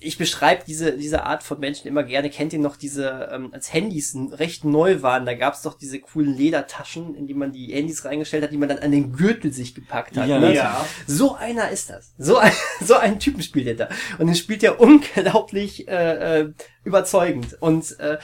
[0.00, 2.28] Ich beschreibe diese, diese Art von Menschen immer gerne.
[2.28, 6.36] Kennt ihr noch diese, ähm, als Handys recht neu waren, da gab's doch diese coolen
[6.36, 9.74] Ledertaschen, in die man die Handys reingestellt hat, die man dann an den Gürtel sich
[9.74, 10.28] gepackt hat.
[10.28, 10.52] Ja, ne?
[10.52, 10.84] ja.
[11.06, 12.12] So einer ist das.
[12.18, 12.52] So, ein,
[12.84, 13.88] so einen Typen spielt er da.
[14.18, 16.52] Und den spielt er unglaublich äh, äh,
[16.84, 17.56] überzeugend.
[17.60, 18.18] Und äh,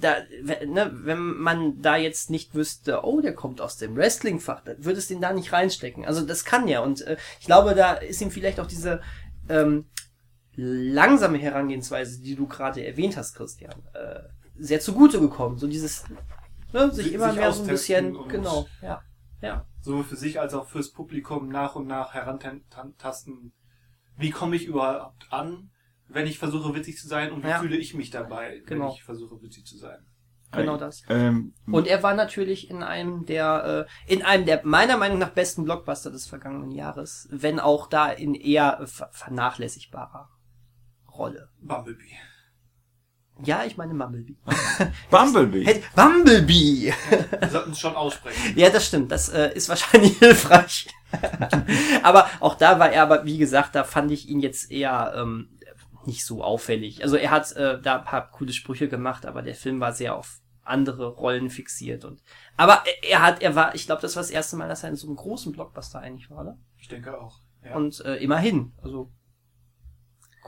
[0.00, 0.16] da,
[0.66, 4.98] ne, wenn man da jetzt nicht wüsste, oh, der kommt aus dem Wrestling-Fach, dann würde
[4.98, 6.04] es den da nicht reinstecken.
[6.04, 6.80] Also das kann ja.
[6.80, 9.00] Und äh, ich glaube, da ist ihm vielleicht auch diese
[9.48, 9.86] ähm,
[10.56, 14.20] langsame Herangehensweise, die du gerade erwähnt hast, Christian, äh,
[14.58, 15.58] sehr zugute gekommen.
[15.58, 16.04] So dieses,
[16.72, 19.02] ne, sich Sich- immer sich mehr so ein bisschen, genau, ja,
[19.40, 19.66] ja.
[19.82, 23.52] Sowohl für sich als auch fürs Publikum nach und nach herantasten.
[24.18, 25.70] Wie komme ich überhaupt an,
[26.12, 27.58] wenn ich versuche witzig zu sein und wie Ja.
[27.60, 28.92] fühle ich mich dabei, wenn Genau.
[28.94, 29.98] ich versuche witzig zu sein?
[30.52, 31.02] Genau das.
[31.08, 35.30] Ähm, Und er war natürlich in einem der, äh, in einem der meiner Meinung nach
[35.30, 40.28] besten Blockbuster des vergangenen Jahres, wenn auch da in eher ver vernachlässigbarer
[41.16, 41.50] Rolle.
[41.60, 42.02] Bumblebee.
[43.42, 44.36] Ja, ich meine Mumblebee.
[45.10, 45.64] Bumblebee.
[45.64, 46.92] Hätte- Bumblebee!
[47.40, 48.52] Wir sollten es schon aussprechen.
[48.58, 49.10] Ja, das stimmt.
[49.12, 50.88] Das äh, ist wahrscheinlich hilfreich.
[52.02, 55.48] aber auch da war er, aber wie gesagt, da fand ich ihn jetzt eher ähm,
[56.06, 57.02] nicht so auffällig.
[57.02, 60.16] Also er hat äh, da ein paar coole Sprüche gemacht, aber der Film war sehr
[60.16, 62.22] auf andere Rollen fixiert und
[62.56, 64.96] aber er- hat er war ich glaube das war das erste Mal dass er in
[64.96, 66.58] so einem großen Blockbuster eigentlich war oder?
[66.78, 67.40] Ich denke auch.
[67.64, 67.74] Ja.
[67.74, 69.10] und äh, immerhin also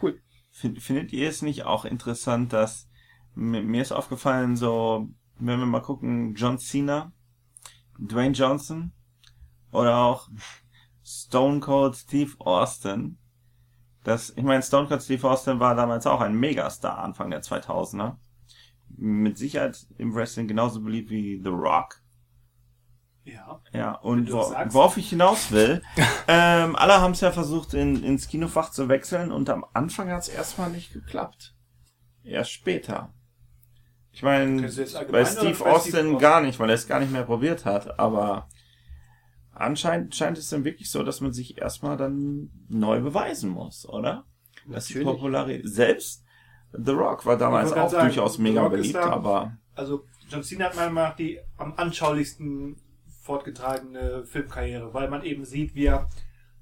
[0.01, 0.21] cool
[0.53, 2.89] Fin- Findet ihr es nicht auch interessant, dass
[3.35, 7.11] mir, mir ist aufgefallen, so, wenn wir mal gucken, John Cena,
[7.99, 8.93] Dwayne Johnson
[9.73, 10.29] oder auch
[11.05, 13.19] Stone Cold Steve Austin.
[14.05, 18.17] Das, ich meine, Stone Cold Steve Austin war damals auch ein Megastar Anfang der 2000er.
[18.97, 22.03] Mit Sicherheit im Wrestling genauso beliebt wie The Rock.
[23.25, 23.61] ja.
[23.73, 24.41] Ja, und wo,
[24.71, 25.83] worauf ich hinaus will,
[26.29, 30.23] ähm, alle haben es ja versucht, in, ins Kinofach zu wechseln und am Anfang hat
[30.23, 31.55] es erstmal nicht geklappt.
[32.25, 33.15] Erst später.
[34.13, 34.61] Ich meine,
[35.11, 36.19] bei Steve Austin?
[36.19, 38.49] gar nicht, weil er es gar nicht mehr probiert hat, aber
[39.53, 44.25] anscheinend scheint es dann wirklich so, dass man sich erstmal dann neu beweisen muss, oder?
[44.69, 45.15] Das ist Natürlich.
[45.15, 45.69] Popularität.
[45.69, 46.25] Selbst
[46.73, 50.77] The Rock war damals auch sagen, durchaus mega beliebt, da- aber Also John Cena hat
[50.77, 52.77] meiner Meinung nach die am anschaulichsten
[53.21, 56.09] fortgetragene Filmkarriere, weil man eben sieht, wie er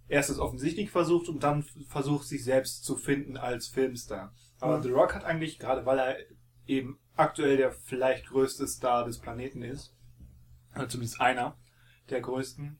[0.09, 4.32] erst es offensichtlich versucht und dann versucht, sich selbst zu finden als Filmstar.
[4.61, 4.82] Aber Mhm.
[4.82, 6.16] The Rock hat eigentlich, gerade weil er
[6.66, 9.95] eben aktuell der vielleicht größte Star des Planeten ist,
[10.74, 11.57] oder zumindest einer
[12.11, 12.79] der größten,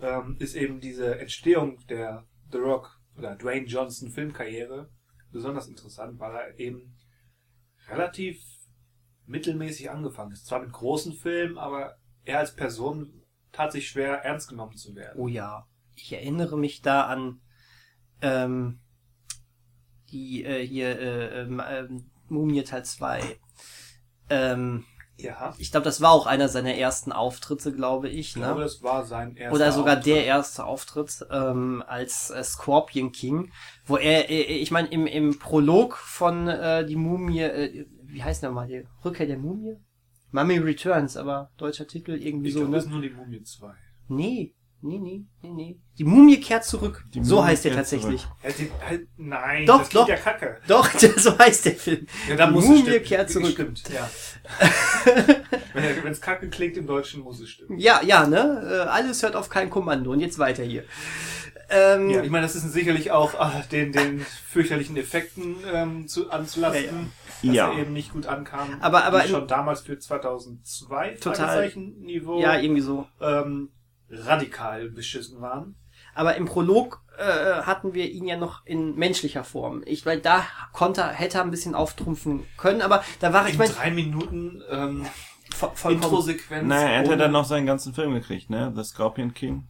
[0.00, 4.90] ähm, ist eben diese Entstehung der The Rock oder Dwayne Johnson Filmkarriere
[5.30, 6.96] besonders interessant, weil er eben
[7.88, 8.42] relativ
[9.26, 10.46] mittelmäßig angefangen ist.
[10.46, 15.18] Zwar mit großen Filmen, aber er als Person tat sich schwer, ernst genommen zu werden.
[15.18, 17.40] oh ja ich erinnere mich da an
[18.20, 18.80] ähm,
[20.10, 23.38] die äh, hier äh, ähm, ähm, Mumie Teil 2
[24.30, 24.84] ähm,
[25.22, 28.42] Ja, ich glaube das war auch einer seiner ersten Auftritte glaube ich ich ne?
[28.42, 30.14] glaube, das war sein erster Oder sogar Auftritt.
[30.14, 33.50] der erste Auftritt ähm, als äh, Scorpion King,
[33.84, 38.42] wo er, äh, ich meine, im, im Prolog von äh, die Mumie, äh, wie heißt
[38.42, 39.76] der mal, die Rückkehr der Mumie?
[40.30, 42.78] Mummy Returns, aber deutscher Titel irgendwie Ich so, glaube, ne?
[42.78, 43.74] es ist nur die Mumie 2.
[44.08, 45.78] Nee, nee, nee, nee, nee.
[45.98, 47.04] Die Mumie kehrt zurück.
[47.14, 48.26] Die so Mumie heißt der tatsächlich.
[48.58, 50.08] Die- halt, nein, Doch, das klingt doch.
[50.10, 50.58] ja kacke.
[50.68, 52.06] Doch, so heißt der Film.
[52.28, 53.52] Ja, dann Die muss Mumie es kehrt zurück.
[53.52, 54.08] Stimmt, ja.
[55.74, 57.78] Wenn es kacke klingt im Deutschen, muss es stimmen.
[57.78, 58.62] Ja, ja, ne?
[58.86, 60.12] Äh, Alles hört auf kein Kommando.
[60.12, 60.84] Und jetzt weiter hier.
[61.70, 66.30] Ähm, Ja, ich meine, das ist sicherlich auch ah, den, den fürchterlichen Effekten ähm, zu,
[66.30, 67.10] anzulasten,
[67.42, 67.72] dass Ja.
[67.72, 68.76] er eben nicht gut ankam.
[68.80, 71.70] Aber- aber schon damals für 2002 Total.
[71.76, 73.06] Niveau ja, irgendwie so.
[73.20, 73.70] ähm,
[74.12, 75.76] radikal beschissen waren.
[76.14, 77.24] Aber im Prolog äh,
[77.62, 79.82] hatten wir ihn ja noch in menschlicher Form.
[79.86, 83.58] Ich meine, da konnte, hätte er ein bisschen auftrumpfen können, aber da war ich In
[83.58, 85.06] meine, drei Minuten ähm,
[85.58, 86.02] vo- vollkommen.
[86.04, 86.68] Introsequenz.
[86.68, 88.72] Naja, er hätte dann noch seinen ganzen Film gekriegt, ne?
[88.76, 89.68] The Scorpion King.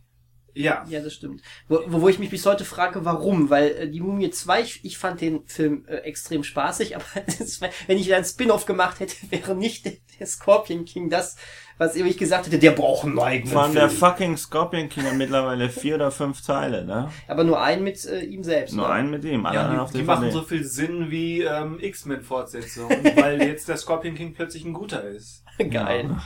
[0.54, 1.40] Ja, Ja, das stimmt.
[1.68, 3.48] Wo, wo ich mich bis heute frage, warum?
[3.48, 7.04] Weil äh, die Mumie 2, ich, ich fand den Film äh, extrem spaßig, aber
[7.38, 11.36] das, wenn ich wieder ein Spin-off gemacht hätte, wäre nicht der, der Scorpion King das,
[11.78, 13.74] was ich gesagt hätte, der braucht einen eigenen Von Film.
[13.74, 17.10] der fucking Scorpion King hat mittlerweile vier oder fünf Teile, ne?
[17.28, 18.74] aber nur einen mit äh, ihm selbst.
[18.74, 18.92] Nur ne?
[18.94, 21.78] einen mit ihm, alle ja anderen die, auf die machen so viel Sinn wie ähm,
[21.80, 25.44] X-Men-Fortsetzung, weil jetzt der Scorpion King plötzlich ein guter ist.
[25.58, 26.08] Geil.
[26.08, 26.22] Ja.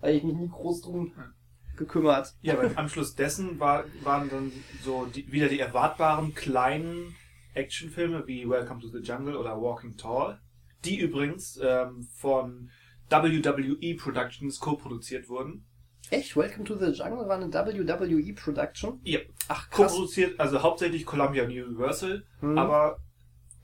[0.00, 1.12] Weil ich mich nie groß drum
[1.76, 2.34] gekümmert.
[2.42, 4.52] Ja, beim Anschluss dessen war, waren dann
[4.82, 7.14] so die, wieder die erwartbaren kleinen
[7.54, 10.40] Actionfilme wie Welcome to the Jungle oder Walking Tall,
[10.84, 12.70] die übrigens ähm, von
[13.12, 15.64] WWE Productions co-produziert wurden.
[16.10, 16.36] Echt?
[16.36, 19.00] Welcome to the Jungle war eine WWE Production?
[19.04, 19.92] Ja, Ach, krass.
[19.92, 22.58] co-produziert, also hauptsächlich Columbia Universal, Hm.
[22.58, 22.98] aber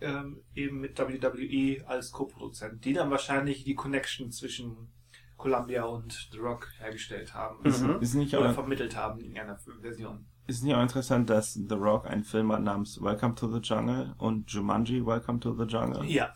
[0.01, 4.93] ähm, eben mit WWE als Co-Produzent, die dann wahrscheinlich die Connection zwischen
[5.37, 7.99] Columbia und The Rock hergestellt haben Mhm.
[8.01, 10.27] Ist nicht, oder auch, vermittelt haben in einer Version.
[10.47, 14.15] ist nicht auch interessant, dass The Rock einen Film hat namens Welcome to the Jungle
[14.19, 16.05] und Jumanji Welcome to the Jungle?
[16.07, 16.33] Ja,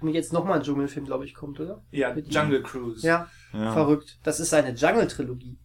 [0.00, 1.82] Und jetzt nochmal ein Dschungelfilm, glaube ich, kommt, oder?
[1.90, 3.06] ja, Mit Jungle Cruise.
[3.06, 4.18] Ja, Ja, verrückt.
[4.22, 5.58] Das ist seine Jungle-Trilogie.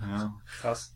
[0.00, 0.34] ja.
[0.60, 0.94] Krass.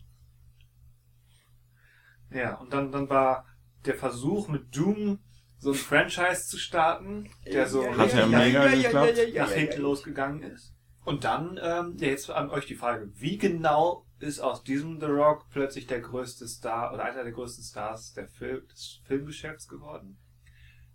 [2.31, 3.45] Ja, und dann, dann war
[3.85, 5.19] der Versuch mit Doom
[5.57, 9.17] so ein Franchise zu starten, der so Hat ja mega geklappt.
[9.35, 10.73] nach hinten losgegangen ist.
[11.05, 15.07] Und dann, ähm, ja, jetzt an euch die Frage, wie genau ist aus diesem The
[15.07, 20.17] Rock plötzlich der größte Star oder einer der größten Stars der Film, des Filmgeschäfts geworden?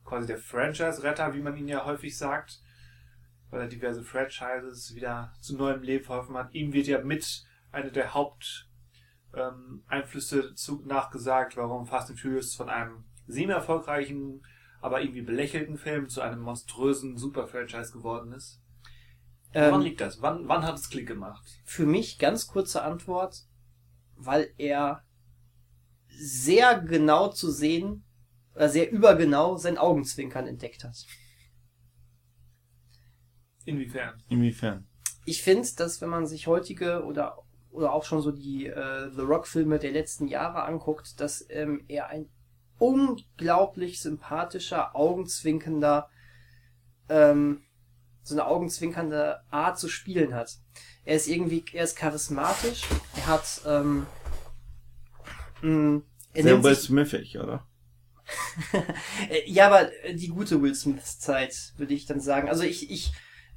[0.09, 2.63] Quasi der Franchise-Retter, wie man ihn ja häufig sagt,
[3.51, 6.55] weil er diverse Franchises wieder zu neuem Leben verholfen hat.
[6.55, 8.69] Ihm wird ja mit einer der Haupt
[9.35, 9.85] ähm,
[10.87, 14.43] nachgesagt, warum Fast and Furious von einem semi erfolgreichen,
[14.81, 18.63] aber irgendwie belächelten Film zu einem monströsen Super-Franchise geworden ist.
[19.53, 20.23] Ähm, liegt das?
[20.23, 21.45] Wann, wann hat es Klick gemacht?
[21.65, 23.45] für mich ganz kurze Antwort,
[24.17, 25.05] weil er
[26.09, 28.05] sehr genau zu sehen,
[28.59, 31.07] oder sehr übergenau sein Augenzwinkern entdeckt hat.
[33.65, 34.21] Inwiefern?
[34.29, 34.89] Inwiefern?
[35.27, 37.39] Ich finde, dass wenn man sich heutige oder
[37.71, 41.85] oder auch schon so die äh, The Rock Filme der letzten Jahre anguckt, dass ähm,
[41.87, 42.29] er ein
[42.79, 46.09] unglaublich sympathischer, augenzwinkender,
[47.09, 47.63] ähm,
[48.23, 50.59] so eine augenzwinkernde Art zu spielen hat.
[51.05, 52.83] Er ist irgendwie, er ist charismatisch,
[53.15, 54.07] er hat, ähm,
[55.63, 56.03] mh,
[56.33, 57.69] er Sehr nennt Will sich, Smithig, oder?
[59.31, 62.49] äh, ja, aber äh, die gute Will Smiths Zeit, würde ich dann sagen.
[62.49, 63.13] Also ich, ich,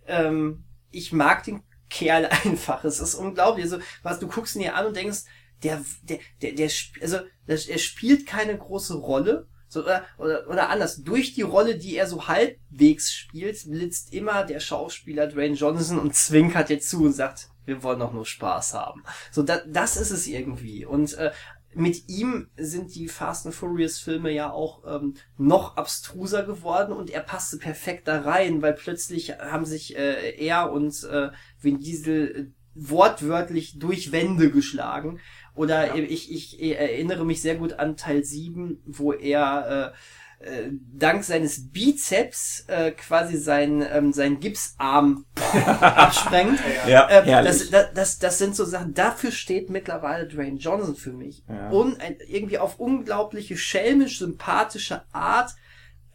[0.08, 2.84] ähm, ich mag den Kerl einfach.
[2.84, 3.66] Es ist unglaublich.
[3.66, 5.24] Also, was du guckst ihn dir an und denkst,
[5.64, 9.48] der, der, der, der, also, er spielt keine große Rolle.
[9.68, 14.43] So, oder, oder, oder anders, durch die Rolle, die er so halbwegs spielt, blitzt immer
[14.43, 18.74] der Schauspieler Dwayne Johnson und zwinkert jetzt zu und sagt, wir wollen doch nur Spaß
[18.74, 19.04] haben.
[19.32, 20.84] So, da, das ist es irgendwie.
[20.84, 21.32] Und äh,
[21.74, 27.10] mit ihm sind die Fast and Furious Filme ja auch ähm, noch abstruser geworden und
[27.10, 31.30] er passte perfekt da rein, weil plötzlich haben sich äh, er und äh,
[31.60, 35.20] Vin Diesel äh, wortwörtlich durch Wände geschlagen.
[35.56, 36.04] Oder Ja.
[36.04, 39.98] ich, ich erinnere mich sehr gut an Teil 7, wo er äh,
[40.43, 45.26] äh, dank seines Bizeps äh, quasi sein, ähm, sein Gipsarm
[45.82, 46.59] absprengt.
[46.88, 51.43] Ja, Äh, das, das, das sind so Sachen, dafür steht mittlerweile Dwayne Johnson für mich.
[51.47, 51.70] Ja.
[51.70, 55.55] Und ein, irgendwie auf unglaubliche, schelmisch, sympathische Art,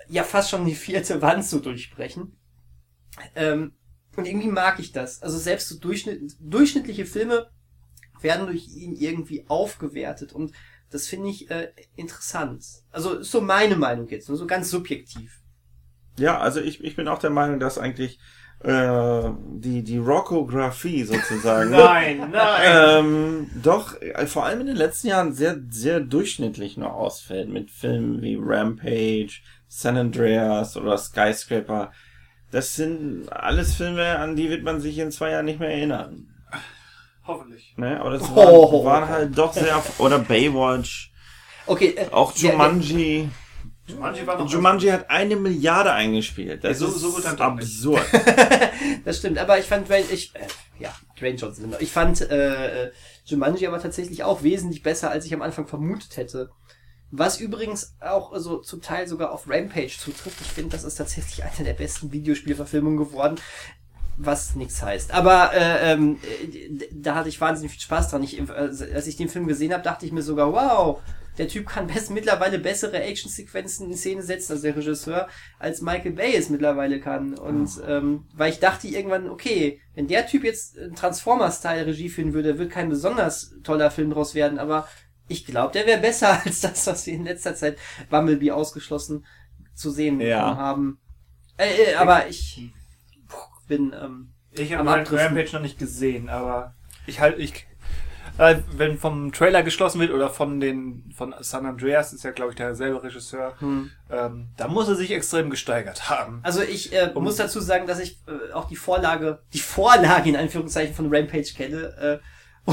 [0.08, 2.36] ja fast schon die vierte Wand zu durchbrechen.
[3.34, 3.72] Ähm,
[4.16, 5.22] und irgendwie mag ich das.
[5.22, 7.48] Also selbst so durchschnitt, durchschnittliche Filme
[8.20, 10.32] werden durch ihn irgendwie aufgewertet.
[10.32, 10.52] Und
[10.90, 12.64] das finde ich äh, interessant.
[12.90, 15.40] Also ist so meine Meinung jetzt, nur so ganz subjektiv.
[16.18, 18.18] Ja, also ich, ich bin auch der Meinung, dass eigentlich
[18.60, 22.60] äh, die, die Rockografie sozusagen Nein, nein!
[22.64, 27.70] ähm, doch äh, vor allem in den letzten Jahren sehr, sehr durchschnittlich noch ausfällt mit
[27.70, 31.92] Filmen wie Rampage, San Andreas oder Skyscraper.
[32.50, 36.28] Das sind alles Filme, an die wird man sich in zwei Jahren nicht mehr erinnern.
[37.26, 37.74] Hoffentlich.
[37.76, 38.00] Ne?
[38.00, 38.36] Aber das Oh.
[38.84, 41.12] waren, waren halt doch sehr, oder Baywatch,
[41.68, 43.28] Okay, äh, auch Jumanji.
[43.88, 46.62] Jumanji war noch Jumanji hat eine Milliarde eingespielt.
[46.62, 47.64] Das Ja, so- ist so gut dann doch nicht.
[47.64, 48.02] absurd.
[49.04, 50.46] Das stimmt, aber ich fand Dwayne, ich, äh,
[50.78, 51.76] ja, Dwayne Johnson, genau.
[51.80, 52.92] Ich fand äh, äh,
[53.24, 56.50] Jumanji aber tatsächlich auch wesentlich besser, als ich am Anfang vermutet hätte.
[57.12, 60.40] Was übrigens auch so zum Teil sogar auf Rampage zutrifft.
[60.40, 63.36] Ich finde, das ist tatsächlich eine der besten Videospielverfilmungen geworden.
[64.18, 65.12] Was nichts heißt.
[65.12, 68.22] Aber äh, ähm, äh, da hatte ich wahnsinnig viel Spaß dran.
[68.22, 71.02] Ich, äh, als ich den Film gesehen habe, dachte ich mir sogar, wow,
[71.36, 75.28] der Typ kann best, mittlerweile bessere Actionsequenzen in Szene setzen, also der Regisseur,
[75.58, 77.34] als Michael Bay es mittlerweile kann.
[77.34, 82.58] Und ähm, weil ich dachte irgendwann, okay, wenn der Typ jetzt Transformers-Style Regie führen würde,
[82.58, 84.88] wird kein besonders toller Film draus werden, aber
[85.28, 87.76] ich glaube, der wäre besser als das, was wir in letzter Zeit
[88.08, 89.26] Bumblebee ausgeschlossen
[89.74, 90.56] zu sehen Ja.
[90.56, 90.98] haben.
[91.58, 92.72] Äh, äh, aber ich
[93.66, 95.18] bin, ähm, Ich habe Abdriften.
[95.18, 96.74] Rampage noch nicht gesehen, aber
[97.06, 97.66] ich halt, ich,
[98.38, 102.50] äh, wenn vom Trailer geschlossen wird oder von den, von San Andreas, ist ja glaube
[102.52, 103.90] ich derselbe Regisseur, hm.
[104.10, 106.40] ähm, da muss er sich extrem gesteigert haben.
[106.42, 110.28] Also ich äh, Um- muss dazu sagen, dass ich äh, auch die Vorlage, die Vorlage
[110.28, 112.20] in Anführungszeichen von Rampage kenne,
[112.66, 112.72] äh,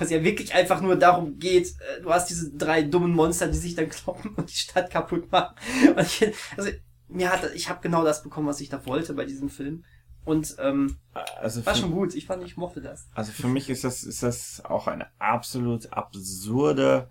[0.00, 3.58] es ja wirklich einfach nur darum geht, äh, du hast diese drei dummen Monster, die
[3.58, 5.54] sich dann kloppen und die Stadt kaputt machen.
[5.96, 6.70] Und ich, also
[7.12, 9.84] mir hat, ich habe genau das bekommen, was ich da wollte bei diesem Film.
[10.24, 10.98] Und ähm,
[11.40, 12.14] Also war für, schon gut.
[12.14, 13.08] Ich fand, ich mochte das.
[13.14, 17.10] also für mich ist das, ist das auch eine absolut absurde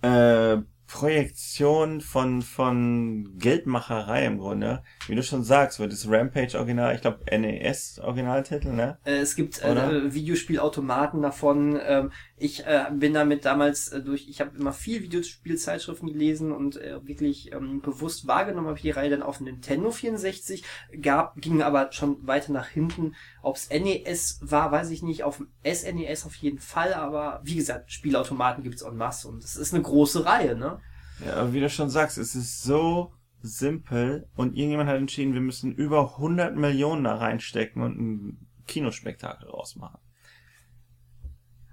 [0.00, 4.84] äh, Projektion von, von Geldmacherei im Grunde.
[5.08, 8.98] Wie du schon sagst, wird das Rampage Original, ich glaube NES Originaltitel, ne?
[9.04, 11.78] Äh, es gibt äh, Videospielautomaten davon.
[11.84, 16.76] Ähm, ich äh, bin damit damals äh, durch, ich habe immer viel Videospielzeitschriften gelesen und
[16.76, 20.62] äh, wirklich ähm, bewusst wahrgenommen habe ich die Reihe dann auf Nintendo 64,
[21.00, 23.14] gab, ging aber schon weiter nach hinten.
[23.42, 27.90] Ob's NES war, weiß ich nicht, auf dem SNES auf jeden Fall, aber wie gesagt,
[27.90, 30.78] Spielautomaten gibt's en masse und es ist eine große Reihe, ne?
[31.24, 35.40] Ja, aber wie du schon sagst, es ist so simpel und irgendjemand hat entschieden, wir
[35.40, 40.00] müssen über 100 Millionen da reinstecken und ein Kinospektakel rausmachen.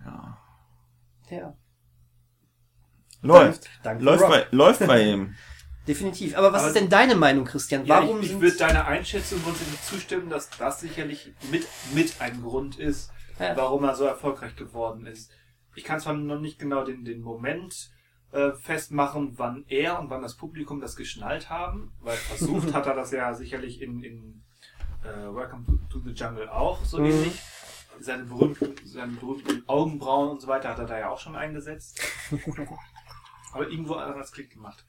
[0.06, 0.43] Ja.
[1.30, 1.56] Ja.
[3.22, 3.70] Läuft.
[3.84, 5.36] Dank The Läuft bei, läuft bei ihm.
[5.88, 6.38] Definitiv.
[6.38, 7.86] Aber was Aber- ist denn deine Meinung, Christian?
[7.86, 12.22] Ja, Warum ich, ich sind würde deiner Einschätzung grundsätzlich zustimmen, dass das sicherlich mit, mit
[12.22, 13.56] ein Grund ist, Ja.
[13.58, 15.32] warum er so erfolgreich geworden ist.
[15.76, 17.91] Ich kann zwar noch nicht genau den, den Moment
[18.32, 22.95] äh, festmachen, wann er und wann das Publikum das geschnallt haben, weil versucht hat er
[22.95, 24.44] das ja sicherlich in, in
[25.04, 27.32] äh, Welcome to, to the Jungle auch so Mhm.
[27.99, 32.02] Seine berühmten, seine berühmten Augenbrauen und so weiter hat er da ja auch schon eingesetzt.
[33.53, 34.86] Aber irgendwo hat er das Klick gemacht.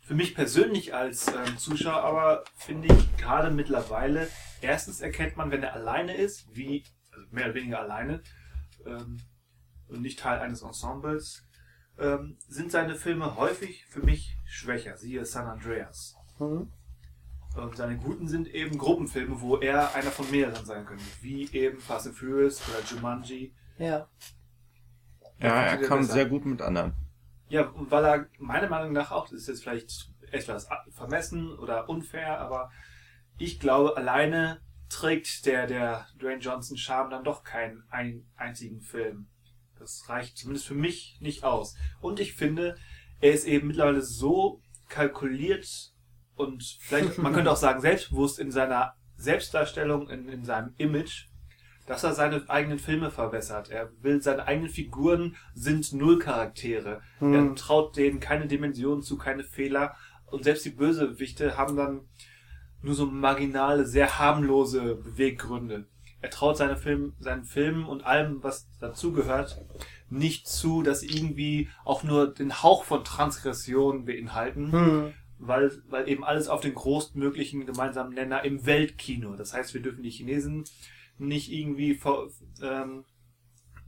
[0.00, 4.28] Für mich persönlich als ähm, Zuschauer aber finde ich gerade mittlerweile,
[4.60, 8.22] erstens erkennt man, wenn er alleine ist, wie, also mehr oder weniger alleine,
[8.84, 9.18] ähm,
[9.88, 11.46] und nicht Teil eines Ensembles,
[11.98, 14.96] ähm, sind seine Filme häufig für mich schwächer.
[14.96, 16.16] Siehe San Andreas.
[16.38, 16.72] Mhm.
[17.56, 21.04] Und seine guten sind eben Gruppenfilme, wo er einer von mehreren sein könnte.
[21.20, 23.54] Wie eben Fast and Furious oder Jumanji.
[23.78, 24.08] Ja.
[25.38, 26.12] Ja, er funktioniert kam besser.
[26.12, 26.94] sehr gut mit anderen.
[27.48, 31.88] Ja, und weil er meiner Meinung nach auch, das ist jetzt vielleicht etwas vermessen oder
[31.88, 32.70] unfair, aber
[33.38, 39.28] ich glaube, alleine trägt der, der Dwayne Johnson Charme dann doch keinen ein, einzigen Film.
[39.78, 41.76] Das reicht zumindest für mich nicht aus.
[42.00, 42.76] Und ich finde,
[43.20, 45.91] er ist eben mittlerweile so kalkuliert
[46.42, 51.26] und vielleicht, man könnte auch sagen, selbstbewusst in seiner Selbstdarstellung, in, in seinem Image,
[51.86, 53.70] dass er seine eigenen Filme verwässert.
[53.70, 57.00] Er will, seine eigenen Figuren sind Nullcharaktere.
[57.18, 57.34] Hm.
[57.34, 59.96] Er traut denen keine Dimensionen zu, keine Fehler.
[60.26, 62.02] Und selbst die Bösewichte haben dann
[62.82, 65.86] nur so marginale, sehr harmlose Beweggründe.
[66.20, 69.60] Er traut seine Film, seinen Filmen und allem, was dazugehört,
[70.08, 75.14] nicht zu, dass sie irgendwie auch nur den Hauch von Transgression beinhalten Hm.
[75.46, 79.34] Weil, weil eben alles auf den größtmöglichen gemeinsamen Nenner im Weltkino.
[79.36, 80.64] Das heißt, wir dürfen die Chinesen
[81.18, 82.30] nicht irgendwie vor,
[82.62, 83.04] ähm,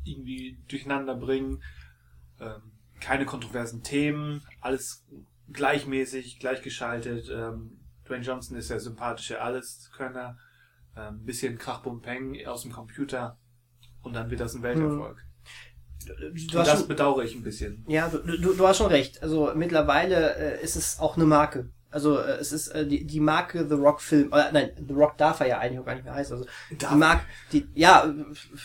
[0.05, 1.63] irgendwie durcheinander bringen.
[2.41, 5.07] Ähm, keine kontroversen Themen, alles
[5.53, 7.29] gleichmäßig, gleichgeschaltet.
[7.31, 10.39] Ähm, Dwayne Johnson ist der sympathische Alleskönner.
[10.97, 13.39] Ähm, bisschen Krachbumpeng aus dem Computer
[14.03, 15.25] und dann wird das ein Welterfolg.
[16.07, 17.85] Du das schon, bedauere ich ein bisschen.
[17.89, 19.23] ja, du, du, du hast schon recht.
[19.23, 21.69] Also mittlerweile äh, ist es auch eine Marke.
[21.91, 24.29] Also äh, es ist äh, die, die Marke The Rock Film.
[24.33, 26.35] Oder, nein, The Rock darf er ja eigentlich auch gar nicht mehr heißen.
[26.37, 26.49] Also
[26.79, 27.23] Darf die Marke,
[27.53, 28.05] die ja.
[28.05, 28.15] äh,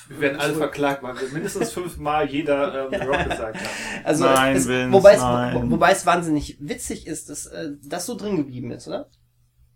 [0.09, 4.03] Wir werden alle verklagt, weil wir mindestens fünfmal jeder ähm, The Rock gesagt haben.
[4.03, 5.55] Also Nein, es, Vince, wobei es nein.
[5.55, 9.07] wo- wobei es wahnsinnig witzig ist, dass äh, das so drin geblieben ist, oder?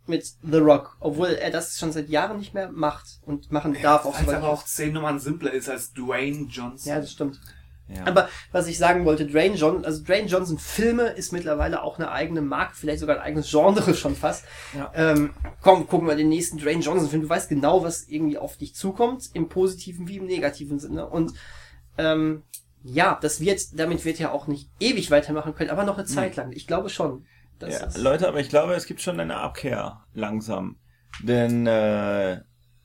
[0.06, 4.06] Mit The Rock, obwohl er das schon seit Jahren nicht mehr macht und machen darf.
[4.06, 6.90] Auch Weil aber auch zehn Nummern simpler ist als Dwayne Johnson.
[6.90, 7.40] ja, das stimmt.
[7.88, 8.08] Ja.
[8.08, 12.12] Aber was ich sagen wollte, Dwayne Johnson, also Dwayne Johnson Filme ist mittlerweile auch eine
[12.12, 14.46] eigene Marke, vielleicht sogar ein eigenes Genre schon fast.
[14.74, 14.92] Ja.
[14.96, 15.32] Ähm,
[15.62, 17.24] komm, gucken wir den nächsten Dwayne Johnson Film.
[17.24, 21.08] Du weißt genau, was irgendwie auf dich zukommt, im positiven wie im negativen Sinne.
[21.08, 21.34] Und
[21.98, 22.44] ähm,
[22.84, 26.36] ja, das wird, damit wird ja auch nicht ewig weitermachen können, aber noch eine Zeit
[26.36, 26.52] lang.
[26.52, 27.26] Ich glaube schon.
[27.60, 30.78] Das Ja, ist, Leute, aber ich glaube, es gibt schon eine Abkehr langsam.
[31.24, 32.42] Denn äh,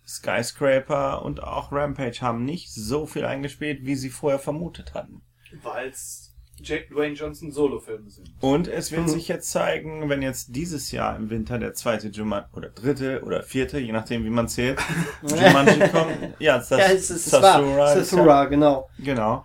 [0.06, 5.22] Skyscraper und auch Rampage haben nicht so viel eingespielt, wie sie vorher vermutet hatten.
[5.62, 8.30] Weil es Jack Dwayne Johnson Solo-Filme sind.
[8.40, 9.08] Und es wird Mhm.
[9.08, 13.42] sich jetzt zeigen, wenn jetzt dieses Jahr im Winter der zweite Jumanji oder dritte oder
[13.44, 14.80] vierte, je nachdem wie man zählt,
[15.22, 16.34] Jumanji kommt.
[16.40, 18.88] Ja, das ja, es ist, Sasura ist ja- Sasura, genau.
[18.98, 19.44] Genau.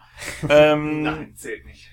[0.49, 1.89] Ähm, Nein, zählt nicht.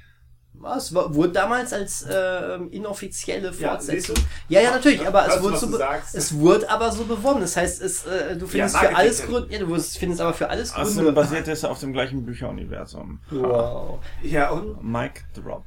[0.62, 4.15] Was war, wurde damals als äh, inoffizielle Ja, Fortsetzung.
[4.16, 5.78] siehst Ja, ja, natürlich, aber es wurde so
[6.12, 7.41] es wurde aber so beworben.
[7.41, 9.23] Das heißt, es äh, du findest Ja, für alles.
[9.23, 11.12] Gründe, ja, du findest aber für alles Gründe.
[11.12, 13.20] basiert es auf dem gleichen Bücheruniversum.
[13.31, 14.01] Wow.
[14.23, 15.65] Ja, und Mike Drop.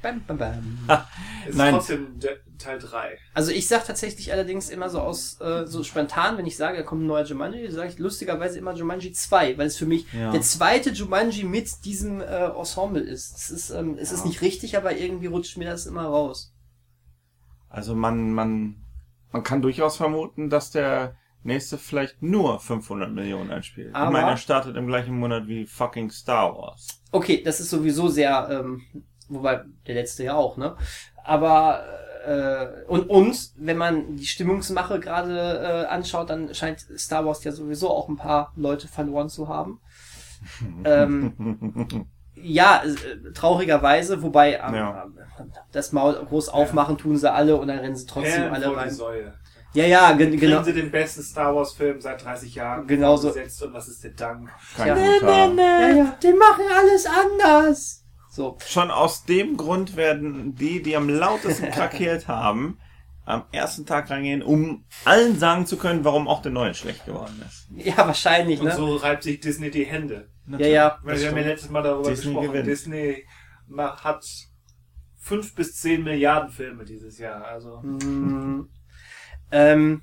[0.00, 0.78] Bam, bam, bam.
[1.48, 1.74] es Nein.
[1.74, 3.18] ist trotzdem de- Teil 3.
[3.34, 6.82] Also ich sag tatsächlich allerdings immer so aus äh, so spontan, wenn ich sage, da
[6.84, 10.30] kommt ein neuer Jumanji, sage ich lustigerweise immer Jumanji 2, weil es für mich Ja.
[10.30, 13.36] der zweite Jumanji mit diesem äh, Ensemble ist.
[13.36, 14.26] Es ist ähm, es ist Ja.
[14.28, 16.52] nicht richtig, aber irgendwie rutscht mir das immer raus.
[17.68, 18.76] Also man, man,
[19.32, 23.94] man kann durchaus vermuten, dass der nächste vielleicht nur 500 Millionen einspielt.
[23.94, 27.02] Aber- ich meine, er startet im gleichen Monat wie fucking Star Wars.
[27.12, 28.82] Okay, das ist sowieso sehr, ähm,
[29.28, 30.76] wobei der letzte ja auch, ne?
[31.24, 31.84] Aber
[32.26, 37.52] äh, und und wenn man die Stimmungsmache gerade äh, anschaut, dann scheint Star Wars ja
[37.52, 39.80] sowieso auch ein paar Leute verloren zu haben.
[40.84, 45.06] ähm, ja, äh, traurigerweise, wobei ähm, Ja.
[45.72, 48.74] das Maul groß aufmachen tun sie alle und dann rennen sie trotzdem Perlen alle vor
[48.74, 48.90] die rein.
[48.90, 49.34] Säue.
[49.74, 50.62] Ja, ja, gen Kriegen genau.
[50.62, 53.28] sie den besten Star Wars Film seit 30 Jahren Genauso.
[53.28, 54.50] vorgesetzt und was ist der Dank?
[54.76, 54.94] Kein Ja.
[54.94, 55.62] guter.
[55.62, 58.04] Ja, ja, die machen alles anders.
[58.38, 58.56] So.
[58.64, 62.78] Schon aus dem Grund werden die, die am lautesten krakeelt haben,
[63.24, 67.42] am ersten Tag reingehen, um allen sagen zu können, warum auch der neue schlecht geworden
[67.46, 67.66] ist.
[67.74, 68.76] Ja, wahrscheinlich, Und ne?
[68.76, 70.30] so reibt sich Disney die Hände.
[70.46, 70.98] ja, ja.
[71.02, 72.46] Weil wir haben ja letztes Mal darüber Disney gesprochen.
[72.52, 72.66] gewinnt.
[72.68, 73.26] Disney
[73.76, 74.24] hat
[75.16, 77.44] fünf bis zehn Milliarden Filme dieses Jahr.
[77.44, 78.68] Also Mm,
[79.50, 80.02] ähm,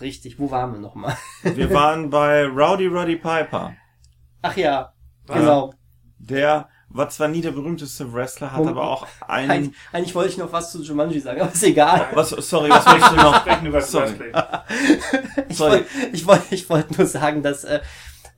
[0.00, 1.16] richtig, wo waren wir nochmal?
[1.42, 3.74] Wir waren bei Rowdy Roddy Piper.
[4.40, 4.94] Ach ja,
[5.26, 5.36] Was?
[5.38, 5.74] genau.
[6.20, 8.76] Der war zwar nie der berühmteste Wrestler, hat Moment.
[8.76, 9.50] aber auch einen...
[9.50, 12.08] Eigentlich, eigentlich wollte ich noch was zu Jumanji sagen, aber ist egal.
[12.14, 13.36] Was, sorry, was wolltest du noch?
[13.40, 14.10] sprechen über Sorry.
[14.32, 14.32] Wrestling.
[15.48, 17.80] Ich wollte ich wollte, ich wollte nur sagen, dass äh,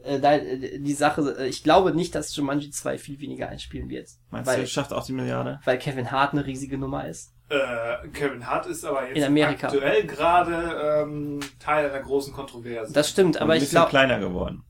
[0.04, 4.08] äh, die Sache, äh, ich glaube nicht, dass Jumanji 2 viel weniger einspielen wird.
[4.30, 5.60] Meinst du, weil, er schafft auch die Milliarde?
[5.64, 7.32] weil Kevin Hart eine riesige Nummer ist.
[7.48, 9.66] Äh, Kevin Hart ist aber jetzt In Amerika.
[9.68, 12.92] aktuell gerade ähm, Teil einer großen Kontroverse.
[12.92, 14.64] Das stimmt, aber ein ich bisschen glaube, kleiner geworden.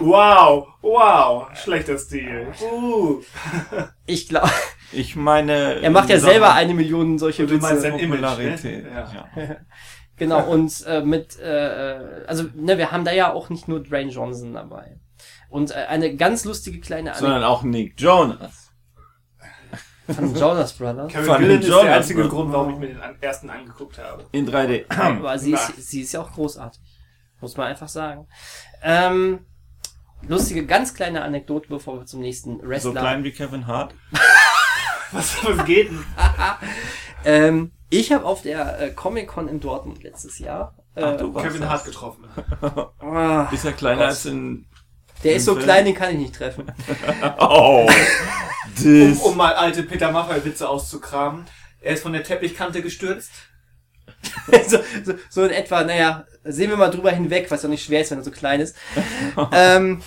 [0.00, 2.48] Wow, wow, schlechter Stil.
[2.72, 3.20] Uh.
[4.06, 4.50] ich glaube,
[4.92, 5.80] Ich meine...
[5.82, 7.80] er macht ja Sachen selber eine Million solche du meinst Witze.
[7.80, 8.84] sein Image, Popularität.
[8.84, 8.90] ne?
[8.90, 9.28] Ja.
[9.36, 9.56] Ja.
[10.18, 14.10] Genau, und äh, mit, äh, also, ne, wir haben da ja auch nicht nur Dwayne
[14.10, 14.98] Johnson dabei.
[15.48, 18.72] Und äh, eine ganz lustige kleine Anekdote Sondern auch Nick Jonas.
[20.06, 21.12] von den Jonas Brothers.
[21.12, 22.34] Kevin Von ist Jonas der einzige Brothers.
[22.34, 24.24] Grund, warum ich mir den ersten angeguckt habe.
[24.32, 24.86] In 3D.
[24.88, 26.80] Aber sie ist, sie ist ja auch großartig.
[27.40, 28.26] Muss man einfach sagen.
[28.82, 29.46] Ähm,
[30.26, 32.92] lustige, ganz kleine Anekdote, bevor wir zum nächsten so Wrestler.
[32.92, 33.94] klein wie Kevin Hart.
[35.10, 36.04] Was, was geht denn?
[37.24, 40.74] ähm, ich habe auf der äh, Comic-Con in Dortmund letztes Jahr.
[40.94, 41.70] Äh, Ach, du Kevin das.
[41.70, 42.24] Hart getroffen.
[43.00, 44.08] ah, Ist er kleiner Gott.
[44.08, 44.66] als in...
[45.24, 45.64] der ist so Film?
[45.64, 46.70] klein, den kann ich nicht treffen.
[47.38, 47.88] Oh.
[48.84, 51.46] Um, um mal alte Peter Maffay-Witze auszukramen.
[51.80, 53.30] Er ist von der Teppichkante gestürzt.
[54.68, 58.00] so, so, so in etwa, naja, sehen wir mal drüber hinweg, was ja nicht schwer
[58.00, 58.76] ist, wenn er so klein ist.
[59.52, 60.02] ähm,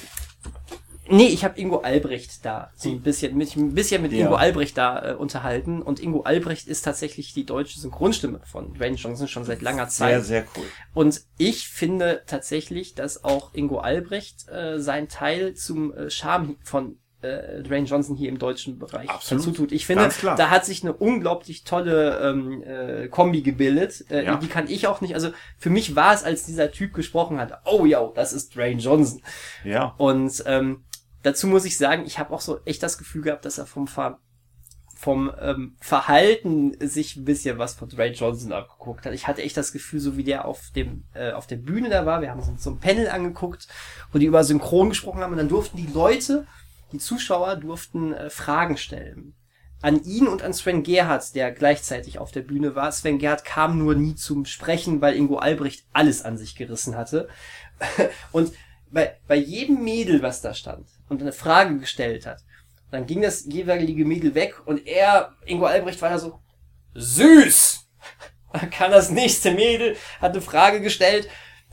[1.08, 4.26] nee, ich habe Ingo Albrecht da so ein bisschen, mich ein bisschen mit Ja.
[4.26, 5.82] Ingo Albrecht da äh, unterhalten.
[5.82, 10.24] Und Ingo Albrecht ist tatsächlich die deutsche Synchronstimme von Dwayne Johnson schon seit langer Zeit.
[10.24, 10.66] Sehr, sehr cool.
[10.94, 16.98] Und ich finde tatsächlich, dass auch Ingo Albrecht äh, seinen Teil zum äh, Charme von
[17.22, 19.44] äh, Dwayne Johnson hier im deutschen Bereich Absolut.
[19.44, 19.72] dazu tut.
[19.72, 24.06] Ich finde, da hat sich eine unglaublich tolle ähm, äh, Kombi gebildet.
[24.10, 24.36] Äh, Ja.
[24.38, 25.14] Die kann ich auch nicht.
[25.14, 28.80] Also für mich war es, als dieser Typ gesprochen hat, oh ja, das ist Dwayne
[28.82, 29.22] Johnson.
[29.64, 29.94] Ja.
[29.98, 30.84] Und ähm,
[31.24, 33.88] dazu muss ich sagen, ich habe auch so echt das Gefühl gehabt, dass er vom
[33.88, 34.20] Ver
[34.94, 39.14] vom ähm, Verhalten sich ein bisschen was von Dwayne Johnson abgeguckt hat.
[39.14, 42.06] Ich hatte echt das Gefühl, so wie der auf dem äh, auf der Bühne da
[42.06, 43.68] war, wir haben uns so ein Panel angeguckt,
[44.12, 46.46] wo die über Synchron gesprochen haben und dann durften die Leute,
[46.92, 49.36] die Zuschauer durften äh, Fragen stellen.
[49.82, 52.92] an ihn und an Sven Gerhardt, der gleichzeitig auf der Bühne war.
[52.92, 57.28] Sven Gerhardt kam nur nie zum Sprechen, weil Ingo Albrecht alles an sich gerissen hatte.
[58.32, 58.54] Und
[58.92, 62.44] bei, bei jedem Mädel, was da stand und eine Frage gestellt hat,
[62.92, 66.42] dann ging das jeweilige Mädel weg und er, Ingo Albrecht, war da so,
[66.94, 67.88] süß!
[68.54, 71.30] Dann kam das nächste Mädel, hat eine Frage gestellt,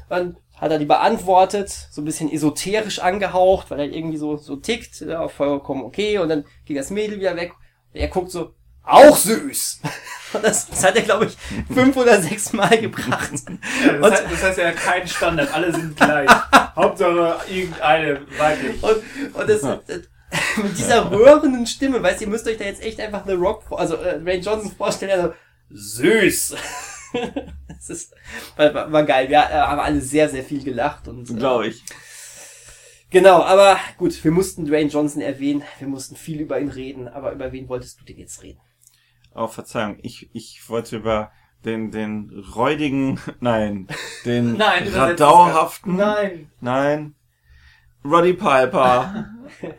[0.09, 4.56] dann hat er die beantwortet, so ein bisschen esoterisch angehaucht, weil er irgendwie so, so
[4.56, 7.52] tickt, ja, vollkommen okay, und dann ging das Mädel wieder weg,
[7.93, 9.80] er guckt so, auch süß!
[10.32, 11.36] Und das, das hat er, glaube ich,
[11.72, 13.30] fünf oder sechs Mal gebracht.
[13.85, 16.28] Ja, das, heißt, das heißt ja kein Standard, alle sind gleich.
[16.76, 18.82] Hauptsache irgendeine weiblich.
[18.82, 19.02] Und,
[19.35, 19.62] und das,
[20.56, 23.64] mit dieser rührenden Stimme, weißt du, ihr müsst euch da jetzt echt einfach The Rock,
[23.70, 25.35] also äh, Ray Johnson vorstellen, also
[25.70, 26.56] süß.
[27.68, 28.14] das ist,
[28.56, 29.28] war, war, geil.
[29.28, 31.82] Wir äh, haben alle sehr, sehr viel gelacht und äh, Glaube ich.
[33.10, 33.43] genau.
[33.43, 37.09] Aber gut, wir mussten Dwayne Johnson erwähnen, wir mussten viel über ihn reden.
[37.09, 38.60] Aber über wen wolltest du denn jetzt reden?
[39.35, 41.30] Oh, Verzeihung, ich, ich wollte über
[41.64, 43.89] den, den räudigen, nein,
[44.24, 46.51] den Nein, radauhaften, Nein.
[46.60, 47.14] nein,
[48.05, 49.26] Roddy Piper,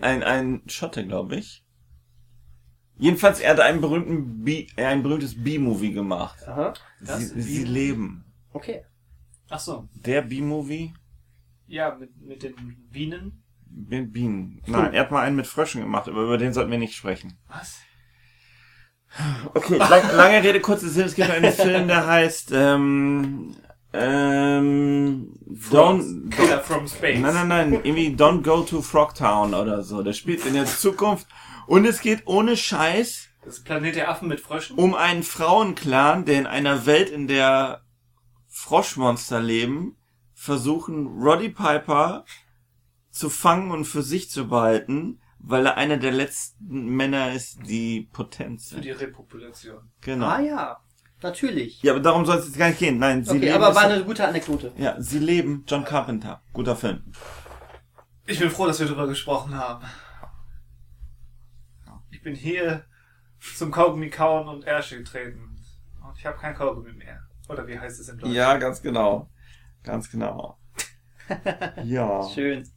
[0.01, 1.63] ein, ein Schotte, glaube ich.
[2.99, 6.37] Jedenfalls, er hat einen berühmten B, ein berühmtes B-Movie gemacht.
[6.47, 6.73] Aha.
[7.01, 8.25] Das Sie, sie leben.
[8.51, 8.83] Okay.
[9.49, 9.87] Ach so.
[9.93, 10.93] Der B-Movie
[11.67, 12.55] Ja, mit, mit den
[12.91, 13.41] Bienen.
[13.69, 14.61] mit Bienen.
[14.67, 17.37] Nein, er hat mal einen mit Fröschen gemacht, aber über den sollten wir nicht sprechen.
[17.47, 17.79] Was?
[19.55, 21.05] Okay, lang, lange Rede, kurzer Sinn.
[21.05, 23.55] Es gibt einen Film, der heißt ähm,
[23.93, 25.33] ähm,
[25.71, 27.19] Don't, Killer from Space.
[27.19, 30.03] Nein, nein, nein, irgendwie Don't Go to Frogtown oder so.
[30.03, 31.25] Der spielt in der Zukunft
[31.69, 34.77] und es geht ohne Scheiß Das ist Planet der Affen mit Fröschen.
[34.77, 37.81] um einen Frauenclan, der in einer Welt, in der
[38.47, 39.95] Froschmonster leben,
[40.33, 42.25] versuchen Roddy Piper
[43.11, 48.09] zu fangen und für sich zu behalten, weil er einer der letzten Männer ist, die
[48.11, 48.85] potent Für sind.
[48.85, 49.91] die Repopulation.
[50.01, 50.25] Genau.
[50.27, 50.77] Ah ja,
[51.21, 51.81] natürlich.
[51.83, 52.97] Ja, aber darum soll es jetzt gar nicht gehen.
[52.99, 53.53] Nein, sie okay, leben.
[53.53, 54.73] aber war eine gute Anekdote.
[54.77, 55.63] ja, sie leben.
[55.67, 56.41] John Carpenter.
[56.53, 57.03] Guter Film.
[58.25, 59.85] Ich bin froh, dass wir darüber gesprochen haben.
[62.19, 62.83] Ich bin hier
[63.55, 65.55] zum Kaugummi kauen und Ärsche getreten.
[66.05, 67.21] Und ich habe kein Kaugummi mehr.
[67.47, 68.35] Oder wie heißt es im Deutschen?
[68.35, 69.29] Ja, ganz genau.
[69.83, 70.57] Ganz genau.
[71.85, 72.27] ja.
[72.27, 72.67] Schön.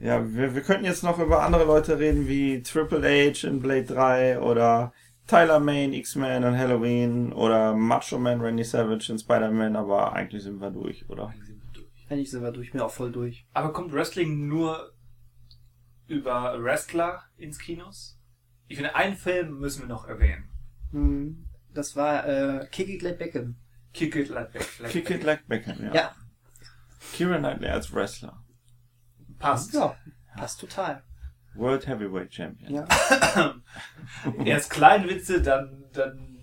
[0.00, 3.84] Ja, wir, wir könnten jetzt noch über andere Leute reden, wie Triple H in Blade
[3.84, 4.92] 3 oder
[5.26, 10.60] Tyler Mane, X-Men und Halloween oder Macho Man Randy Savage in Spider-Man, aber eigentlich sind
[10.60, 11.32] wir durch, oder?
[12.10, 13.46] Eigentlich sind wir durch, mir auch voll durch.
[13.54, 14.92] Aber kommt Wrestling nur
[16.06, 18.13] über Wrestler ins Kinos?
[18.74, 20.50] Ich finde, einen Film müssen wir noch erwähnen.
[20.90, 23.54] Hm, Das war äh, Kick It Like Beckham.
[23.92, 24.52] Kick It Like.
[24.80, 25.94] Like Kick It Like Beckham, ja.
[25.94, 26.14] Ja.
[27.12, 28.42] Kieran Knightley als Wrestler.
[29.38, 29.74] Passt.
[29.74, 29.94] Ja,
[30.36, 31.04] passt total.
[31.54, 32.74] World Heavyweight Champion.
[32.74, 33.54] Ja.
[34.44, 36.40] Erst kleine Witze, dann, dann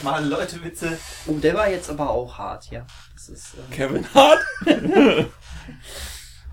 [0.00, 0.98] schmale Leute Witze.
[1.26, 2.86] Oh, der war jetzt aber auch hart, ja.
[3.12, 3.56] Das ist.
[3.58, 4.40] Ähm, Kevin Hart?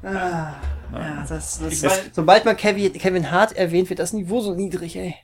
[0.03, 0.53] ah,
[0.93, 4.95] ja, das, das, mein- sobald man Kevin, Kevin Hart erwähnt, wird das Niveau so niedrig,
[4.95, 5.15] ey.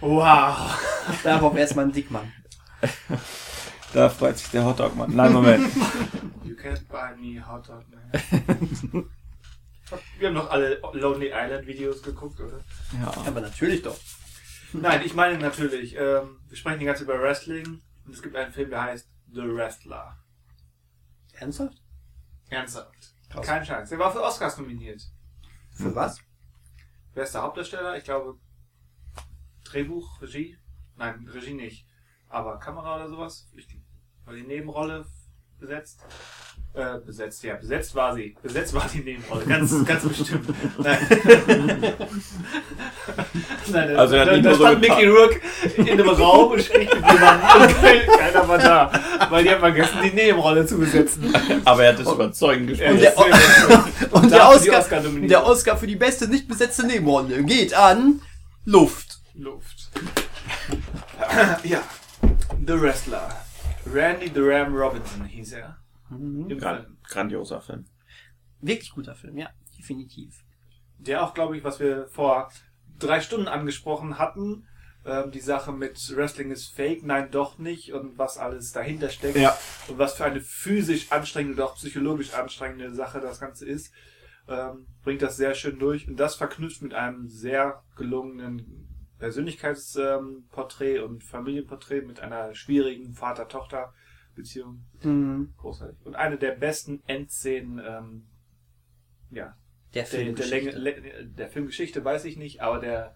[0.00, 0.78] Wow.
[1.24, 2.32] Darauf erstmal ein Dickmann.
[3.92, 5.14] Da freut sich der Hotdog-Mann.
[5.14, 5.74] Nein, Moment.
[6.44, 9.08] You can't buy me hot dog, man.
[10.18, 12.60] Wir haben doch alle Lonely Island Videos geguckt, oder?
[13.00, 13.12] ja.
[13.26, 13.96] Aber natürlich doch.
[14.74, 18.36] Nein, ich meine natürlich, ähm, wir sprechen die ganze Zeit über Wrestling und es gibt
[18.36, 20.18] einen Film, der heißt The Wrestler.
[21.40, 21.82] Ernsthaft?
[22.48, 23.14] Ernsthaft.
[23.30, 23.46] Krass.
[23.46, 23.90] Kein Scheiß.
[23.90, 25.02] Der war für Oscars nominiert.
[25.70, 26.18] Für was?
[27.14, 27.96] Wer ist der Hauptdarsteller?
[27.96, 28.38] Ich glaube,
[29.64, 30.58] Drehbuch, Regie?
[30.96, 31.86] Nein, Regie nicht.
[32.28, 33.50] Aber Kamera oder sowas?
[33.54, 33.68] Ich,
[34.24, 35.06] war die Nebenrolle
[35.58, 36.04] besetzt?
[36.78, 38.36] Äh, besetzt, ja, besetzt war sie.
[38.40, 40.48] Besetzt war die Nebenrolle, ganz, ganz bestimmt.
[40.78, 40.98] Nein.
[43.72, 44.80] Nein, Also er hat da, da nur so stand.
[44.80, 45.40] Mickey Rourke
[45.76, 48.92] in einem Raum und spricht mit jemandem und kein- keiner war da.
[49.28, 51.34] Weil die haben vergessen, die Nebenrolle zu besetzen.
[51.64, 54.12] Aber er hat es überzeugend Er ist sehr, sehr gut.
[54.12, 58.22] Und der Oscar, Oscar der Oscar für die beste nicht besetzte Nebenrolle geht an
[58.64, 59.18] Luft.
[59.34, 59.90] Luft.
[61.64, 61.82] ja.
[62.66, 63.28] The Wrestler.
[63.92, 65.76] Randy the Ram Robinson hieß er.
[66.10, 67.86] Im Gran grandioser Film.
[68.60, 70.44] Wirklich guter Film, ja, definitiv.
[70.98, 72.50] Der auch, glaube ich, was wir vor
[72.98, 74.66] drei Stunden angesprochen hatten,
[75.04, 79.36] ähm, die Sache mit Wrestling ist fake, nein doch nicht und was alles dahinter steckt
[79.36, 79.56] Ja.
[79.86, 83.92] und was für eine physisch anstrengende oder auch psychologisch anstrengende Sache das Ganze ist,
[84.48, 91.22] ähm, bringt das sehr schön durch und das verknüpft mit einem sehr gelungenen Persönlichkeitsporträt und
[91.24, 93.12] Familienporträt mit einer schwierigen
[94.44, 94.84] Vater-Tochter-Beziehung.
[95.02, 95.52] Mhm.
[95.56, 96.04] Großartig.
[96.06, 98.26] Und eine der besten Endszenen, ähm,
[99.30, 99.56] ja,
[99.94, 100.78] Der Der der, der, Filmgeschichte.
[100.78, 103.14] Länge, der Filmgeschichte weiß ich nicht, aber der,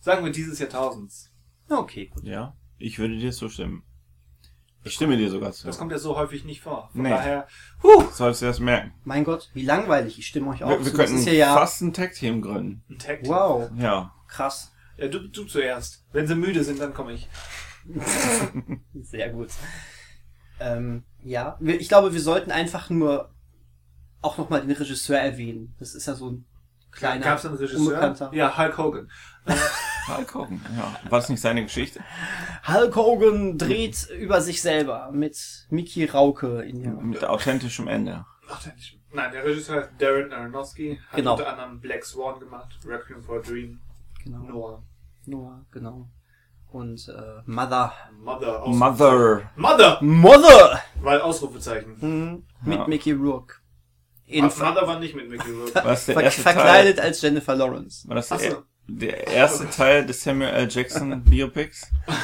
[0.00, 1.32] sagen wir dieses Jahrtausends.
[1.68, 2.24] Okay, gut.
[2.24, 3.82] Ja, ich würde dir zustimmen.
[4.86, 5.66] Ich stimme dir sogar zu.
[5.66, 6.90] Das kommt ja so häufig nicht vor.
[6.92, 7.08] Von Nee.
[7.08, 7.48] daher,
[7.82, 8.92] huh, Sollst du das merken.
[9.04, 10.18] Mein Gott, wie langweilig.
[10.18, 10.90] Ich stimme euch auch Wir, wir zu.
[10.90, 12.84] Das könnten ist ja, ja fast ein Tag-Team gründen.
[12.90, 13.20] ein Tag.
[13.24, 14.14] Wow, Ja.
[14.28, 14.72] krass.
[14.98, 16.04] Ja, du, du zuerst.
[16.12, 17.28] Wenn sie müde sind, dann komme ich.
[19.02, 19.48] Sehr gut.
[20.60, 23.30] Ähm, ja, ich glaube, wir sollten einfach nur
[24.22, 25.74] auch nochmal den Regisseur erwähnen.
[25.78, 26.44] Das ist ja so ein
[26.90, 27.80] kleiner, Gab es einen Regisseur?
[27.80, 28.30] unbekannter.
[28.32, 29.10] Ja, Hulk Hogan.
[30.08, 30.60] Mal gucken.
[30.76, 30.94] Ja.
[31.10, 32.00] War das nicht seine Geschichte?
[32.66, 38.24] Hulk Hogan dreht über sich selber mit Mickey Rauke in der Mit authentischem Ende.
[38.76, 38.98] Nicht.
[39.12, 41.00] Nein, der Regisseur ist Darren Aronofsky.
[41.08, 41.32] Hat Genau.
[41.32, 43.80] unter anderem Black Swan gemacht, Requiem for a Dream,
[44.22, 44.38] genau.
[44.42, 44.82] Noah,
[45.26, 46.08] Noah, genau.
[46.74, 47.12] Und äh,
[47.46, 47.92] Mother.
[48.18, 48.66] Mother.
[48.66, 49.42] Mother.
[49.54, 49.98] Mother!
[50.02, 50.80] Mother!
[51.02, 51.94] Weil Ausrufezeichen.
[52.00, 52.42] Mhm.
[52.68, 52.88] Mit Ja.
[52.88, 53.54] Mickey Rourke.
[54.26, 55.72] In Ah, Mother war nicht mit Mickey Rourke.
[55.76, 57.06] War das der ver erste verkleidet Teil?
[57.06, 58.08] als Jennifer Lawrence.
[58.08, 58.62] War das der, Ach so.
[58.88, 60.68] der erste Teil des Samuel L.
[60.68, 61.86] Jackson Biopics?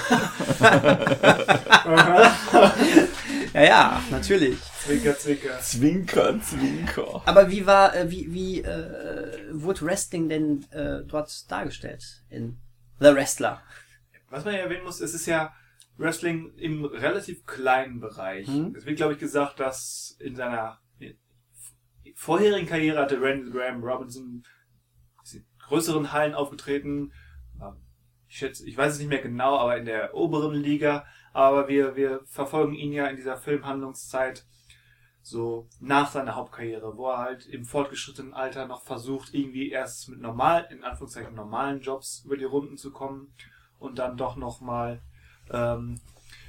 [3.52, 4.56] Ja, ja, natürlich.
[4.84, 5.58] Zwinker, Zwinker.
[5.60, 7.20] Zwinker, Zwinker.
[7.26, 12.58] Aber wie war, äh, wie, wie äh, wurde Wrestling denn äh, dort dargestellt in
[13.00, 13.60] The Wrestler?
[14.30, 15.52] Was man ja erwähnen muss, es ist ja
[15.98, 18.48] Wrestling im relativ kleinen Bereich.
[18.48, 18.74] Mhm.
[18.76, 20.80] Es wird, glaube ich, gesagt, dass in seiner
[22.14, 24.44] vorherigen Karriere hatte Randy Graham Robinson
[25.32, 27.12] in größeren Hallen aufgetreten.
[28.28, 31.04] Ich schätze, ich weiß es nicht mehr genau, aber in der oberen Liga.
[31.32, 34.46] Aber wir, wir verfolgen ihn ja in dieser Filmhandlungszeit
[35.22, 40.20] so nach seiner Hauptkarriere, wo er halt im fortgeschrittenen Alter noch versucht, irgendwie erst mit
[40.20, 43.34] normal, in Anführungszeichen normalen Jobs über die Runden zu kommen
[43.80, 45.00] und dann doch nochmal
[45.50, 46.00] ähm,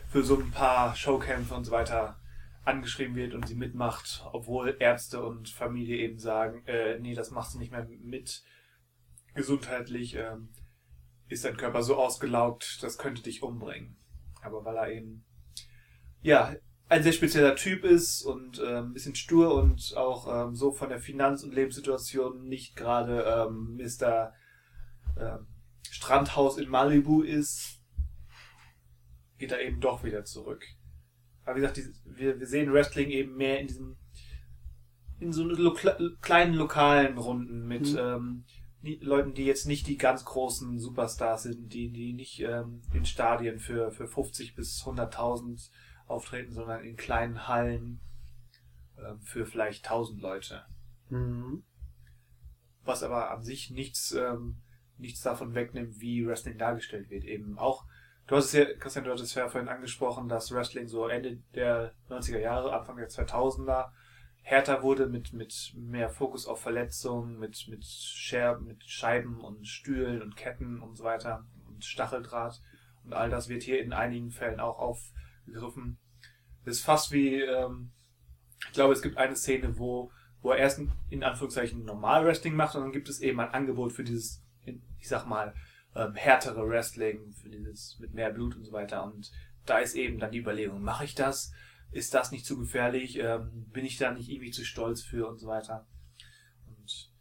[0.10, 2.18] für so ein paar Showkämpfe und so weiter
[2.64, 7.56] angeschrieben wird und sie mitmacht, obwohl Ärzte und Familie eben sagen, äh, nee, das machst
[7.56, 8.44] du nicht mehr mit.
[9.34, 10.50] Gesundheitlich ähm,
[11.28, 13.98] ist dein Körper so ausgelaugt, das könnte dich umbringen.
[14.44, 15.24] Aber weil er eben,
[16.22, 16.54] ja,
[16.90, 20.90] ein sehr spezieller Typ ist und äh, ein bisschen stur und auch ähm, so von
[20.90, 24.34] der Finanz- und Lebenssituation nicht gerade ähm, Mr.
[25.18, 25.48] Ähm,
[25.90, 27.80] Strandhaus in Malibu ist,
[29.38, 30.64] geht er eben doch wieder zurück.
[31.44, 33.98] Aber wie gesagt, die, wir, wir sehen Wrestling eben mehr in diesem,
[35.20, 35.76] in so lo
[36.22, 37.98] kleinen lokalen Runden mit Mhm.
[38.00, 38.46] ähm,
[38.84, 43.60] Leuten, die jetzt nicht die ganz großen Superstars sind, die, die nicht ähm, in Stadien
[43.60, 45.70] für, für 50 bis 100.000
[46.08, 48.02] auftreten, sondern in kleinen Hallen
[48.98, 50.66] ähm, für vielleicht 1000 Leute.
[51.10, 51.64] Mhm.
[52.84, 54.58] Was aber an sich nichts, ähm,
[55.02, 57.24] nichts davon wegnimmt, wie Wrestling dargestellt wird.
[57.24, 57.86] Eben auch,
[58.28, 61.40] du hast es ja, Christian, du hattest es ja vorhin angesprochen, dass Wrestling so Ende
[61.54, 63.92] der 90er Jahre, Anfang der 2000er
[64.44, 70.22] härter wurde mit, mit mehr Fokus auf Verletzungen, mit, mit Scherben, mit Scheiben und Stühlen
[70.22, 72.62] und Ketten und so weiter und Stacheldraht.
[73.04, 75.98] Und all das wird hier in einigen Fällen auch aufgegriffen.
[76.66, 77.92] Das ist fast wie, ähm,
[78.68, 80.12] ich glaube, es gibt eine Szene, wo,
[80.42, 83.94] wo er erst in, Anführungszeichen normal Wrestling macht und dann gibt es eben ein Angebot
[83.94, 85.54] für dieses, ich sag mal,
[85.96, 89.04] ähm, härtere Wrestling, für dieses mit mehr Blut und so weiter.
[89.04, 89.32] Und
[89.66, 91.52] da ist eben dann die Überlegung, mache ich das?
[91.92, 93.18] Ist das nicht zu gefährlich?
[93.20, 95.88] Ähm, bin ich da nicht irgendwie zu stolz für und so weiter?
[96.68, 97.12] Und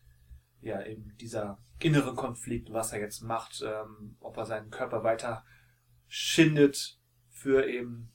[0.61, 5.45] ja, eben dieser innere Konflikt, was er jetzt macht, ähm, ob er seinen Körper weiter
[6.07, 6.99] schindet
[7.29, 8.13] für eben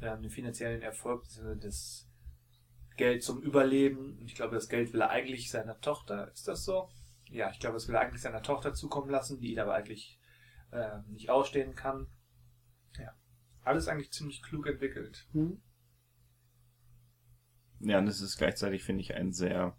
[0.00, 1.24] ähm, den finanziellen Erfolg,
[1.60, 2.08] das
[2.96, 4.18] Geld zum Überleben.
[4.18, 6.30] Und ich glaube, das Geld will er eigentlich seiner Tochter.
[6.32, 6.90] Ist das so?
[7.32, 10.20] Ja, ich glaube, das will er eigentlich seiner Tochter zukommen lassen, die ihn aber eigentlich
[10.70, 12.06] äh, nicht ausstehen kann.
[12.98, 13.14] Ja.
[13.62, 15.26] Alles eigentlich ziemlich klug entwickelt.
[15.32, 15.62] Mhm.
[17.80, 19.76] Ja, und es ist gleichzeitig, finde ich, ein sehr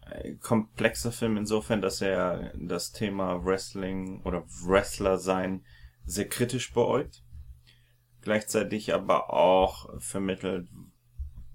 [0.00, 5.66] äh, komplexer Film insofern, dass er das Thema Wrestling oder Wrestler sein
[6.04, 7.24] sehr kritisch beäugt.
[8.22, 10.68] Gleichzeitig aber auch vermittelt,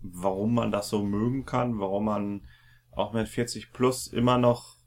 [0.02, 2.48] warum man das so mögen kann, warum man
[2.92, 4.78] auch mit 40 plus immer noch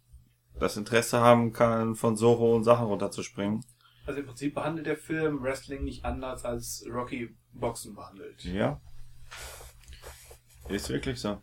[0.59, 3.65] das Interesse haben kann, von so hohen Sachen runterzuspringen.
[4.07, 8.45] Also im Prinzip behandelt der Film Wrestling nicht anders als Rocky Boxen behandelt.
[8.45, 8.81] Ja.
[10.69, 11.41] Ist wirklich so.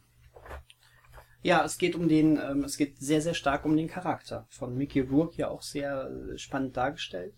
[1.44, 4.46] Ja, es geht um den, ähm, es geht sehr, sehr stark um den Charakter.
[4.50, 7.34] Von Mickey Rourke ja auch sehr äh, spannend dargestellt.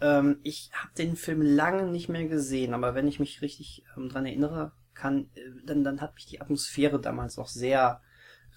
[0.00, 4.08] Ähm, ich habe den Film lange nicht mehr gesehen, aber wenn ich mich richtig ähm,
[4.08, 8.00] dran erinnere, kann, äh, dann, dann hat mich die Atmosphäre damals auch sehr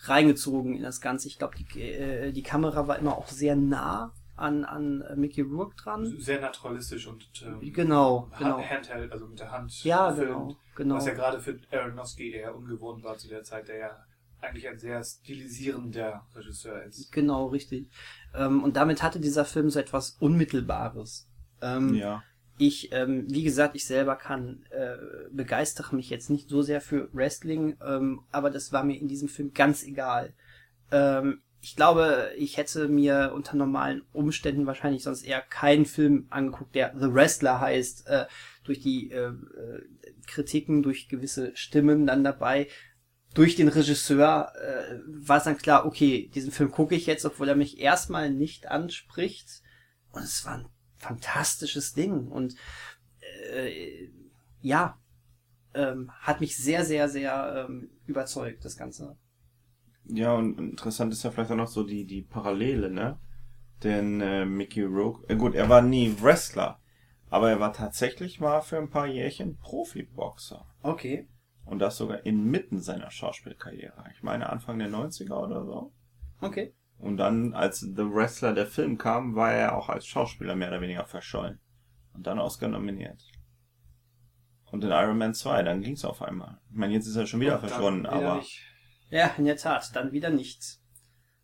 [0.01, 1.27] reingezogen in das Ganze.
[1.27, 5.41] Ich glaube, die, äh, die Kamera war immer auch sehr nah an, an äh, Mickey
[5.41, 6.05] Rourke dran.
[6.19, 8.61] Sehr naturalistisch und ähm, Genau, genau.
[8.61, 10.95] Handheld, also mit der Hand Ja, gefilmt, genau, genau.
[10.95, 14.05] Was ja gerade für Aronofsky eher ungewohnt war zu der Zeit, der ja
[14.41, 17.11] eigentlich ein sehr stilisierender Regisseur ist.
[17.11, 17.89] Genau, richtig.
[18.33, 21.27] Ähm, und damit hatte dieser Film so etwas Unmittelbares.
[21.61, 22.23] Ähm, Ja.
[22.57, 24.95] Ich, ähm, wie gesagt, ich selber kann, äh,
[25.31, 29.27] begeistere mich jetzt nicht so sehr für Wrestling, ähm, aber das war mir in diesem
[29.27, 30.33] Film ganz egal.
[30.91, 36.75] Ähm, ich glaube, ich hätte mir unter normalen Umständen wahrscheinlich sonst eher keinen Film angeguckt,
[36.75, 38.25] der The Wrestler heißt, äh,
[38.63, 39.83] durch die äh, äh,
[40.27, 42.67] Kritiken, durch gewisse Stimmen dann dabei.
[43.33, 47.49] Durch den Regisseur äh, war es dann klar, okay, diesen Film gucke ich jetzt, obwohl
[47.49, 49.63] er mich erstmal nicht anspricht.
[50.11, 50.67] Und es war ein
[51.05, 52.27] fantastisches Ding.
[52.27, 52.55] Und
[53.51, 54.09] äh,
[54.61, 54.99] ja,
[55.73, 59.17] ähm, hat mich sehr, sehr, sehr ähm, überzeugt, das Ganze.
[60.05, 63.19] Ja, und interessant ist ja vielleicht auch noch so die, die Parallele, ne?
[63.83, 66.79] Denn äh, Mickey Rourke, äh, gut, er war nie Wrestler,
[67.29, 70.65] aber er war tatsächlich mal für ein paar Jährchen Profiboxer.
[70.81, 71.27] Okay.
[71.65, 74.05] Und das sogar inmitten seiner Schauspielkarriere.
[74.13, 75.91] Ich meine Anfang der 90er oder so.
[76.39, 76.73] Okay.
[77.05, 80.81] Und dann, als The Wrestler der Film kam, war er auch als Schauspieler mehr oder
[80.81, 81.59] weniger verschollen.
[82.15, 83.21] Und dann Oscar nominiert.
[84.71, 86.57] Und in Iron Man 2, dann ging's auf einmal.
[86.71, 88.59] Ich meine, jetzt ist er schon wieder verschwunden, aber nicht.
[89.11, 90.81] Ja, in der Tat, dann wieder nichts.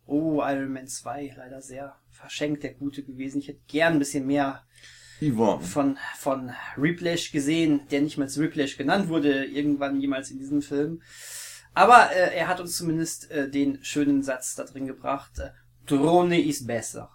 [0.04, 3.38] Oh, Iron Man 2, leider sehr verschenkt, der Gute gewesen.
[3.38, 4.64] Ich hätte gern ein bisschen mehr
[5.20, 5.60] Yvonne.
[5.60, 10.60] von, von Riplash gesehen, der nicht mal als Riplash genannt wurde, irgendwann jemals in diesem
[10.60, 11.02] Film.
[11.74, 15.50] Aber äh, er hat uns zumindest äh, den schönen Satz da drin gebracht, äh,
[15.86, 17.10] Drohne ist besser.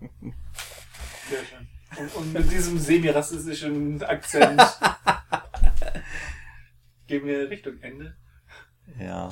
[0.00, 1.68] Sehr schön.
[1.96, 4.60] Und, und mit diesem semi-rassistischen Akzent
[7.06, 8.16] gehen wir Richtung Ende.
[9.00, 9.28] Ja.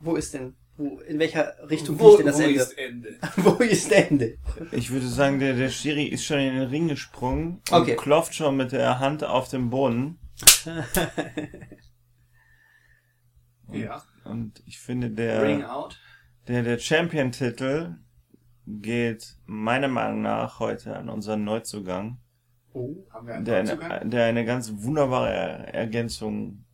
[0.00, 2.60] Wo ist denn, wo, in welcher Richtung wo, denn das wo Ende?
[2.60, 3.18] ist Ende?
[3.36, 4.38] wo ist Ende?
[4.70, 7.96] Ich würde sagen, der, der Schiri ist schon in den Ring gesprungen und Okay.
[7.96, 10.18] klopft schon mit der Hand auf den Boden.
[13.80, 14.02] Ja.
[14.24, 15.16] Und ich finde, Ring
[15.60, 15.98] der, out.
[16.48, 17.96] der, der Champion-Titel
[18.66, 22.18] geht meiner Meinung nach heute an unseren Neuzugang,
[22.74, 23.90] Oh, haben wir einen der Neuzugang?
[23.90, 26.64] eine, der eine ganz wunderbare Ergänzung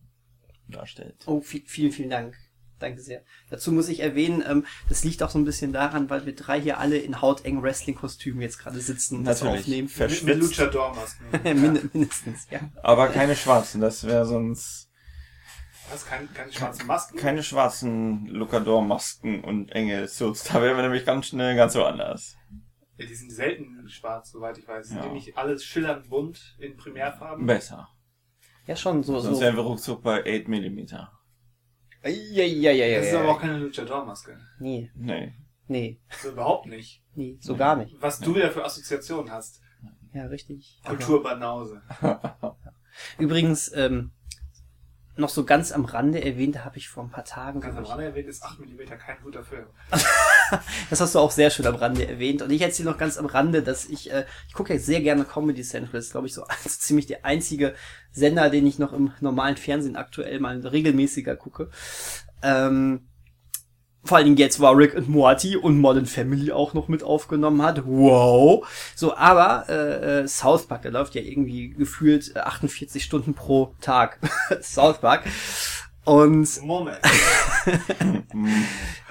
[0.69, 1.17] darstellt.
[1.27, 2.37] Oh, vi- vielen, vielen Dank.
[2.79, 3.23] Danke sehr.
[3.51, 6.61] Dazu muss ich erwähnen, ähm, das liegt auch so ein bisschen daran, weil wir drei
[6.61, 9.63] hier alle in hautengen Wrestling-Kostümen jetzt gerade sitzen und das Natürlich.
[9.63, 9.89] aufnehmen.
[9.89, 10.59] Ver- Mit, mit verschwitzt.
[10.61, 11.25] Luchador-Masken.
[11.61, 12.61] Min mindestens, ja.
[12.83, 14.88] Aber keine schwarzen, das wäre sonst
[15.91, 16.07] Was?
[16.07, 17.17] Kein, keine schwarzen Masken?
[17.19, 20.45] keine schwarzen Lucador-Masken und enge Suits.
[20.53, 22.37] Da wären wir nämlich ganz schnell ganz woanders.
[22.97, 24.89] Ja, die sind selten schwarz, soweit ich weiß.
[24.89, 25.03] Sind Ja.
[25.07, 27.47] die nicht alles schillernd bunt in Primärfarben?
[27.47, 27.89] Besser.
[28.67, 29.19] Ja, schon so.
[29.19, 29.43] Sonst so.
[29.43, 30.79] wären wir ruckzuck bei 8 mm.
[30.89, 31.11] Ja,
[32.05, 34.39] ja, ja, ja, Das ist aber auch keine Luchador-Maske.
[34.59, 35.33] Nee, Nee.
[35.69, 37.03] nee, Also überhaupt nicht.
[37.15, 37.97] nee, so gar nicht.
[38.01, 39.63] Was du wieder für Assoziationen hast.
[40.13, 40.81] Ja, richtig.
[40.85, 41.83] Kulturbanause.
[43.19, 44.13] Übrigens, ähm,
[45.19, 47.61] noch so ganz am Rande erwähnt, da habe ich vor ein paar Tagen.
[47.61, 49.67] Ganz am Rande erwähnt ist 8 mm kein guter Film.
[50.89, 52.41] Das hast du auch sehr schön am Rande erwähnt.
[52.41, 55.25] Und ich erzähle noch ganz am Rande, dass ich, äh, ich gucke ja sehr gerne
[55.25, 55.93] Comedy Central.
[55.93, 57.75] Das ist, glaube ich, so also ziemlich der einzige
[58.13, 61.71] Sender, den ich noch im normalen Fernsehen aktuell mal regelmäßiger gucke.
[62.43, 63.09] Ähm,
[64.09, 67.63] vor allen Dingen jetzt, wo Rick und Morty und Modern Family auch noch mit aufgenommen
[67.63, 67.83] hat.
[67.85, 68.67] Wow.
[68.95, 73.75] So, aber äh, äh, South Park, der läuft ja irgendwie gefühlt äh, 48 Stunden pro
[73.81, 74.19] Tag.
[74.63, 75.25] South Park.
[76.05, 76.99] Und Moment.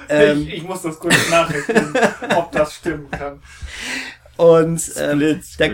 [0.10, 1.94] ähm, ich, ich muss das kurz nachrechnen,
[2.36, 3.40] ob das stimmen kann.
[4.38, 5.68] Und ähm, da,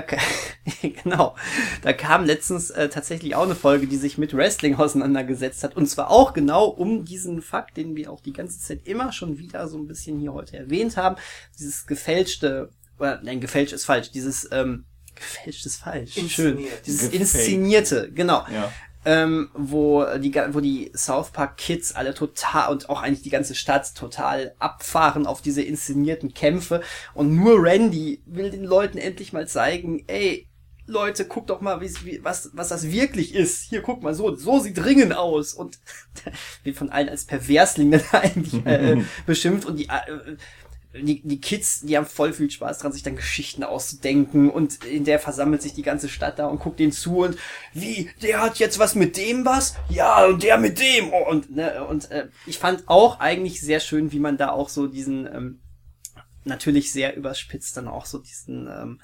[0.00, 0.02] da,
[1.02, 1.36] genau,
[1.82, 5.76] da kam letztens äh, tatsächlich auch eine Folge, die sich mit Wrestling auseinandergesetzt hat.
[5.76, 9.38] Und zwar auch genau um diesen Fakt, den wir auch die ganze Zeit immer schon
[9.38, 11.16] wieder so ein bisschen hier heute erwähnt haben.
[11.58, 16.14] Dieses gefälschte, oder nein, gefälscht ist falsch, dieses ähm, gefälscht ist falsch.
[16.28, 16.58] Schön.
[16.84, 17.20] Dieses Gefaked.
[17.20, 18.72] Inszenierte, genau Ja.
[19.06, 23.54] Ähm, wo die wo die South Park Kids alle total und auch eigentlich die ganze
[23.54, 26.82] Stadt total abfahren auf diese inszenierten Kämpfe
[27.14, 30.48] und nur Randy will den Leuten endlich mal zeigen, ey
[30.88, 33.62] Leute, guckt doch mal, wie, wie, was, was das wirklich ist.
[33.62, 35.52] Hier, guck mal, so, so sieht Ringen aus.
[35.52, 35.80] Und
[36.62, 39.66] wird von allen als Perversling dann eigentlich äh, beschimpft.
[39.66, 40.36] Und die, äh,
[41.02, 45.04] die, die Kids, die haben voll viel Spaß dran, sich dann Geschichten auszudenken und in
[45.04, 47.36] der versammelt sich die ganze Stadt da und guckt denen zu und
[47.72, 49.74] wie, der hat jetzt was mit dem was?
[49.88, 51.12] Ja, und der mit dem.
[51.12, 54.68] Oh, und ne, und äh, ich fand auch eigentlich sehr schön, wie man da auch
[54.68, 55.60] so diesen, ähm,
[56.44, 59.00] natürlich sehr überspitzt dann auch so diesen, ähm,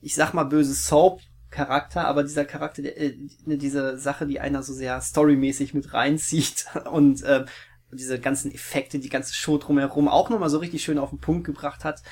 [0.00, 1.20] ich sag mal böse Soap
[1.52, 3.14] Charakter, aber dieser Charakter, der, äh,
[3.46, 7.44] diese Sache, die einer so sehr storymäßig mit reinzieht und äh,
[7.92, 11.44] diese ganzen Effekte, die ganze Show drumherum auch nochmal so richtig schön auf den Punkt
[11.44, 12.02] gebracht hat.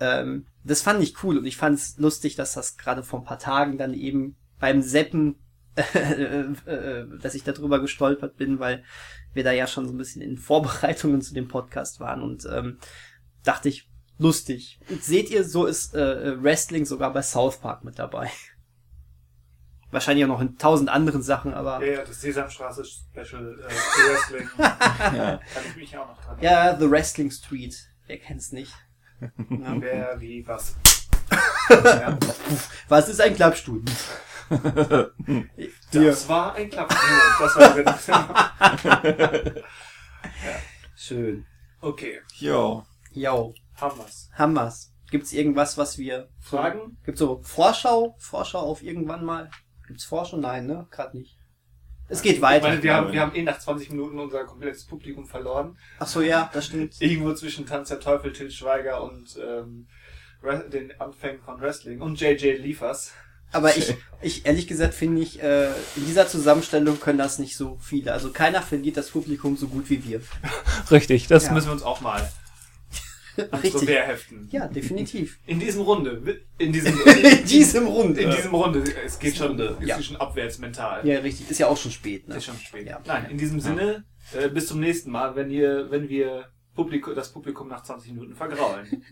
[0.00, 3.24] Ähm, das fand ich cool und ich fand es lustig, dass das gerade vor ein
[3.24, 5.36] paar Tagen dann eben beim Seppen
[5.94, 6.40] äh,
[6.70, 8.84] äh, dass ich darüber gestolpert bin, weil
[9.32, 12.78] wir da ja schon so ein bisschen in Vorbereitungen zu dem Podcast waren und ähm,
[13.42, 14.80] dachte ich, lustig.
[15.00, 18.30] Seht ihr, so ist äh, Wrestling sogar bei South Park mit dabei.
[19.92, 24.48] Wahrscheinlich auch noch in tausend anderen Sachen, aber Ja, ja, das Sesamstraße Special äh, Wrestling.
[24.58, 25.38] Ja.
[25.54, 26.38] Kann ich mich auch noch dran.
[26.40, 27.76] ja, The Wrestling Street.
[28.06, 28.72] Wer kennt's nicht?
[29.20, 29.28] Ja.
[29.78, 30.74] Wer, wie, was.
[31.70, 32.18] ja.
[32.88, 33.82] Was ist ein Klappstuhl?
[34.48, 36.88] Das war ein Klapp.
[37.38, 39.62] Das war drin.
[40.96, 41.46] Schön.
[41.80, 42.84] Okay, Jo.
[43.12, 44.28] Jo, haben wir's.
[44.34, 44.92] haben wir's.
[45.10, 46.96] Gibt's irgendwas, was wir Fragen?
[47.04, 48.14] Gibt's so Vorschau?
[48.18, 49.50] Vorschau auf irgendwann mal?
[49.92, 50.38] Gibt's Vorschau?
[50.38, 50.86] Nein, ne?
[50.90, 51.36] Gerade nicht.
[52.08, 52.68] Es geht Ich weiter.
[52.68, 55.76] meine, wir, haben, wir haben eh nach 20 Minuten unser komplettes Publikum verloren.
[55.98, 57.00] Ach so, ja, das stimmt.
[57.00, 59.86] Irgendwo zwischen Tanz der Teufel, Til Schweiger und ähm,
[60.72, 63.12] den Anfängen von Wrestling und JJ Liefers.
[63.52, 65.66] Aber ich, ich ehrlich gesagt finde ich, äh,
[65.96, 68.12] in dieser Zusammenstellung können das nicht so viele.
[68.12, 70.22] Also keiner verliert das Publikum so gut wie wir.
[70.90, 71.52] Richtig, das Ja.
[71.52, 72.30] müssen wir uns auch mal
[73.38, 73.86] Richtig.
[73.86, 74.48] Wehr heften.
[74.50, 75.38] Ja, definitiv.
[75.46, 78.18] In diesem Runde, in diesem, In diesem Rund.
[78.18, 79.96] in diesem Runde, es geht schon, Runde, es ja.
[79.96, 81.06] geht schon abwärts mental.
[81.06, 81.50] Ja, richtig.
[81.50, 82.36] Ist ja auch schon spät, ne?
[82.36, 82.86] Ist schon spät.
[82.86, 83.00] Ja.
[83.06, 87.32] Nein, in diesem Sinne, äh, bis zum nächsten Mal, wenn ihr, wenn wir Publikum, das
[87.32, 89.02] Publikum nach 20 Minuten vergraulen.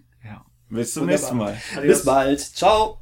[0.71, 1.19] Bis zum Wunderbar.
[1.19, 1.83] nächsten Mal.
[1.83, 2.41] Bis bald.
[2.41, 3.00] Ciao.